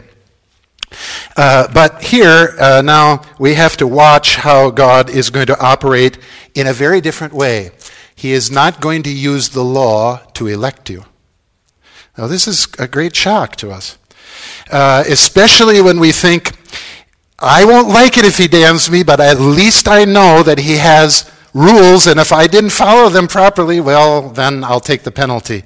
Uh, 1.36 1.68
but 1.72 2.02
here, 2.02 2.54
uh, 2.58 2.82
now, 2.82 3.22
we 3.38 3.54
have 3.54 3.76
to 3.76 3.86
watch 3.86 4.36
how 4.36 4.70
God 4.70 5.10
is 5.10 5.30
going 5.30 5.46
to 5.46 5.60
operate 5.60 6.18
in 6.54 6.66
a 6.66 6.72
very 6.72 7.00
different 7.00 7.32
way. 7.32 7.70
He 8.16 8.32
is 8.32 8.50
not 8.50 8.80
going 8.80 9.04
to 9.04 9.10
use 9.10 9.50
the 9.50 9.62
law 9.62 10.22
to 10.32 10.48
elect 10.48 10.90
you. 10.90 11.04
Now, 12.18 12.26
this 12.26 12.48
is 12.48 12.66
a 12.78 12.88
great 12.88 13.14
shock 13.14 13.56
to 13.56 13.70
us, 13.70 13.98
uh, 14.70 15.04
especially 15.06 15.80
when 15.82 16.00
we 16.00 16.10
think 16.10 16.52
I 17.38 17.66
won't 17.66 17.88
like 17.88 18.16
it 18.16 18.24
if 18.24 18.38
he 18.38 18.48
damns 18.48 18.90
me, 18.90 19.02
but 19.02 19.20
at 19.20 19.38
least 19.38 19.86
I 19.86 20.06
know 20.06 20.42
that 20.42 20.58
he 20.58 20.78
has 20.78 21.30
rules, 21.52 22.06
and 22.06 22.18
if 22.18 22.32
I 22.32 22.46
didn't 22.46 22.70
follow 22.70 23.10
them 23.10 23.26
properly, 23.26 23.80
well, 23.80 24.30
then 24.30 24.64
I'll 24.64 24.80
take 24.80 25.02
the 25.02 25.10
penalty. 25.10 25.62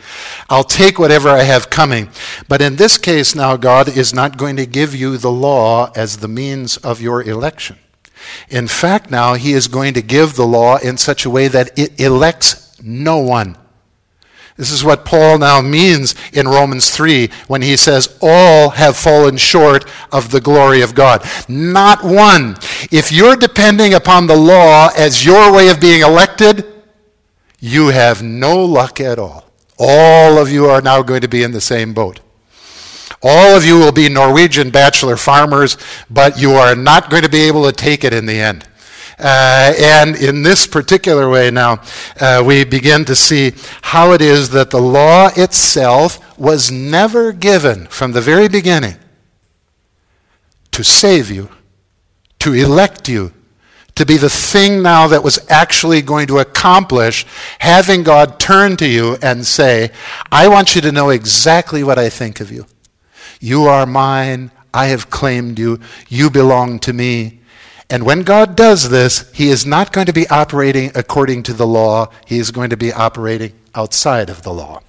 I'll 0.48 0.64
take 0.64 0.98
whatever 0.98 1.28
I 1.28 1.42
have 1.42 1.70
coming. 1.70 2.10
But 2.48 2.60
in 2.60 2.76
this 2.76 2.98
case, 2.98 3.34
now, 3.36 3.56
God 3.56 3.88
is 3.88 4.12
not 4.12 4.36
going 4.36 4.56
to 4.56 4.66
give 4.66 4.94
you 4.94 5.16
the 5.16 5.30
law 5.30 5.92
as 5.94 6.18
the 6.18 6.28
means 6.28 6.76
of 6.78 7.00
your 7.00 7.22
election. 7.22 7.78
In 8.48 8.68
fact, 8.68 9.10
now, 9.10 9.34
He 9.34 9.52
is 9.52 9.68
going 9.68 9.94
to 9.94 10.02
give 10.02 10.34
the 10.34 10.46
law 10.46 10.78
in 10.78 10.96
such 10.96 11.24
a 11.24 11.30
way 11.30 11.48
that 11.48 11.78
it 11.78 12.00
elects 12.00 12.80
no 12.82 13.18
one. 13.18 13.56
This 14.60 14.72
is 14.72 14.84
what 14.84 15.06
Paul 15.06 15.38
now 15.38 15.62
means 15.62 16.14
in 16.34 16.46
Romans 16.46 16.90
3 16.90 17.30
when 17.46 17.62
he 17.62 17.78
says, 17.78 18.18
All 18.20 18.68
have 18.68 18.94
fallen 18.94 19.38
short 19.38 19.88
of 20.12 20.30
the 20.30 20.40
glory 20.42 20.82
of 20.82 20.94
God. 20.94 21.26
Not 21.48 22.04
one. 22.04 22.56
If 22.92 23.10
you're 23.10 23.36
depending 23.36 23.94
upon 23.94 24.26
the 24.26 24.36
law 24.36 24.90
as 24.94 25.24
your 25.24 25.50
way 25.50 25.70
of 25.70 25.80
being 25.80 26.02
elected, 26.02 26.66
you 27.58 27.86
have 27.88 28.22
no 28.22 28.62
luck 28.62 29.00
at 29.00 29.18
all. 29.18 29.46
All 29.78 30.36
of 30.36 30.52
you 30.52 30.66
are 30.66 30.82
now 30.82 31.00
going 31.00 31.22
to 31.22 31.28
be 31.28 31.42
in 31.42 31.52
the 31.52 31.60
same 31.62 31.94
boat. 31.94 32.20
All 33.22 33.54
of 33.56 33.64
you 33.64 33.78
will 33.78 33.92
be 33.92 34.08
Norwegian 34.08 34.70
bachelor 34.70 35.16
farmers, 35.16 35.76
but 36.08 36.40
you 36.40 36.52
are 36.52 36.74
not 36.74 37.10
going 37.10 37.22
to 37.22 37.28
be 37.28 37.42
able 37.42 37.64
to 37.64 37.72
take 37.72 38.02
it 38.04 38.12
in 38.12 38.26
the 38.26 38.40
end. 38.40 38.66
Uh, 39.18 39.74
and 39.78 40.16
in 40.16 40.42
this 40.42 40.66
particular 40.66 41.28
way 41.28 41.50
now, 41.50 41.82
uh, 42.20 42.42
we 42.44 42.64
begin 42.64 43.04
to 43.04 43.14
see 43.14 43.52
how 43.82 44.12
it 44.12 44.22
is 44.22 44.48
that 44.50 44.70
the 44.70 44.80
law 44.80 45.28
itself 45.36 46.38
was 46.38 46.70
never 46.70 47.32
given 47.32 47.86
from 47.88 48.12
the 48.12 48.20
very 48.22 48.48
beginning 48.48 48.96
to 50.72 50.82
save 50.82 51.30
you, 51.30 51.50
to 52.38 52.54
elect 52.54 53.08
you, 53.10 53.32
to 53.94 54.06
be 54.06 54.16
the 54.16 54.30
thing 54.30 54.82
now 54.82 55.06
that 55.08 55.22
was 55.22 55.38
actually 55.50 56.00
going 56.00 56.26
to 56.26 56.38
accomplish 56.38 57.26
having 57.58 58.02
God 58.02 58.40
turn 58.40 58.78
to 58.78 58.88
you 58.88 59.18
and 59.20 59.44
say, 59.46 59.90
I 60.32 60.48
want 60.48 60.74
you 60.74 60.80
to 60.80 60.92
know 60.92 61.10
exactly 61.10 61.84
what 61.84 61.98
I 61.98 62.08
think 62.08 62.40
of 62.40 62.50
you. 62.50 62.64
You 63.40 63.64
are 63.64 63.86
mine. 63.86 64.52
I 64.72 64.86
have 64.86 65.10
claimed 65.10 65.58
you. 65.58 65.80
You 66.08 66.30
belong 66.30 66.78
to 66.80 66.92
me. 66.92 67.40
And 67.88 68.04
when 68.04 68.22
God 68.22 68.54
does 68.54 68.90
this, 68.90 69.28
He 69.32 69.48
is 69.48 69.66
not 69.66 69.92
going 69.92 70.06
to 70.06 70.12
be 70.12 70.28
operating 70.28 70.92
according 70.94 71.42
to 71.44 71.52
the 71.52 71.66
law, 71.66 72.08
He 72.26 72.38
is 72.38 72.52
going 72.52 72.70
to 72.70 72.76
be 72.76 72.92
operating 72.92 73.52
outside 73.74 74.30
of 74.30 74.42
the 74.42 74.52
law. 74.52 74.82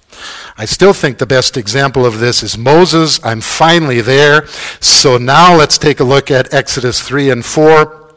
I 0.56 0.66
still 0.66 0.92
think 0.92 1.18
the 1.18 1.26
best 1.26 1.56
example 1.56 2.04
of 2.04 2.20
this 2.20 2.42
is 2.42 2.58
Moses. 2.58 3.18
I'm 3.24 3.40
finally 3.40 4.00
there. 4.00 4.46
So 4.80 5.18
now 5.18 5.56
let's 5.56 5.78
take 5.78 6.00
a 6.00 6.04
look 6.04 6.30
at 6.30 6.52
Exodus 6.52 7.00
3 7.00 7.30
and 7.30 7.44
4. 7.44 8.11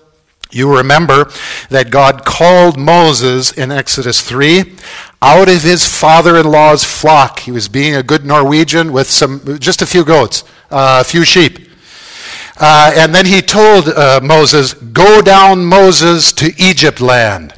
You 0.55 0.73
remember 0.77 1.29
that 1.69 1.89
God 1.89 2.23
called 2.23 2.79
Moses 2.79 3.51
in 3.51 3.73
Exodus 3.73 4.21
3 4.21 4.75
out 5.21 5.49
of 5.49 5.63
his 5.63 5.85
father 5.85 6.37
in 6.37 6.49
law's 6.49 6.85
flock. 6.85 7.39
He 7.39 7.51
was 7.51 7.67
being 7.67 7.93
a 7.93 8.01
good 8.01 8.25
Norwegian 8.25 8.93
with 8.93 9.09
some, 9.11 9.59
just 9.59 9.81
a 9.81 9.85
few 9.85 10.05
goats, 10.05 10.45
uh, 10.71 10.99
a 11.01 11.03
few 11.03 11.25
sheep. 11.25 11.69
Uh, 12.57 12.93
and 12.95 13.13
then 13.13 13.25
he 13.25 13.41
told 13.41 13.89
uh, 13.89 14.21
Moses, 14.23 14.73
Go 14.73 15.21
down, 15.21 15.65
Moses, 15.65 16.31
to 16.31 16.53
Egypt 16.57 17.01
land. 17.01 17.53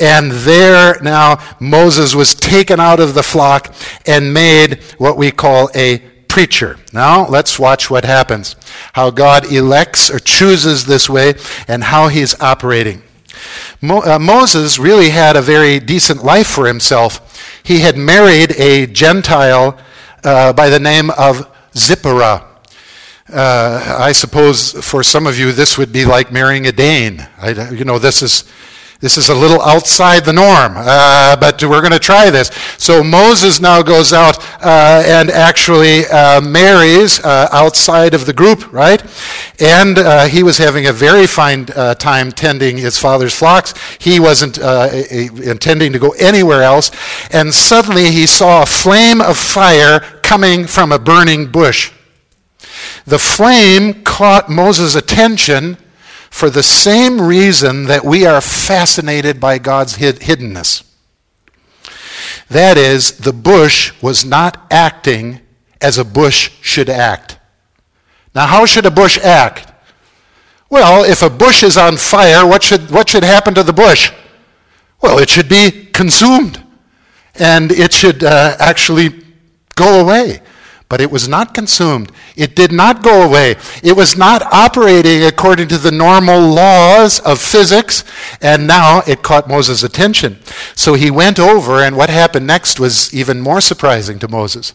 And 0.00 0.32
there 0.32 1.00
now 1.00 1.38
Moses 1.60 2.16
was 2.16 2.34
taken 2.34 2.80
out 2.80 2.98
of 2.98 3.14
the 3.14 3.22
flock 3.22 3.72
and 4.04 4.34
made 4.34 4.82
what 4.98 5.16
we 5.16 5.30
call 5.30 5.70
a 5.76 6.02
preacher. 6.32 6.78
Now 6.94 7.28
let's 7.28 7.58
watch 7.58 7.90
what 7.90 8.06
happens. 8.06 8.56
How 8.94 9.10
God 9.10 9.52
elects 9.52 10.10
or 10.10 10.18
chooses 10.18 10.86
this 10.86 11.06
way 11.06 11.34
and 11.68 11.84
how 11.84 12.08
he's 12.08 12.40
operating. 12.40 13.02
Mo- 13.82 14.00
uh, 14.00 14.18
Moses 14.18 14.78
really 14.78 15.10
had 15.10 15.36
a 15.36 15.42
very 15.42 15.78
decent 15.78 16.24
life 16.24 16.46
for 16.46 16.66
himself. 16.66 17.20
He 17.62 17.80
had 17.80 17.98
married 17.98 18.52
a 18.52 18.86
Gentile 18.86 19.78
uh, 20.24 20.54
by 20.54 20.70
the 20.70 20.80
name 20.80 21.10
of 21.10 21.54
Zipporah. 21.76 22.46
Uh, 23.28 23.96
I 24.00 24.12
suppose 24.12 24.72
for 24.72 25.02
some 25.02 25.26
of 25.26 25.38
you 25.38 25.52
this 25.52 25.76
would 25.76 25.92
be 25.92 26.06
like 26.06 26.32
marrying 26.32 26.66
a 26.66 26.72
Dane. 26.72 27.28
I, 27.36 27.70
you 27.70 27.84
know, 27.84 27.98
this 27.98 28.22
is 28.22 28.44
this 29.02 29.18
is 29.18 29.30
a 29.30 29.34
little 29.34 29.60
outside 29.62 30.24
the 30.24 30.32
norm, 30.32 30.74
uh, 30.76 31.34
but 31.34 31.60
we're 31.64 31.80
going 31.80 31.92
to 31.92 31.98
try 31.98 32.30
this. 32.30 32.52
So 32.78 33.02
Moses 33.02 33.60
now 33.60 33.82
goes 33.82 34.12
out 34.12 34.38
uh, 34.64 35.02
and 35.04 35.28
actually 35.28 36.06
uh, 36.06 36.40
marries 36.40 37.18
uh, 37.18 37.48
outside 37.50 38.14
of 38.14 38.26
the 38.26 38.32
group, 38.32 38.72
right? 38.72 39.02
And 39.60 39.98
uh, 39.98 40.26
he 40.28 40.44
was 40.44 40.56
having 40.56 40.86
a 40.86 40.92
very 40.92 41.26
fine 41.26 41.66
uh, 41.74 41.96
time 41.96 42.30
tending 42.30 42.76
his 42.78 42.96
father's 42.96 43.34
flocks. 43.34 43.74
He 43.98 44.20
wasn't 44.20 44.58
intending 44.58 45.92
to 45.92 45.98
go 45.98 46.10
anywhere 46.10 46.62
else. 46.62 46.92
And 47.32 47.52
suddenly 47.52 48.12
he 48.12 48.24
saw 48.24 48.62
a 48.62 48.66
flame 48.66 49.20
of 49.20 49.36
fire 49.36 49.98
coming 50.22 50.68
from 50.68 50.92
a 50.92 50.98
burning 51.00 51.50
bush. 51.50 51.90
The 53.04 53.18
flame 53.18 54.04
caught 54.04 54.48
Moses' 54.48 54.94
attention 54.94 55.76
for 56.32 56.48
the 56.48 56.62
same 56.62 57.20
reason 57.20 57.84
that 57.84 58.04
we 58.06 58.24
are 58.24 58.40
fascinated 58.40 59.38
by 59.38 59.58
God's 59.58 59.98
hiddenness. 59.98 60.82
That 62.48 62.78
is, 62.78 63.18
the 63.18 63.34
bush 63.34 63.92
was 64.02 64.24
not 64.24 64.66
acting 64.70 65.40
as 65.80 65.98
a 65.98 66.04
bush 66.04 66.50
should 66.62 66.88
act. 66.88 67.38
Now, 68.34 68.46
how 68.46 68.64
should 68.64 68.86
a 68.86 68.90
bush 68.90 69.18
act? 69.18 69.70
Well, 70.70 71.04
if 71.04 71.20
a 71.22 71.28
bush 71.28 71.62
is 71.62 71.76
on 71.76 71.98
fire, 71.98 72.46
what 72.46 72.62
should, 72.62 72.90
what 72.90 73.10
should 73.10 73.24
happen 73.24 73.54
to 73.54 73.62
the 73.62 73.74
bush? 73.74 74.10
Well, 75.02 75.18
it 75.18 75.28
should 75.28 75.50
be 75.50 75.70
consumed. 75.92 76.64
And 77.34 77.70
it 77.70 77.92
should 77.92 78.24
uh, 78.24 78.56
actually 78.58 79.22
go 79.76 80.00
away 80.00 80.40
but 80.92 81.00
it 81.00 81.10
was 81.10 81.26
not 81.26 81.54
consumed. 81.54 82.12
It 82.36 82.54
did 82.54 82.70
not 82.70 83.02
go 83.02 83.22
away. 83.22 83.56
It 83.82 83.96
was 83.96 84.14
not 84.14 84.42
operating 84.52 85.24
according 85.24 85.68
to 85.68 85.78
the 85.78 85.90
normal 85.90 86.38
laws 86.38 87.18
of 87.20 87.40
physics, 87.40 88.04
and 88.42 88.66
now 88.66 89.00
it 89.06 89.22
caught 89.22 89.48
Moses' 89.48 89.82
attention. 89.82 90.38
So 90.74 90.92
he 90.92 91.10
went 91.10 91.38
over, 91.38 91.82
and 91.82 91.96
what 91.96 92.10
happened 92.10 92.46
next 92.46 92.78
was 92.78 93.14
even 93.14 93.40
more 93.40 93.62
surprising 93.62 94.18
to 94.18 94.28
Moses. 94.28 94.74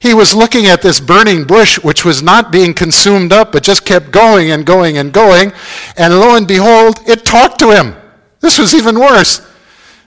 He 0.00 0.12
was 0.12 0.34
looking 0.34 0.66
at 0.66 0.82
this 0.82 0.98
burning 0.98 1.44
bush, 1.44 1.78
which 1.84 2.04
was 2.04 2.20
not 2.20 2.50
being 2.50 2.74
consumed 2.74 3.32
up, 3.32 3.52
but 3.52 3.62
just 3.62 3.84
kept 3.84 4.10
going 4.10 4.50
and 4.50 4.66
going 4.66 4.98
and 4.98 5.12
going, 5.12 5.52
and 5.96 6.18
lo 6.18 6.34
and 6.34 6.48
behold, 6.48 6.98
it 7.08 7.24
talked 7.24 7.60
to 7.60 7.70
him. 7.70 7.94
This 8.40 8.58
was 8.58 8.74
even 8.74 8.98
worse. 8.98 9.40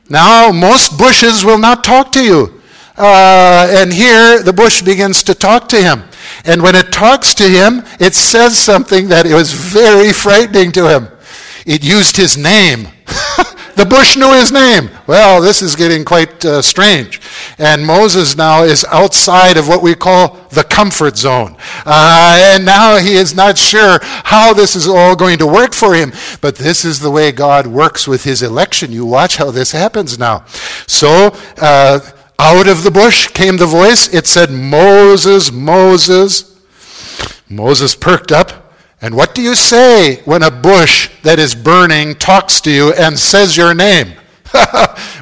Now, 0.09 0.51
most 0.51 0.97
bushes 0.97 1.45
will 1.45 1.57
not 1.57 1.85
talk 1.85 2.11
to 2.11 2.21
you. 2.21 2.60
Uh, 2.97 3.67
and 3.71 3.93
here 3.93 4.41
the 4.43 4.53
bush 4.53 4.81
begins 4.81 5.23
to 5.23 5.33
talk 5.33 5.67
to 5.69 5.81
him. 5.81 6.03
And 6.45 6.61
when 6.61 6.75
it 6.75 6.91
talks 6.91 7.33
to 7.35 7.47
him, 7.47 7.83
it 7.99 8.13
says 8.13 8.57
something 8.57 9.07
that 9.09 9.25
was 9.25 9.53
very 9.53 10.11
frightening 10.13 10.71
to 10.73 10.89
him. 10.89 11.07
It 11.65 11.83
used 11.83 12.17
his 12.17 12.37
name. 12.37 12.87
The 13.75 13.85
bush 13.85 14.15
knew 14.15 14.31
his 14.33 14.51
name. 14.51 14.89
Well, 15.07 15.41
this 15.41 15.61
is 15.61 15.75
getting 15.75 16.03
quite 16.03 16.43
uh, 16.45 16.61
strange. 16.61 17.21
And 17.57 17.83
Moses 17.83 18.35
now 18.35 18.63
is 18.63 18.85
outside 18.91 19.57
of 19.57 19.67
what 19.67 19.81
we 19.81 19.95
call 19.95 20.37
the 20.51 20.63
comfort 20.63 21.17
zone. 21.17 21.55
Uh, 21.85 22.37
and 22.53 22.65
now 22.65 22.97
he 22.97 23.15
is 23.15 23.33
not 23.33 23.57
sure 23.57 23.99
how 24.03 24.53
this 24.53 24.75
is 24.75 24.87
all 24.87 25.15
going 25.15 25.37
to 25.39 25.47
work 25.47 25.73
for 25.73 25.95
him. 25.95 26.11
But 26.41 26.57
this 26.57 26.83
is 26.85 26.99
the 26.99 27.09
way 27.09 27.31
God 27.31 27.65
works 27.65 28.07
with 28.07 28.23
his 28.23 28.43
election. 28.43 28.91
You 28.91 29.05
watch 29.05 29.37
how 29.37 29.51
this 29.51 29.71
happens 29.71 30.19
now. 30.19 30.45
So, 30.85 31.35
uh, 31.57 32.01
out 32.41 32.67
of 32.67 32.81
the 32.81 32.89
bush 32.89 33.27
came 33.27 33.57
the 33.57 33.67
voice. 33.67 34.11
It 34.11 34.25
said, 34.25 34.49
Moses, 34.49 35.51
Moses. 35.51 36.59
Moses 37.47 37.93
perked 37.93 38.31
up. 38.31 38.73
And 38.99 39.15
what 39.15 39.35
do 39.35 39.43
you 39.43 39.53
say 39.53 40.23
when 40.23 40.41
a 40.41 40.49
bush 40.49 41.11
that 41.21 41.37
is 41.37 41.53
burning 41.53 42.15
talks 42.15 42.59
to 42.61 42.71
you 42.71 42.93
and 42.93 43.19
says 43.19 43.55
your 43.55 43.75
name? 43.75 44.13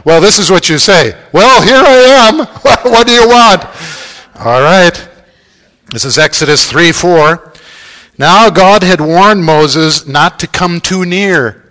well, 0.06 0.22
this 0.22 0.40
is 0.40 0.50
what 0.50 0.70
you 0.70 0.78
say. 0.78 1.14
Well, 1.34 1.62
here 1.62 1.84
I 1.86 2.30
am. 2.30 2.38
what 2.90 3.06
do 3.06 3.12
you 3.12 3.28
want? 3.28 3.66
All 4.38 4.62
right. 4.62 5.10
This 5.92 6.06
is 6.06 6.18
Exodus 6.18 6.70
3 6.72 6.94
4. 6.94 7.54
Now 8.18 8.50
God 8.50 8.82
had 8.82 9.02
warned 9.02 9.44
Moses 9.44 10.08
not 10.08 10.40
to 10.40 10.48
come 10.48 10.80
too 10.80 11.04
near 11.04 11.70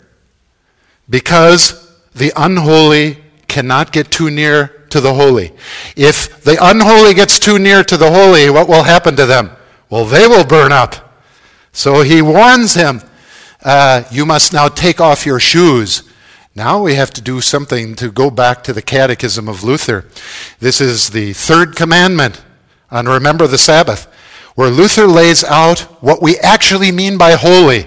because 1.09 1.91
the 2.15 2.33
unholy 2.37 3.17
cannot 3.47 3.93
get 3.93 4.11
too 4.11 4.31
near 4.31 4.78
to 4.91 5.01
the 5.01 5.15
holy. 5.15 5.53
If 5.97 6.43
the 6.43 6.59
unholy 6.61 7.15
gets 7.15 7.39
too 7.39 7.59
near 7.59 7.83
to 7.85 7.97
the 7.97 8.11
holy, 8.11 8.51
what 8.51 8.69
will 8.69 8.85
happen 8.85 9.17
to 9.17 9.27
them? 9.27 9.51
Well, 9.91 10.05
they 10.05 10.27
will 10.27 10.45
burn 10.45 10.73
up. 10.73 11.23
So 11.73 12.03
he 12.03 12.23
warns 12.23 12.75
him, 12.75 13.03
uh, 13.63 14.05
You 14.11 14.27
must 14.27 14.53
now 14.53 14.69
take 14.69 15.01
off 15.01 15.27
your 15.27 15.41
shoes. 15.41 16.03
Now 16.55 16.83
we 16.83 16.95
have 16.95 17.13
to 17.13 17.21
do 17.21 17.41
something 17.41 17.95
to 17.97 18.11
go 18.11 18.31
back 18.31 18.65
to 18.65 18.73
the 18.73 18.83
Catechism 18.83 19.49
of 19.49 19.63
Luther. 19.63 20.07
This 20.59 20.81
is 20.81 21.11
the 21.11 21.33
third 21.33 21.77
commandment 21.77 22.43
on 22.91 23.07
Remember 23.07 23.47
the 23.47 23.59
Sabbath, 23.59 24.07
where 24.55 24.71
Luther 24.71 25.07
lays 25.07 25.45
out 25.45 25.81
what 26.03 26.21
we 26.21 26.37
actually 26.39 26.91
mean 26.91 27.17
by 27.17 27.33
holy. 27.33 27.87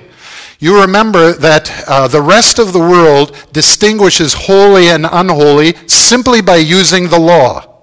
You 0.61 0.79
remember 0.79 1.33
that 1.33 1.85
uh, 1.87 2.07
the 2.07 2.21
rest 2.21 2.59
of 2.59 2.71
the 2.71 2.79
world 2.79 3.35
distinguishes 3.51 4.45
holy 4.45 4.89
and 4.89 5.07
unholy 5.11 5.73
simply 5.87 6.39
by 6.39 6.57
using 6.57 7.09
the 7.09 7.19
law. 7.19 7.81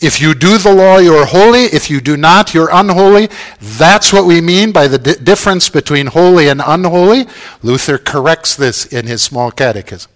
If 0.00 0.20
you 0.20 0.32
do 0.32 0.58
the 0.58 0.72
law, 0.72 0.98
you're 0.98 1.26
holy. 1.26 1.64
If 1.64 1.90
you 1.90 2.00
do 2.00 2.16
not, 2.16 2.54
you're 2.54 2.68
unholy. 2.70 3.30
That's 3.60 4.12
what 4.12 4.26
we 4.26 4.40
mean 4.40 4.70
by 4.70 4.86
the 4.86 4.98
di- 4.98 5.14
difference 5.14 5.68
between 5.68 6.06
holy 6.06 6.48
and 6.48 6.62
unholy. 6.64 7.26
Luther 7.64 7.98
corrects 7.98 8.54
this 8.54 8.86
in 8.86 9.08
his 9.08 9.22
small 9.22 9.50
catechism. 9.50 10.12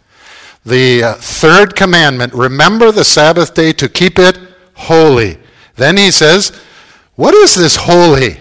The 0.65 1.03
uh, 1.03 1.15
third 1.15 1.75
commandment 1.75 2.33
remember 2.33 2.93
the 2.93 3.05
Sabbath 3.05 3.55
day 3.55 3.73
to 3.73 3.89
keep 3.89 4.21
it 4.21 4.39
holy. 4.75 5.39
Then 5.75 5.97
he 5.97 6.13
says, 6.13 6.53
What 7.17 7.35
is 7.35 7.57
this 7.57 7.75
holy? 7.75 8.39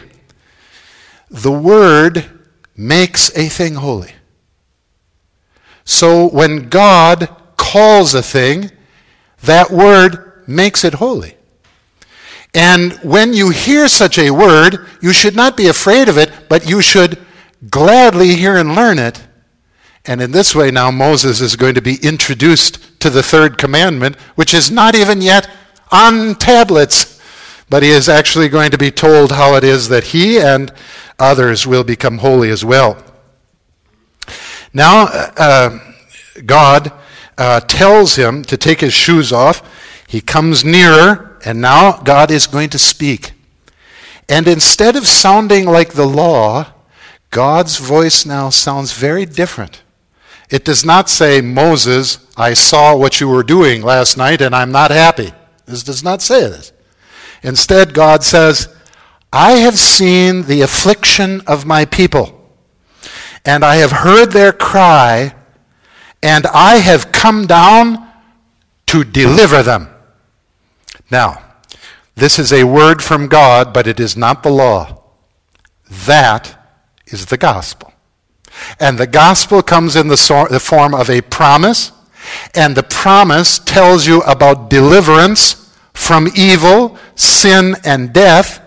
The 1.32 1.52
word 1.52 2.39
makes 2.80 3.36
a 3.38 3.50
thing 3.50 3.76
holy. 3.76 4.14
So 5.84 6.30
when 6.30 6.70
God 6.70 7.28
calls 7.58 8.14
a 8.14 8.24
thing, 8.24 8.72
that 9.42 9.70
word 9.70 10.44
makes 10.48 10.86
it 10.86 10.94
holy. 10.96 11.36
And 12.54 12.94
when 13.04 13.34
you 13.34 13.50
hear 13.50 13.88
such 13.88 14.18
a 14.18 14.32
word, 14.32 14.88
you 15.02 15.12
should 15.12 15.36
not 15.36 15.58
be 15.58 15.68
afraid 15.68 16.08
of 16.08 16.18
it, 16.18 16.32
but 16.48 16.68
you 16.68 16.82
should 16.82 17.20
gladly 17.70 18.36
hear 18.36 18.56
and 18.56 18.76
learn 18.76 18.98
it. 18.98 19.28
And 20.06 20.22
in 20.22 20.32
this 20.32 20.56
way, 20.56 20.72
now 20.72 20.90
Moses 20.90 21.42
is 21.42 21.58
going 21.58 21.76
to 21.76 21.82
be 21.82 21.98
introduced 22.02 23.00
to 23.02 23.10
the 23.10 23.22
third 23.22 23.58
commandment, 23.58 24.16
which 24.36 24.54
is 24.54 24.72
not 24.72 24.96
even 24.96 25.22
yet 25.22 25.50
on 25.92 26.36
tablets, 26.36 27.22
but 27.70 27.84
he 27.84 27.90
is 27.90 28.08
actually 28.08 28.48
going 28.48 28.72
to 28.72 28.78
be 28.78 28.90
told 28.90 29.34
how 29.34 29.56
it 29.56 29.64
is 29.64 29.90
that 29.90 30.06
he 30.06 30.40
and 30.40 30.72
others 31.20 31.68
will 31.68 31.84
become 31.84 32.20
holy 32.20 32.50
as 32.50 32.64
well. 32.64 33.04
Now, 34.74 35.08
uh, 35.38 35.80
God 36.46 36.92
uh, 37.38 37.60
tells 37.62 38.16
him 38.16 38.44
to 38.44 38.58
take 38.58 38.82
his 38.82 38.94
shoes 38.94 39.32
off. 39.32 39.62
He 40.08 40.22
comes 40.22 40.64
nearer, 40.64 41.38
and 41.46 41.62
now 41.62 42.02
God 42.02 42.32
is 42.32 42.48
going 42.48 42.70
to 42.70 42.80
speak. 42.80 43.34
And 44.28 44.48
instead 44.48 44.96
of 44.96 45.08
sounding 45.08 45.66
like 45.66 45.94
the 45.94 46.06
law, 46.06 46.74
God's 47.32 47.78
voice 47.78 48.26
now 48.26 48.50
sounds 48.50 48.94
very 48.94 49.26
different. 49.26 49.84
It 50.50 50.66
does 50.66 50.84
not 50.84 51.10
say, 51.10 51.42
Moses, 51.42 52.20
I 52.36 52.54
saw 52.54 52.96
what 52.96 53.20
you 53.20 53.28
were 53.28 53.44
doing 53.44 53.82
last 53.84 54.18
night 54.18 54.42
and 54.42 54.56
I'm 54.56 54.72
not 54.72 54.92
happy. 54.92 55.32
This 55.66 55.84
does 55.84 56.04
not 56.04 56.22
say 56.22 56.42
this. 56.42 56.74
Instead, 57.44 57.94
God 57.94 58.24
says, 58.24 58.68
I 59.32 59.52
have 59.54 59.78
seen 59.78 60.44
the 60.44 60.62
affliction 60.62 61.42
of 61.42 61.66
my 61.66 61.86
people, 61.86 62.50
and 63.46 63.64
I 63.64 63.76
have 63.76 63.92
heard 63.92 64.32
their 64.32 64.52
cry, 64.52 65.36
and 66.24 66.48
I 66.48 66.78
have 66.78 67.12
come 67.12 67.46
down 67.46 68.08
to 68.88 69.04
deliver 69.04 69.62
them. 69.62 69.90
Now, 71.12 71.44
this 72.16 72.40
is 72.40 72.52
a 72.52 72.64
word 72.64 73.04
from 73.04 73.28
God, 73.28 73.72
but 73.72 73.86
it 73.86 74.00
is 74.00 74.18
not 74.18 74.42
the 74.42 74.50
law. 74.50 75.04
That 76.06 76.58
is 77.06 77.28
the 77.28 77.38
gospel. 77.38 77.94
And 78.80 78.98
the 78.98 79.08
gospel 79.08 79.62
comes 79.62 79.96
in 79.96 80.08
the, 80.08 80.18
so- 80.18 80.48
the 80.48 80.60
form 80.60 80.96
of 80.96 81.10
a 81.10 81.22
promise, 81.22 81.92
and 82.56 82.76
the 82.76 82.84
promise 82.84 83.60
tells 83.60 84.08
you 84.08 84.22
about 84.22 84.72
deliverance 84.72 85.72
from 85.94 86.28
evil, 86.36 86.98
sin, 87.16 87.76
and 87.84 88.12
death 88.12 88.60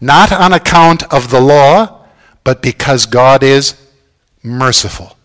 not 0.00 0.32
on 0.32 0.52
account 0.52 1.02
of 1.12 1.30
the 1.30 1.40
law, 1.40 2.06
but 2.44 2.62
because 2.62 3.06
God 3.06 3.42
is 3.42 3.74
merciful. 4.42 5.16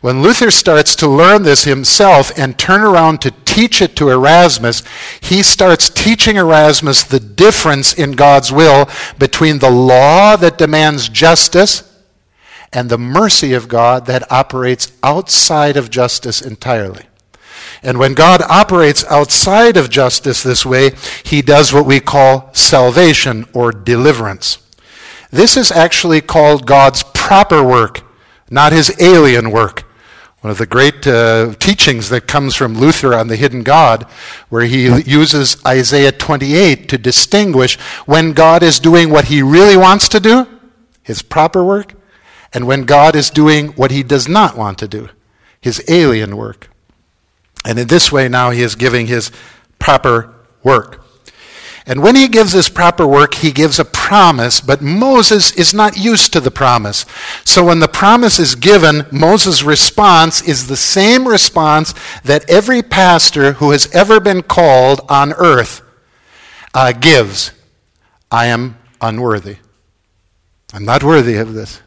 When 0.00 0.22
Luther 0.22 0.50
starts 0.50 0.96
to 0.96 1.08
learn 1.08 1.42
this 1.42 1.64
himself 1.64 2.36
and 2.38 2.58
turn 2.58 2.82
around 2.82 3.20
to 3.22 3.30
teach 3.44 3.80
it 3.80 3.96
to 3.96 4.10
Erasmus, 4.10 4.82
he 5.20 5.42
starts 5.42 5.88
teaching 5.88 6.36
Erasmus 6.36 7.04
the 7.04 7.20
difference 7.20 7.94
in 7.94 8.12
God's 8.12 8.50
will 8.50 8.88
between 9.18 9.58
the 9.58 9.70
law 9.70 10.36
that 10.36 10.58
demands 10.58 11.08
justice 11.08 11.90
and 12.72 12.90
the 12.90 12.98
mercy 12.98 13.52
of 13.54 13.68
God 13.68 14.06
that 14.06 14.30
operates 14.32 14.92
outside 15.02 15.76
of 15.76 15.90
justice 15.90 16.42
entirely. 16.42 17.04
And 17.84 17.98
when 17.98 18.14
God 18.14 18.40
operates 18.48 19.04
outside 19.04 19.76
of 19.76 19.90
justice 19.90 20.42
this 20.42 20.64
way, 20.64 20.92
he 21.22 21.42
does 21.42 21.72
what 21.72 21.84
we 21.84 22.00
call 22.00 22.48
salvation 22.54 23.46
or 23.52 23.72
deliverance. 23.72 24.58
This 25.30 25.56
is 25.56 25.70
actually 25.70 26.22
called 26.22 26.66
God's 26.66 27.02
proper 27.02 27.62
work, 27.62 28.02
not 28.50 28.72
his 28.72 28.94
alien 29.00 29.50
work. 29.50 29.84
One 30.40 30.50
of 30.50 30.58
the 30.58 30.66
great 30.66 31.06
uh, 31.06 31.54
teachings 31.58 32.08
that 32.08 32.26
comes 32.26 32.54
from 32.54 32.74
Luther 32.74 33.14
on 33.14 33.28
the 33.28 33.36
hidden 33.36 33.62
God, 33.62 34.04
where 34.48 34.64
he 34.64 34.84
uses 35.02 35.56
Isaiah 35.66 36.12
28 36.12 36.88
to 36.88 36.98
distinguish 36.98 37.78
when 38.06 38.32
God 38.32 38.62
is 38.62 38.78
doing 38.78 39.10
what 39.10 39.26
he 39.26 39.42
really 39.42 39.76
wants 39.76 40.08
to 40.10 40.20
do, 40.20 40.46
his 41.02 41.22
proper 41.22 41.64
work, 41.64 41.94
and 42.52 42.66
when 42.66 42.84
God 42.84 43.16
is 43.16 43.30
doing 43.30 43.68
what 43.68 43.90
he 43.90 44.02
does 44.02 44.28
not 44.28 44.56
want 44.56 44.78
to 44.78 44.88
do, 44.88 45.08
his 45.60 45.82
alien 45.88 46.36
work. 46.36 46.70
And 47.64 47.78
in 47.78 47.86
this 47.86 48.12
way, 48.12 48.28
now 48.28 48.50
he 48.50 48.62
is 48.62 48.74
giving 48.74 49.06
his 49.06 49.30
proper 49.78 50.34
work. 50.62 51.04
And 51.86 52.02
when 52.02 52.16
he 52.16 52.28
gives 52.28 52.52
his 52.52 52.70
proper 52.70 53.06
work, 53.06 53.34
he 53.34 53.52
gives 53.52 53.78
a 53.78 53.84
promise, 53.84 54.62
but 54.62 54.80
Moses 54.80 55.52
is 55.52 55.74
not 55.74 55.98
used 55.98 56.32
to 56.32 56.40
the 56.40 56.50
promise. 56.50 57.04
So 57.44 57.64
when 57.64 57.80
the 57.80 57.88
promise 57.88 58.38
is 58.38 58.54
given, 58.54 59.06
Moses' 59.12 59.62
response 59.62 60.40
is 60.48 60.66
the 60.66 60.78
same 60.78 61.28
response 61.28 61.92
that 62.24 62.48
every 62.48 62.82
pastor 62.82 63.52
who 63.54 63.72
has 63.72 63.86
ever 63.94 64.18
been 64.18 64.42
called 64.42 65.02
on 65.10 65.34
earth 65.34 65.82
uh, 66.72 66.92
gives 66.92 67.52
I 68.30 68.46
am 68.46 68.78
unworthy. 69.00 69.58
I'm 70.72 70.84
not 70.84 71.04
worthy 71.04 71.36
of 71.36 71.54
this. 71.54 71.82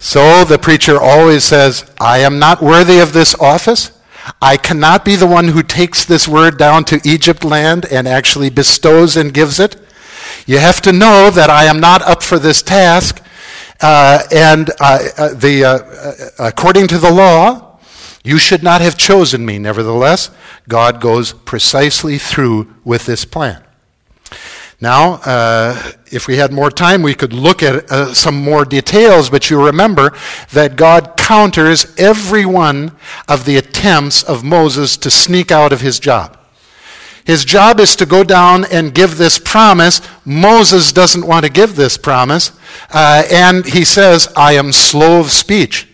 So 0.00 0.44
the 0.44 0.58
preacher 0.58 1.00
always 1.00 1.44
says, 1.44 1.88
I 2.00 2.18
am 2.18 2.40
not 2.40 2.60
worthy 2.60 2.98
of 2.98 3.12
this 3.12 3.36
office. 3.36 3.92
I 4.40 4.56
cannot 4.56 5.04
be 5.04 5.16
the 5.16 5.26
one 5.26 5.48
who 5.48 5.62
takes 5.62 6.04
this 6.04 6.28
word 6.28 6.58
down 6.58 6.84
to 6.84 7.00
Egypt 7.04 7.44
land 7.44 7.86
and 7.86 8.06
actually 8.06 8.50
bestows 8.50 9.16
and 9.16 9.34
gives 9.34 9.58
it. 9.58 9.76
You 10.46 10.58
have 10.58 10.80
to 10.82 10.92
know 10.92 11.30
that 11.30 11.50
I 11.50 11.64
am 11.64 11.80
not 11.80 12.02
up 12.02 12.22
for 12.22 12.38
this 12.38 12.62
task. 12.62 13.22
Uh, 13.80 14.22
and 14.32 14.70
uh, 14.80 14.98
uh, 15.18 15.34
the, 15.34 15.64
uh, 15.64 15.68
uh, 15.68 16.48
according 16.48 16.86
to 16.88 16.98
the 16.98 17.10
law, 17.10 17.78
you 18.22 18.38
should 18.38 18.62
not 18.62 18.80
have 18.80 18.96
chosen 18.96 19.44
me. 19.44 19.58
Nevertheless, 19.58 20.30
God 20.68 21.00
goes 21.00 21.32
precisely 21.32 22.18
through 22.18 22.72
with 22.84 23.06
this 23.06 23.24
plan. 23.24 23.64
Now, 24.82 25.20
uh, 25.24 25.92
if 26.10 26.26
we 26.26 26.38
had 26.38 26.52
more 26.52 26.68
time, 26.68 27.02
we 27.02 27.14
could 27.14 27.32
look 27.32 27.62
at 27.62 27.88
uh, 27.88 28.12
some 28.14 28.34
more 28.34 28.64
details, 28.64 29.30
but 29.30 29.48
you 29.48 29.64
remember 29.64 30.10
that 30.50 30.74
God 30.74 31.16
counters 31.16 31.94
every 31.96 32.44
one 32.44 32.90
of 33.28 33.44
the 33.44 33.58
attempts 33.58 34.24
of 34.24 34.42
Moses 34.42 34.96
to 34.96 35.08
sneak 35.08 35.52
out 35.52 35.72
of 35.72 35.82
his 35.82 36.00
job. 36.00 36.36
His 37.24 37.44
job 37.44 37.78
is 37.78 37.94
to 37.94 38.06
go 38.06 38.24
down 38.24 38.64
and 38.72 38.92
give 38.92 39.18
this 39.18 39.38
promise. 39.38 40.00
Moses 40.24 40.90
doesn't 40.90 41.24
want 41.24 41.44
to 41.44 41.52
give 41.52 41.76
this 41.76 41.96
promise. 41.96 42.50
Uh, 42.90 43.22
and 43.30 43.64
he 43.64 43.84
says, 43.84 44.32
I 44.34 44.54
am 44.54 44.72
slow 44.72 45.20
of 45.20 45.30
speech. 45.30 45.86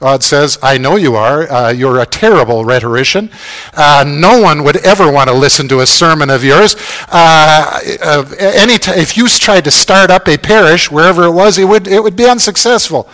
God 0.00 0.22
says, 0.22 0.60
I 0.62 0.78
know 0.78 0.94
you 0.94 1.16
are. 1.16 1.50
Uh, 1.50 1.70
you're 1.72 1.98
a 1.98 2.06
terrible 2.06 2.64
rhetorician. 2.64 3.30
Uh, 3.74 4.04
no 4.06 4.40
one 4.40 4.62
would 4.62 4.76
ever 4.86 5.10
want 5.10 5.28
to 5.28 5.34
listen 5.34 5.66
to 5.70 5.80
a 5.80 5.86
sermon 5.88 6.30
of 6.30 6.44
yours. 6.44 6.76
Uh, 7.08 7.80
uh 8.00 8.24
any 8.38 8.78
t- 8.78 8.92
if 8.92 9.16
you 9.16 9.26
tried 9.26 9.64
to 9.64 9.72
start 9.72 10.08
up 10.08 10.28
a 10.28 10.38
parish, 10.38 10.88
wherever 10.88 11.24
it 11.24 11.32
was, 11.32 11.58
it 11.58 11.64
would, 11.64 11.88
it 11.88 12.00
would 12.00 12.14
be 12.14 12.28
unsuccessful. 12.28 13.08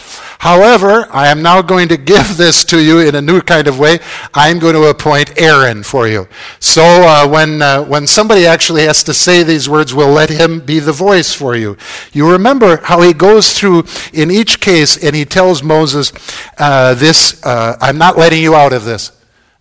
However, 0.45 1.09
I 1.11 1.29
am 1.29 1.41
now 1.41 1.63
going 1.63 1.89
to 1.89 1.97
give 1.97 2.37
this 2.37 2.67
to 2.67 2.79
you 2.79 2.99
in 2.99 3.15
a 3.15 3.23
new 3.23 3.41
kind 3.41 3.67
of 3.67 3.79
way. 3.79 3.99
I'm 4.35 4.59
going 4.59 4.75
to 4.75 4.91
appoint 4.91 5.41
Aaron 5.41 5.83
for 5.83 6.07
you. 6.07 6.29
So 6.61 6.83
uh, 6.83 7.27
when, 7.27 7.63
uh, 7.63 7.83
when 7.85 8.07
somebody 8.07 8.45
actually 8.45 8.83
has 8.83 9.03
to 9.05 9.15
say 9.15 9.43
these 9.43 9.71
words, 9.71 9.95
we'll 9.95 10.13
let 10.13 10.29
him 10.29 10.61
be 10.61 10.81
the 10.81 10.93
voice 10.93 11.33
for 11.33 11.57
you. 11.57 11.79
You 12.13 12.31
remember 12.31 12.77
how 12.77 13.01
he 13.01 13.15
goes 13.15 13.59
through 13.59 13.85
in 14.13 14.31
each 14.31 14.61
case 14.61 15.03
and 15.03 15.17
he 15.17 15.25
tells 15.25 15.63
Moses, 15.63 16.13
uh, 16.59 16.93
This, 16.93 17.43
uh, 17.43 17.79
I'm 17.81 17.97
not 17.97 18.19
letting 18.19 18.43
you 18.43 18.55
out 18.55 18.75
of 18.75 18.85
this. 18.85 19.13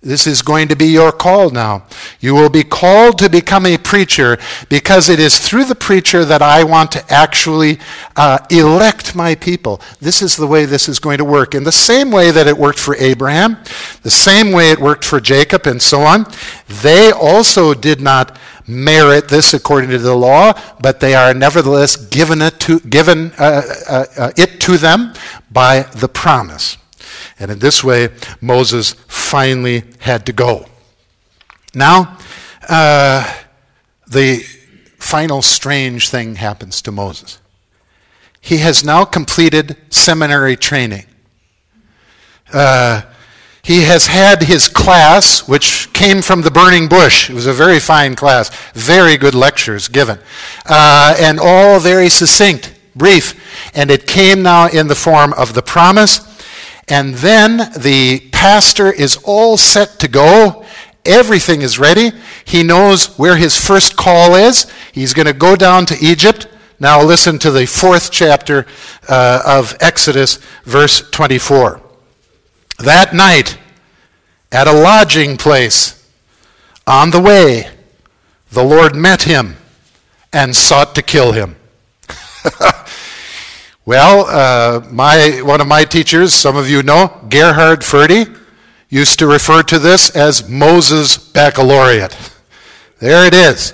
This 0.03 0.27
is 0.27 0.41
going 0.41 0.67
to 0.67 0.75
be 0.75 0.87
your 0.87 1.13
call 1.13 1.49
now. 1.49 1.85
You 2.19 2.35
will 2.35 2.49
be 2.49 2.65
called 2.65 3.17
to 3.19 3.29
become 3.29 3.65
a 3.65 3.77
preacher 3.77 4.37
because 4.67 5.07
it 5.07 5.17
is 5.17 5.39
through 5.39 5.63
the 5.63 5.75
preacher 5.75 6.25
that 6.25 6.41
I 6.41 6.65
want 6.65 6.91
to 6.91 7.05
actually 7.09 7.79
uh, 8.17 8.39
elect 8.49 9.15
my 9.15 9.33
people. 9.33 9.79
This 10.01 10.21
is 10.21 10.35
the 10.35 10.45
way 10.45 10.65
this 10.65 10.89
is 10.89 10.99
going 10.99 11.19
to 11.19 11.25
work. 11.25 11.55
In 11.55 11.63
the 11.63 11.71
same 11.71 12.11
way 12.11 12.31
that 12.31 12.47
it 12.47 12.57
worked 12.57 12.79
for 12.79 12.97
Abraham, 12.97 13.57
the 14.01 14.11
same 14.11 14.51
way 14.51 14.71
it 14.71 14.79
worked 14.79 15.05
for 15.05 15.21
Jacob, 15.21 15.67
and 15.67 15.81
so 15.81 16.01
on. 16.01 16.25
They 16.81 17.11
also 17.11 17.73
did 17.73 18.01
not 18.01 18.37
merit 18.67 19.29
this 19.29 19.53
according 19.53 19.91
to 19.91 19.99
the 19.99 20.15
law, 20.15 20.51
but 20.81 20.99
they 20.99 21.15
are 21.15 21.33
nevertheless 21.33 21.95
given 21.95 22.41
it 22.41 22.59
to, 22.59 22.81
given, 22.81 23.31
uh, 23.39 23.61
uh, 23.87 24.05
uh 24.17 24.31
it 24.35 24.59
to 24.61 24.75
them 24.75 25.13
by 25.49 25.83
the 25.95 26.09
promise. 26.09 26.77
And 27.39 27.51
in 27.51 27.59
this 27.59 27.83
way, 27.83 28.09
Moses 28.41 28.93
finally 29.07 29.83
had 29.99 30.25
to 30.27 30.33
go. 30.33 30.67
Now, 31.73 32.17
uh, 32.69 33.41
the 34.07 34.39
final 34.97 35.41
strange 35.41 36.09
thing 36.09 36.35
happens 36.35 36.81
to 36.83 36.91
Moses. 36.91 37.39
He 38.39 38.57
has 38.57 38.83
now 38.83 39.05
completed 39.05 39.77
seminary 39.89 40.55
training. 40.55 41.05
Uh, 42.51 43.01
he 43.63 43.83
has 43.83 44.07
had 44.07 44.43
his 44.43 44.67
class, 44.67 45.47
which 45.47 45.91
came 45.93 46.21
from 46.21 46.41
the 46.41 46.51
burning 46.51 46.89
bush. 46.89 47.29
It 47.29 47.33
was 47.33 47.47
a 47.47 47.53
very 47.53 47.79
fine 47.79 48.15
class, 48.15 48.51
very 48.73 49.15
good 49.15 49.33
lectures 49.33 49.87
given, 49.87 50.19
uh, 50.65 51.15
and 51.17 51.39
all 51.39 51.79
very 51.79 52.09
succinct, 52.09 52.77
brief. 52.93 53.71
And 53.73 53.89
it 53.89 54.05
came 54.05 54.43
now 54.43 54.67
in 54.67 54.87
the 54.87 54.95
form 54.95 55.31
of 55.33 55.53
the 55.53 55.61
promise 55.61 56.32
and 56.87 57.15
then 57.15 57.57
the 57.77 58.29
pastor 58.31 58.91
is 58.91 59.17
all 59.23 59.57
set 59.57 59.99
to 59.99 60.07
go. 60.07 60.65
Everything 61.05 61.61
is 61.61 61.79
ready. 61.79 62.11
He 62.45 62.63
knows 62.63 63.17
where 63.17 63.37
his 63.37 63.57
first 63.57 63.95
call 63.95 64.35
is. 64.35 64.71
He's 64.91 65.13
going 65.13 65.27
to 65.27 65.33
go 65.33 65.55
down 65.55 65.85
to 65.87 65.97
Egypt. 66.01 66.47
Now, 66.79 67.01
listen 67.01 67.39
to 67.39 67.51
the 67.51 67.65
fourth 67.65 68.11
chapter 68.11 68.65
uh, 69.07 69.41
of 69.45 69.75
Exodus, 69.79 70.39
verse 70.65 71.09
24. 71.11 71.81
That 72.79 73.13
night, 73.13 73.57
at 74.51 74.67
a 74.67 74.73
lodging 74.73 75.37
place, 75.37 76.07
on 76.85 77.11
the 77.11 77.21
way, 77.21 77.69
the 78.51 78.63
Lord 78.63 78.95
met 78.95 79.23
him 79.23 79.55
and 80.31 80.55
sought 80.55 80.95
to 80.95 81.01
kill 81.01 81.31
him. 81.31 81.55
Well, 83.85 84.25
uh, 84.29 84.87
my, 84.89 85.41
one 85.43 85.59
of 85.59 85.67
my 85.67 85.83
teachers, 85.83 86.33
some 86.33 86.55
of 86.55 86.69
you 86.69 86.83
know, 86.83 87.19
Gerhard 87.27 87.83
Forde, 87.83 88.39
used 88.87 89.19
to 89.19 89.27
refer 89.27 89.61
to 89.63 89.77
this 89.77 90.09
as 90.11 90.47
Moses 90.47 91.17
Baccalaureate. 91.17 92.17
There 92.99 93.25
it 93.25 93.33
is. 93.33 93.73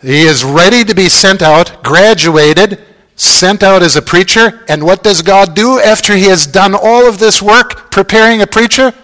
He 0.00 0.22
is 0.22 0.44
ready 0.44 0.82
to 0.84 0.94
be 0.94 1.10
sent 1.10 1.42
out, 1.42 1.82
graduated, 1.82 2.80
sent 3.16 3.62
out 3.62 3.82
as 3.82 3.96
a 3.96 4.02
preacher. 4.02 4.64
And 4.66 4.82
what 4.82 5.02
does 5.02 5.20
God 5.20 5.54
do 5.54 5.78
after 5.78 6.14
he 6.16 6.24
has 6.24 6.46
done 6.46 6.74
all 6.74 7.06
of 7.06 7.18
this 7.18 7.42
work 7.42 7.90
preparing 7.90 8.40
a 8.40 8.46
preacher? 8.46 8.94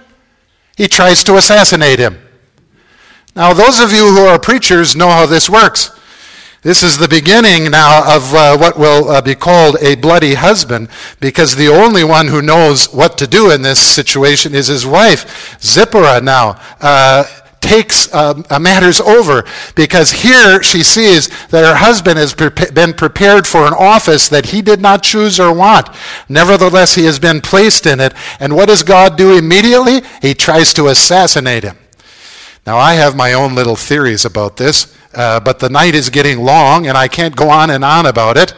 He 0.75 0.89
tries 0.89 1.23
to 1.25 1.37
assassinate 1.37 1.99
him. 1.99 2.19
Now, 3.35 3.53
those 3.53 3.81
of 3.81 3.93
you 3.93 4.09
who 4.15 4.25
are 4.25 4.39
preachers 4.39 4.97
know 4.97 5.11
how 5.11 5.27
this 5.27 5.51
works. 5.51 5.91
This 6.67 6.83
is 6.83 6.99
the 6.99 7.07
beginning 7.07 7.71
now 7.71 8.17
of 8.17 8.35
uh, 8.35 8.59
what 8.59 8.77
will 8.77 9.09
uh, 9.09 9.21
be 9.21 9.37
called 9.37 9.77
a 9.81 9.95
bloody 9.95 10.35
husband, 10.35 10.89
because 11.21 11.55
the 11.55 11.69
only 11.69 12.03
one 12.03 12.27
who 12.27 12.43
knows 12.43 12.93
what 12.93 13.17
to 13.19 13.29
do 13.29 13.53
in 13.53 13.63
this 13.63 13.79
situation 13.79 14.53
is 14.53 14.67
his 14.67 14.85
wife. 14.85 15.61
Zipporah 15.63 16.21
now. 16.21 16.61
Uh, 16.81 17.23
takes 17.61 18.13
uh, 18.13 18.35
matters 18.61 19.01
over 19.01 19.45
because 19.75 20.11
here 20.11 20.61
she 20.63 20.83
sees 20.83 21.29
that 21.49 21.65
her 21.65 21.77
husband 21.77 22.19
has 22.19 22.35
pre- 22.35 22.51
been 22.73 22.95
prepared 22.95 23.47
for 23.47 23.67
an 23.67 23.75
office 23.75 24.29
that 24.29 24.47
he 24.47 24.61
did 24.61 24.81
not 24.81 25.05
choose 25.05 25.39
or 25.39 25.53
want. 25.53 25.89
Nevertheless, 26.29 26.97
he 26.97 27.05
has 27.05 27.21
been 27.21 27.41
placed 27.41 27.87
in 27.87 28.01
it. 28.01 28.13
And 28.41 28.57
what 28.57 28.67
does 28.67 28.83
God 28.83 29.17
do 29.17 29.37
immediately? 29.37 30.03
He 30.21 30.35
tries 30.35 30.75
to 30.75 30.89
assassinate 30.89 31.63
him. 31.63 31.79
Now, 32.67 32.79
I 32.79 32.95
have 32.95 33.15
my 33.15 33.33
own 33.33 33.55
little 33.55 33.77
theories 33.77 34.25
about 34.25 34.57
this. 34.57 34.93
Uh, 35.17 35.41
but 35.41 35.59
the 35.59 35.69
night 35.71 35.95
is 35.95 36.11
getting 36.11 36.39
long 36.39 36.87
and 36.87 36.97
I 36.97 37.09
can't 37.09 37.35
go 37.35 37.49
on 37.49 37.71
and 37.71 37.85
on 37.85 38.07
about 38.07 38.37
it. 38.37 38.55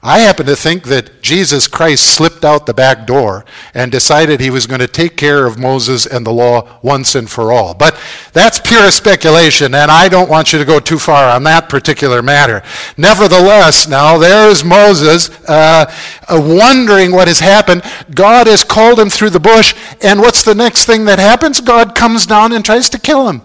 I 0.00 0.20
happen 0.20 0.46
to 0.46 0.54
think 0.54 0.84
that 0.84 1.22
Jesus 1.22 1.66
Christ 1.66 2.14
slipped 2.14 2.44
out 2.44 2.66
the 2.66 2.74
back 2.74 3.04
door 3.04 3.44
and 3.74 3.90
decided 3.90 4.38
he 4.38 4.48
was 4.48 4.66
going 4.66 4.80
to 4.80 4.86
take 4.86 5.16
care 5.16 5.44
of 5.44 5.58
Moses 5.58 6.06
and 6.06 6.24
the 6.24 6.32
law 6.32 6.78
once 6.82 7.16
and 7.16 7.28
for 7.28 7.50
all. 7.50 7.74
But 7.74 8.00
that's 8.32 8.60
pure 8.60 8.92
speculation, 8.92 9.74
and 9.74 9.90
I 9.90 10.08
don't 10.08 10.30
want 10.30 10.52
you 10.52 10.60
to 10.60 10.64
go 10.64 10.78
too 10.78 11.00
far 11.00 11.28
on 11.28 11.42
that 11.44 11.68
particular 11.68 12.22
matter. 12.22 12.62
Nevertheless, 12.96 13.88
now 13.88 14.18
there's 14.18 14.62
Moses 14.62 15.30
uh, 15.48 15.92
uh, 16.28 16.40
wondering 16.40 17.10
what 17.10 17.26
has 17.26 17.40
happened. 17.40 17.82
God 18.14 18.46
has 18.46 18.62
called 18.62 19.00
him 19.00 19.10
through 19.10 19.30
the 19.30 19.40
bush, 19.40 19.74
and 20.00 20.20
what's 20.20 20.44
the 20.44 20.54
next 20.54 20.84
thing 20.84 21.06
that 21.06 21.18
happens? 21.18 21.60
God 21.60 21.96
comes 21.96 22.24
down 22.24 22.52
and 22.52 22.64
tries 22.64 22.88
to 22.90 23.00
kill 23.00 23.28
him. 23.28 23.42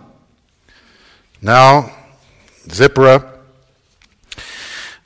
Now, 1.41 1.91
Zipporah 2.71 3.39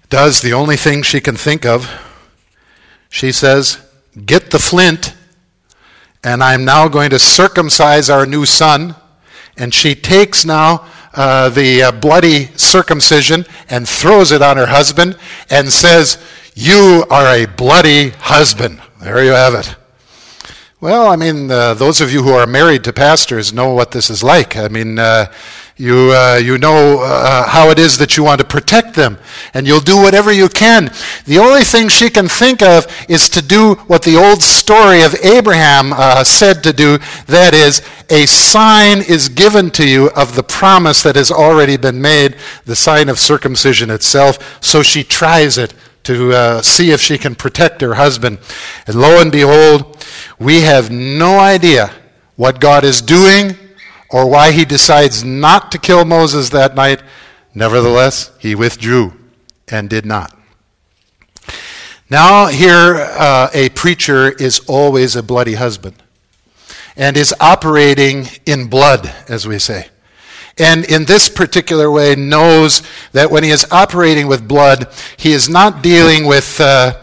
does 0.10 0.42
the 0.42 0.54
only 0.54 0.78
thing 0.78 1.04
she 1.04 1.20
can 1.20 1.36
think 1.36 1.66
of. 1.66 1.90
She 3.10 3.32
says, 3.32 3.84
Get 4.26 4.52
the 4.52 4.60
flint, 4.60 5.14
and 6.24 6.44
I'm 6.44 6.66
now 6.66 6.88
going 6.88 7.10
to 7.12 7.20
circumcise 7.20 8.10
our 8.10 8.26
new 8.26 8.46
son. 8.46 8.96
And 9.58 9.74
she 9.74 9.96
takes 9.96 10.46
now 10.46 10.88
uh, 11.14 11.50
the 11.50 11.84
uh, 11.84 11.92
bloody 11.92 12.46
circumcision 12.58 13.46
and 13.70 13.88
throws 13.88 14.32
it 14.32 14.42
on 14.42 14.58
her 14.58 14.68
husband 14.68 15.18
and 15.50 15.72
says, 15.72 16.24
You 16.56 17.06
are 17.10 17.26
a 17.28 17.46
bloody 17.46 18.10
husband. 18.10 18.82
There 19.02 19.24
you 19.24 19.32
have 19.32 19.56
it. 19.56 19.76
Well, 20.80 21.08
I 21.08 21.16
mean, 21.16 21.50
uh, 21.50 21.74
those 21.74 22.02
of 22.02 22.14
you 22.14 22.22
who 22.22 22.34
are 22.34 22.46
married 22.46 22.84
to 22.84 22.94
pastors 22.94 23.52
know 23.52 23.74
what 23.74 23.92
this 23.92 24.12
is 24.12 24.22
like. 24.22 24.56
I 24.56 24.68
mean, 24.68 25.00
uh, 25.00 25.32
you, 25.78 26.12
uh, 26.12 26.40
you 26.44 26.58
know 26.58 27.02
uh, 27.02 27.48
how 27.48 27.70
it 27.70 27.78
is 27.78 27.98
that 28.00 28.18
you 28.18 28.24
want 28.24 28.42
to 28.42 28.46
protect 28.46 28.96
them, 28.96 29.18
and 29.54 29.68
you'll 29.68 29.80
do 29.80 29.98
whatever 29.98 30.32
you 30.32 30.50
can. 30.50 30.92
The 31.26 31.38
only 31.38 31.64
thing 31.64 31.88
she 31.88 32.10
can 32.10 32.28
think 32.28 32.62
of 32.62 32.88
is 33.08 33.30
to 33.30 33.42
do 33.42 33.76
what 33.88 34.02
the 34.02 34.16
old 34.16 34.42
story 34.42 35.04
of 35.04 35.14
Abraham 35.24 35.94
uh, 35.94 36.24
said 36.24 36.64
to 36.64 36.74
do 36.74 36.98
that 37.28 37.54
is, 37.54 37.82
a 38.10 38.26
sign 38.26 39.00
is 39.00 39.30
given 39.30 39.70
to 39.72 39.88
you 39.88 40.10
of 40.12 40.36
the 40.36 40.44
promise 40.44 41.04
that 41.04 41.16
has 41.16 41.32
already 41.32 41.78
been 41.78 42.02
made, 42.02 42.38
the 42.66 42.76
sign 42.76 43.10
of 43.10 43.20
circumcision 43.20 43.90
itself. 43.90 44.64
So 44.64 44.82
she 44.82 45.04
tries 45.04 45.58
it 45.58 45.74
to 46.04 46.34
uh, 46.34 46.62
see 46.62 46.92
if 46.92 47.02
she 47.02 47.18
can 47.18 47.36
protect 47.36 47.82
her 47.82 47.96
husband. 47.96 48.40
And 48.88 48.96
lo 48.96 49.22
and 49.22 49.32
behold, 49.32 50.06
we 50.40 50.62
have 50.62 50.90
no 50.90 51.38
idea 51.38 51.92
what 52.38 52.62
God 52.62 52.86
is 52.86 53.02
doing 53.02 53.58
or 54.10 54.30
why 54.30 54.52
he 54.52 54.66
decides 54.66 55.24
not 55.24 55.72
to 55.72 55.78
kill 55.78 56.06
Moses 56.06 56.50
that 56.50 56.76
night. 56.76 57.02
Nevertheless, 57.54 58.32
he 58.40 58.56
withdrew 58.56 59.14
and 59.68 59.90
did 59.90 60.06
not. 60.06 60.34
Now, 62.10 62.48
here, 62.48 62.96
uh, 62.96 63.50
a 63.54 63.70
preacher 63.70 64.30
is 64.32 64.60
always 64.68 65.16
a 65.16 65.24
bloody 65.24 65.56
husband 65.56 66.02
and 66.96 67.18
is 67.18 67.34
operating 67.40 68.28
in 68.46 68.68
blood, 68.68 69.14
as 69.28 69.48
we 69.48 69.60
say. 69.60 69.88
and 70.60 70.86
in 70.86 71.06
this 71.06 71.30
particular 71.30 71.92
way 71.92 72.16
knows 72.16 72.82
that 73.12 73.30
when 73.30 73.44
he 73.44 73.52
is 73.52 73.66
operating 73.72 74.28
with 74.28 74.48
blood, 74.48 74.88
he 75.16 75.32
is 75.32 75.48
not 75.48 75.84
dealing 75.84 76.26
with 76.26 76.60
uh, 76.60 77.00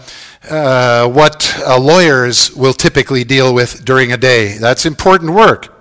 uh, 0.50 1.08
what 1.08 1.54
uh, 1.64 1.78
lawyers 1.78 2.52
will 2.56 2.72
typically 2.72 3.24
deal 3.24 3.54
with 3.54 3.84
during 3.84 4.12
a 4.12 4.16
day. 4.16 4.58
That's 4.58 4.84
important 4.86 5.32
work. 5.32 5.73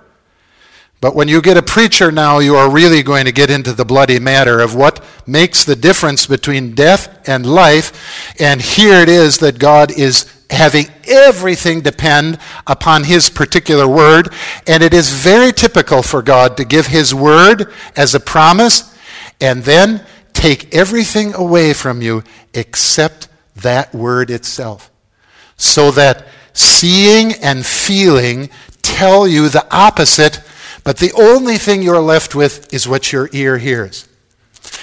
But 1.04 1.14
when 1.14 1.28
you 1.28 1.42
get 1.42 1.58
a 1.58 1.62
preacher 1.62 2.10
now, 2.10 2.38
you 2.38 2.56
are 2.56 2.70
really 2.70 3.02
going 3.02 3.26
to 3.26 3.30
get 3.30 3.50
into 3.50 3.74
the 3.74 3.84
bloody 3.84 4.18
matter 4.18 4.60
of 4.60 4.74
what 4.74 5.04
makes 5.26 5.62
the 5.62 5.76
difference 5.76 6.24
between 6.24 6.74
death 6.74 7.28
and 7.28 7.44
life. 7.44 8.40
And 8.40 8.58
here 8.58 9.02
it 9.02 9.10
is 9.10 9.36
that 9.40 9.58
God 9.58 9.92
is 9.92 10.24
having 10.48 10.86
everything 11.06 11.82
depend 11.82 12.38
upon 12.66 13.04
His 13.04 13.28
particular 13.28 13.86
word. 13.86 14.32
And 14.66 14.82
it 14.82 14.94
is 14.94 15.12
very 15.12 15.52
typical 15.52 16.02
for 16.02 16.22
God 16.22 16.56
to 16.56 16.64
give 16.64 16.86
His 16.86 17.14
word 17.14 17.70
as 17.94 18.14
a 18.14 18.18
promise 18.20 18.96
and 19.42 19.62
then 19.62 20.06
take 20.32 20.74
everything 20.74 21.34
away 21.34 21.74
from 21.74 22.00
you 22.00 22.24
except 22.54 23.28
that 23.56 23.94
word 23.94 24.30
itself. 24.30 24.90
So 25.58 25.90
that 25.90 26.26
seeing 26.54 27.34
and 27.42 27.66
feeling 27.66 28.48
tell 28.80 29.28
you 29.28 29.50
the 29.50 29.66
opposite 29.70 30.40
but 30.84 30.98
the 30.98 31.12
only 31.12 31.56
thing 31.56 31.82
you're 31.82 32.00
left 32.00 32.34
with 32.34 32.72
is 32.72 32.86
what 32.86 33.12
your 33.12 33.28
ear 33.32 33.58
hears. 33.58 34.06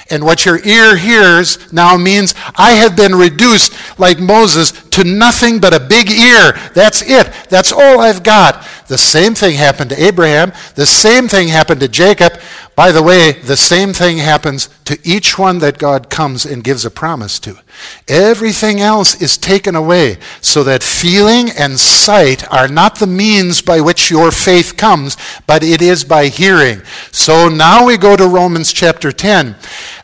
And 0.10 0.26
what 0.26 0.46
your 0.46 0.60
ear 0.66 0.98
hears 0.98 1.72
now 1.72 1.96
means 1.96 2.36
I 2.56 2.72
have 2.72 2.96
been 2.98 3.16
reduced, 3.16 3.74
like 3.98 4.20
Moses, 4.20 4.72
to 4.90 5.04
nothing 5.04 5.60
but 5.60 5.74
a 5.74 5.80
big 5.80 6.12
ear. 6.12 6.52
That's 6.74 7.02
it. 7.02 7.32
That's 7.50 7.72
all 7.72 8.02
I've 8.02 8.22
got. 8.22 8.68
The 8.88 8.98
same 8.98 9.36
thing 9.36 9.56
happened 9.56 9.90
to 9.92 10.04
Abraham. 10.04 10.52
The 10.76 10.86
same 10.86 11.30
thing 11.30 11.48
happened 11.48 11.80
to 11.80 11.88
Jacob. 11.88 12.34
By 12.76 12.92
the 12.92 13.04
way, 13.04 13.34
the 13.34 13.58
same 13.58 13.92
thing 13.92 14.18
happens 14.18 14.70
to 14.86 14.98
each 15.04 15.38
one 15.38 15.60
that 15.60 15.78
God 15.78 16.10
comes 16.10 16.46
and 16.46 16.64
gives 16.64 16.86
a 16.86 16.92
promise 16.92 17.38
to. 17.40 17.60
Everything 18.08 18.80
else 18.80 19.22
is 19.22 19.38
taken 19.38 19.76
away 19.76 20.18
so 20.40 20.64
that 20.64 20.82
feeling 20.82 21.50
and 21.52 21.80
sight 21.80 22.50
are 22.52 22.70
not 22.70 22.96
the 22.96 23.08
means 23.08 23.62
by 23.62 23.82
which 23.82 24.10
your 24.10 24.32
faith 24.32 24.78
comes, 24.78 25.18
but 25.48 25.64
it 25.64 25.82
is 25.82 26.06
by 26.06 26.28
hearing. 26.28 26.82
So 27.12 27.50
now 27.50 27.86
we 27.86 27.98
go 27.98 28.16
to 28.16 28.26
Romans 28.26 28.72
chapter 28.72 29.12
10. 29.12 29.56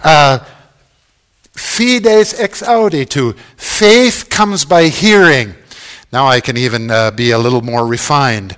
Uh, 0.03 0.39
fides 1.53 2.39
ex 2.39 2.61
auditu. 2.61 3.35
Faith 3.55 4.27
comes 4.29 4.65
by 4.65 4.89
hearing. 4.89 5.55
Now 6.11 6.27
I 6.27 6.41
can 6.41 6.57
even 6.57 6.91
uh, 6.91 7.11
be 7.11 7.31
a 7.31 7.39
little 7.39 7.61
more 7.61 7.87
refined. 7.87 8.57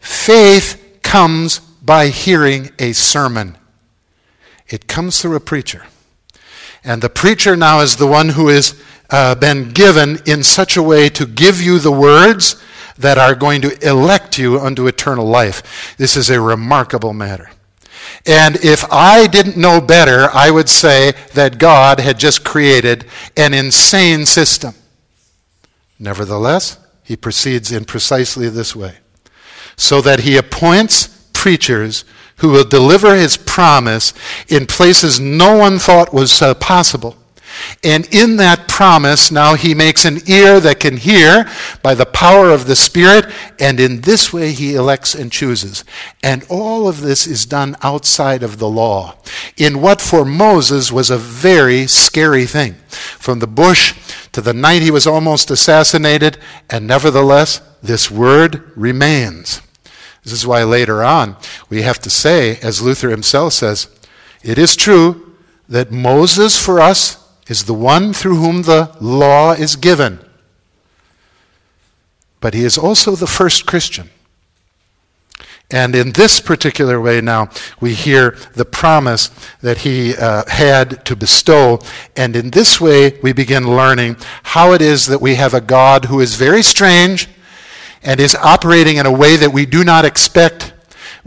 Faith 0.00 1.00
comes 1.02 1.60
by 1.88 2.08
hearing 2.08 2.70
a 2.78 2.92
sermon. 2.92 3.56
It 4.68 4.86
comes 4.86 5.22
through 5.22 5.36
a 5.36 5.40
preacher. 5.40 5.86
And 6.84 7.00
the 7.00 7.08
preacher 7.08 7.56
now 7.56 7.80
is 7.80 7.96
the 7.96 8.06
one 8.06 8.28
who 8.28 8.48
has 8.48 8.78
uh, 9.08 9.34
been 9.36 9.70
given 9.70 10.18
in 10.26 10.42
such 10.42 10.76
a 10.76 10.82
way 10.82 11.08
to 11.08 11.24
give 11.24 11.62
you 11.62 11.78
the 11.78 11.90
words 11.90 12.62
that 12.98 13.16
are 13.16 13.34
going 13.34 13.62
to 13.62 13.88
elect 13.88 14.36
you 14.36 14.60
unto 14.60 14.86
eternal 14.86 15.24
life. 15.24 15.96
This 15.96 16.14
is 16.14 16.28
a 16.28 16.38
remarkable 16.38 17.14
matter. 17.14 17.48
And 18.26 18.56
if 18.56 18.84
I 18.92 19.26
didn't 19.26 19.56
know 19.56 19.80
better, 19.80 20.28
I 20.34 20.50
would 20.50 20.68
say 20.68 21.14
that 21.32 21.56
God 21.56 22.00
had 22.00 22.18
just 22.18 22.44
created 22.44 23.06
an 23.34 23.54
insane 23.54 24.26
system. 24.26 24.74
Nevertheless, 25.98 26.76
he 27.02 27.16
proceeds 27.16 27.72
in 27.72 27.86
precisely 27.86 28.50
this 28.50 28.76
way 28.76 28.98
so 29.78 30.02
that 30.02 30.20
he 30.20 30.36
appoints 30.36 31.17
preachers 31.48 32.04
who 32.36 32.50
will 32.50 32.62
deliver 32.62 33.16
his 33.16 33.38
promise 33.38 34.12
in 34.48 34.66
places 34.66 35.18
no 35.18 35.56
one 35.56 35.78
thought 35.78 36.12
was 36.12 36.42
uh, 36.42 36.52
possible. 36.52 37.16
And 37.82 38.06
in 38.12 38.36
that 38.36 38.68
promise, 38.68 39.30
now 39.30 39.54
he 39.54 39.74
makes 39.74 40.04
an 40.04 40.18
ear 40.28 40.60
that 40.60 40.78
can 40.78 40.98
hear 40.98 41.50
by 41.82 41.94
the 41.94 42.04
power 42.04 42.50
of 42.50 42.66
the 42.66 42.76
Spirit, 42.76 43.32
and 43.58 43.80
in 43.80 44.02
this 44.02 44.30
way 44.30 44.52
he 44.52 44.74
elects 44.74 45.14
and 45.14 45.32
chooses. 45.32 45.86
And 46.22 46.44
all 46.50 46.86
of 46.86 47.00
this 47.00 47.26
is 47.26 47.46
done 47.46 47.74
outside 47.82 48.42
of 48.42 48.58
the 48.58 48.68
law, 48.68 49.16
in 49.56 49.80
what 49.80 50.02
for 50.02 50.26
Moses 50.26 50.92
was 50.92 51.08
a 51.08 51.16
very 51.16 51.86
scary 51.86 52.44
thing. 52.44 52.74
From 52.90 53.38
the 53.38 53.46
bush 53.46 53.94
to 54.32 54.42
the 54.42 54.52
night 54.52 54.82
he 54.82 54.90
was 54.90 55.06
almost 55.06 55.50
assassinated, 55.50 56.36
and 56.68 56.86
nevertheless, 56.86 57.62
this 57.82 58.10
word 58.10 58.70
remains. 58.76 59.62
This 60.28 60.40
is 60.40 60.46
why 60.46 60.62
later 60.62 61.02
on 61.02 61.36
we 61.70 61.80
have 61.82 61.98
to 62.00 62.10
say, 62.10 62.58
as 62.60 62.82
Luther 62.82 63.08
himself 63.08 63.54
says, 63.54 63.88
it 64.42 64.58
is 64.58 64.76
true 64.76 65.34
that 65.70 65.90
Moses 65.90 66.62
for 66.62 66.80
us 66.80 67.26
is 67.46 67.64
the 67.64 67.72
one 67.72 68.12
through 68.12 68.36
whom 68.36 68.64
the 68.64 68.94
law 69.00 69.52
is 69.52 69.74
given. 69.74 70.18
But 72.42 72.52
he 72.52 72.62
is 72.62 72.76
also 72.76 73.16
the 73.16 73.26
first 73.26 73.64
Christian. 73.64 74.10
And 75.70 75.94
in 75.94 76.12
this 76.12 76.40
particular 76.40 77.00
way 77.00 77.22
now, 77.22 77.48
we 77.80 77.94
hear 77.94 78.36
the 78.52 78.66
promise 78.66 79.30
that 79.62 79.78
he 79.78 80.14
uh, 80.14 80.44
had 80.46 81.06
to 81.06 81.16
bestow. 81.16 81.80
And 82.16 82.36
in 82.36 82.50
this 82.50 82.82
way, 82.82 83.18
we 83.22 83.32
begin 83.32 83.74
learning 83.74 84.16
how 84.42 84.72
it 84.72 84.82
is 84.82 85.06
that 85.06 85.22
we 85.22 85.36
have 85.36 85.54
a 85.54 85.62
God 85.62 86.04
who 86.04 86.20
is 86.20 86.34
very 86.34 86.62
strange 86.62 87.28
and 88.02 88.20
is 88.20 88.34
operating 88.34 88.96
in 88.96 89.06
a 89.06 89.12
way 89.12 89.36
that 89.36 89.52
we 89.52 89.66
do 89.66 89.84
not 89.84 90.04
expect 90.04 90.72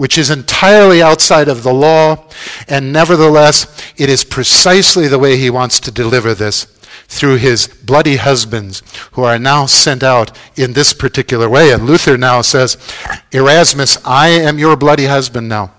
which 0.01 0.17
is 0.17 0.31
entirely 0.31 0.99
outside 0.99 1.47
of 1.47 1.61
the 1.61 1.71
law, 1.71 2.25
and 2.67 2.91
nevertheless, 2.91 3.67
it 3.97 4.09
is 4.09 4.23
precisely 4.23 5.07
the 5.07 5.19
way 5.19 5.37
he 5.37 5.49
wants 5.49 5.79
to 5.79 5.91
deliver 5.91 6.33
this 6.33 6.65
through 7.07 7.35
his 7.35 7.67
bloody 7.67 8.15
husbands 8.15 8.81
who 9.11 9.23
are 9.23 9.37
now 9.37 9.67
sent 9.67 10.01
out 10.01 10.35
in 10.55 10.73
this 10.73 10.93
particular 10.93 11.49
way. 11.49 11.71
And 11.71 11.85
Luther 11.85 12.17
now 12.17 12.41
says, 12.41 12.77
Erasmus, 13.31 13.97
I 14.05 14.29
am 14.29 14.57
your 14.57 14.75
bloody 14.75 15.05
husband 15.05 15.49
now, 15.49 15.71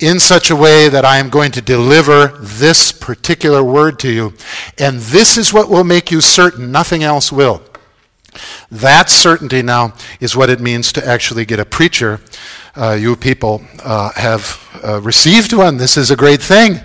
in 0.00 0.20
such 0.20 0.50
a 0.50 0.56
way 0.56 0.88
that 0.88 1.04
I 1.04 1.18
am 1.18 1.30
going 1.30 1.52
to 1.52 1.62
deliver 1.62 2.36
this 2.40 2.90
particular 2.92 3.62
word 3.62 3.98
to 4.00 4.10
you. 4.10 4.34
And 4.76 4.98
this 4.98 5.38
is 5.38 5.52
what 5.52 5.70
will 5.70 5.84
make 5.84 6.10
you 6.10 6.20
certain, 6.20 6.72
nothing 6.72 7.02
else 7.02 7.30
will. 7.32 7.62
That 8.70 9.10
certainty 9.10 9.62
now 9.62 9.94
is 10.20 10.36
what 10.36 10.50
it 10.50 10.60
means 10.60 10.92
to 10.92 11.06
actually 11.06 11.44
get 11.44 11.58
a 11.58 11.64
preacher 11.64 12.20
uh, 12.76 12.92
you 12.92 13.16
people 13.16 13.62
uh, 13.82 14.12
have 14.12 14.60
uh, 14.84 15.00
received 15.00 15.52
one. 15.52 15.76
This 15.76 15.96
is 15.96 16.10
a 16.10 16.16
great 16.16 16.40
thing. 16.40 16.80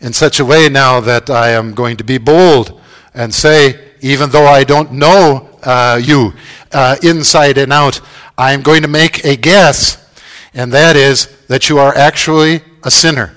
In 0.00 0.12
such 0.12 0.40
a 0.40 0.44
way 0.44 0.68
now 0.68 1.00
that 1.00 1.30
I 1.30 1.50
am 1.50 1.72
going 1.72 1.96
to 1.96 2.04
be 2.04 2.18
bold 2.18 2.80
and 3.14 3.32
say, 3.32 3.92
even 4.00 4.30
though 4.30 4.46
I 4.46 4.64
don't 4.64 4.92
know 4.92 5.48
uh, 5.62 5.98
you 6.02 6.34
uh, 6.72 6.96
inside 7.02 7.56
and 7.56 7.72
out, 7.72 8.00
I 8.36 8.52
am 8.52 8.62
going 8.62 8.82
to 8.82 8.88
make 8.88 9.24
a 9.24 9.36
guess, 9.36 10.06
and 10.52 10.70
that 10.72 10.96
is 10.96 11.28
that 11.48 11.70
you 11.70 11.78
are 11.78 11.96
actually 11.96 12.60
a 12.84 12.90
sinner. 12.90 13.34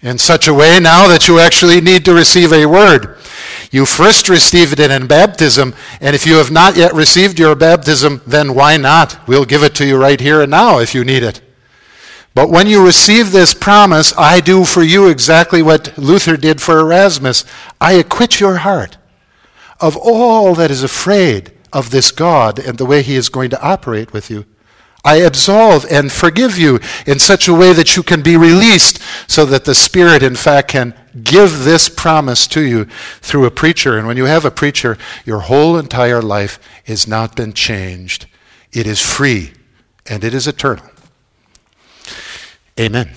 In 0.00 0.18
such 0.18 0.48
a 0.48 0.54
way 0.54 0.80
now 0.80 1.06
that 1.06 1.28
you 1.28 1.38
actually 1.38 1.80
need 1.80 2.04
to 2.06 2.14
receive 2.14 2.52
a 2.52 2.66
word. 2.66 3.18
You 3.72 3.86
first 3.86 4.28
received 4.28 4.78
it 4.78 4.90
in 4.90 5.06
baptism, 5.06 5.74
and 6.00 6.14
if 6.14 6.26
you 6.26 6.34
have 6.34 6.50
not 6.50 6.76
yet 6.76 6.94
received 6.94 7.38
your 7.38 7.56
baptism, 7.56 8.20
then 8.26 8.54
why 8.54 8.76
not? 8.76 9.26
We'll 9.26 9.46
give 9.46 9.62
it 9.62 9.74
to 9.76 9.86
you 9.86 9.96
right 9.96 10.20
here 10.20 10.42
and 10.42 10.50
now 10.50 10.78
if 10.78 10.94
you 10.94 11.04
need 11.04 11.22
it. 11.22 11.40
But 12.34 12.50
when 12.50 12.66
you 12.66 12.84
receive 12.84 13.32
this 13.32 13.54
promise, 13.54 14.12
I 14.16 14.40
do 14.40 14.64
for 14.64 14.82
you 14.82 15.08
exactly 15.08 15.62
what 15.62 15.96
Luther 15.96 16.36
did 16.36 16.60
for 16.60 16.78
Erasmus. 16.78 17.46
I 17.80 17.94
acquit 17.94 18.40
your 18.40 18.58
heart 18.58 18.98
of 19.80 19.96
all 19.96 20.54
that 20.54 20.70
is 20.70 20.82
afraid 20.82 21.52
of 21.72 21.90
this 21.90 22.12
God 22.12 22.58
and 22.58 22.76
the 22.76 22.86
way 22.86 23.02
he 23.02 23.16
is 23.16 23.28
going 23.28 23.50
to 23.50 23.62
operate 23.62 24.12
with 24.12 24.30
you. 24.30 24.44
I 25.04 25.16
absolve 25.16 25.84
and 25.90 26.12
forgive 26.12 26.56
you 26.56 26.78
in 27.06 27.18
such 27.18 27.48
a 27.48 27.54
way 27.54 27.72
that 27.72 27.96
you 27.96 28.02
can 28.02 28.22
be 28.22 28.36
released 28.36 29.00
so 29.26 29.44
that 29.46 29.64
the 29.64 29.74
Spirit, 29.74 30.22
in 30.22 30.36
fact, 30.36 30.68
can 30.68 30.94
give 31.24 31.64
this 31.64 31.88
promise 31.88 32.46
to 32.48 32.60
you 32.60 32.84
through 33.20 33.44
a 33.46 33.50
preacher. 33.50 33.98
And 33.98 34.06
when 34.06 34.16
you 34.16 34.26
have 34.26 34.44
a 34.44 34.50
preacher, 34.50 34.96
your 35.24 35.40
whole 35.40 35.76
entire 35.76 36.22
life 36.22 36.60
has 36.84 37.08
not 37.08 37.34
been 37.34 37.52
changed. 37.52 38.26
It 38.72 38.86
is 38.86 39.00
free 39.04 39.52
and 40.06 40.22
it 40.22 40.34
is 40.34 40.46
eternal. 40.46 40.86
Amen. 42.78 43.10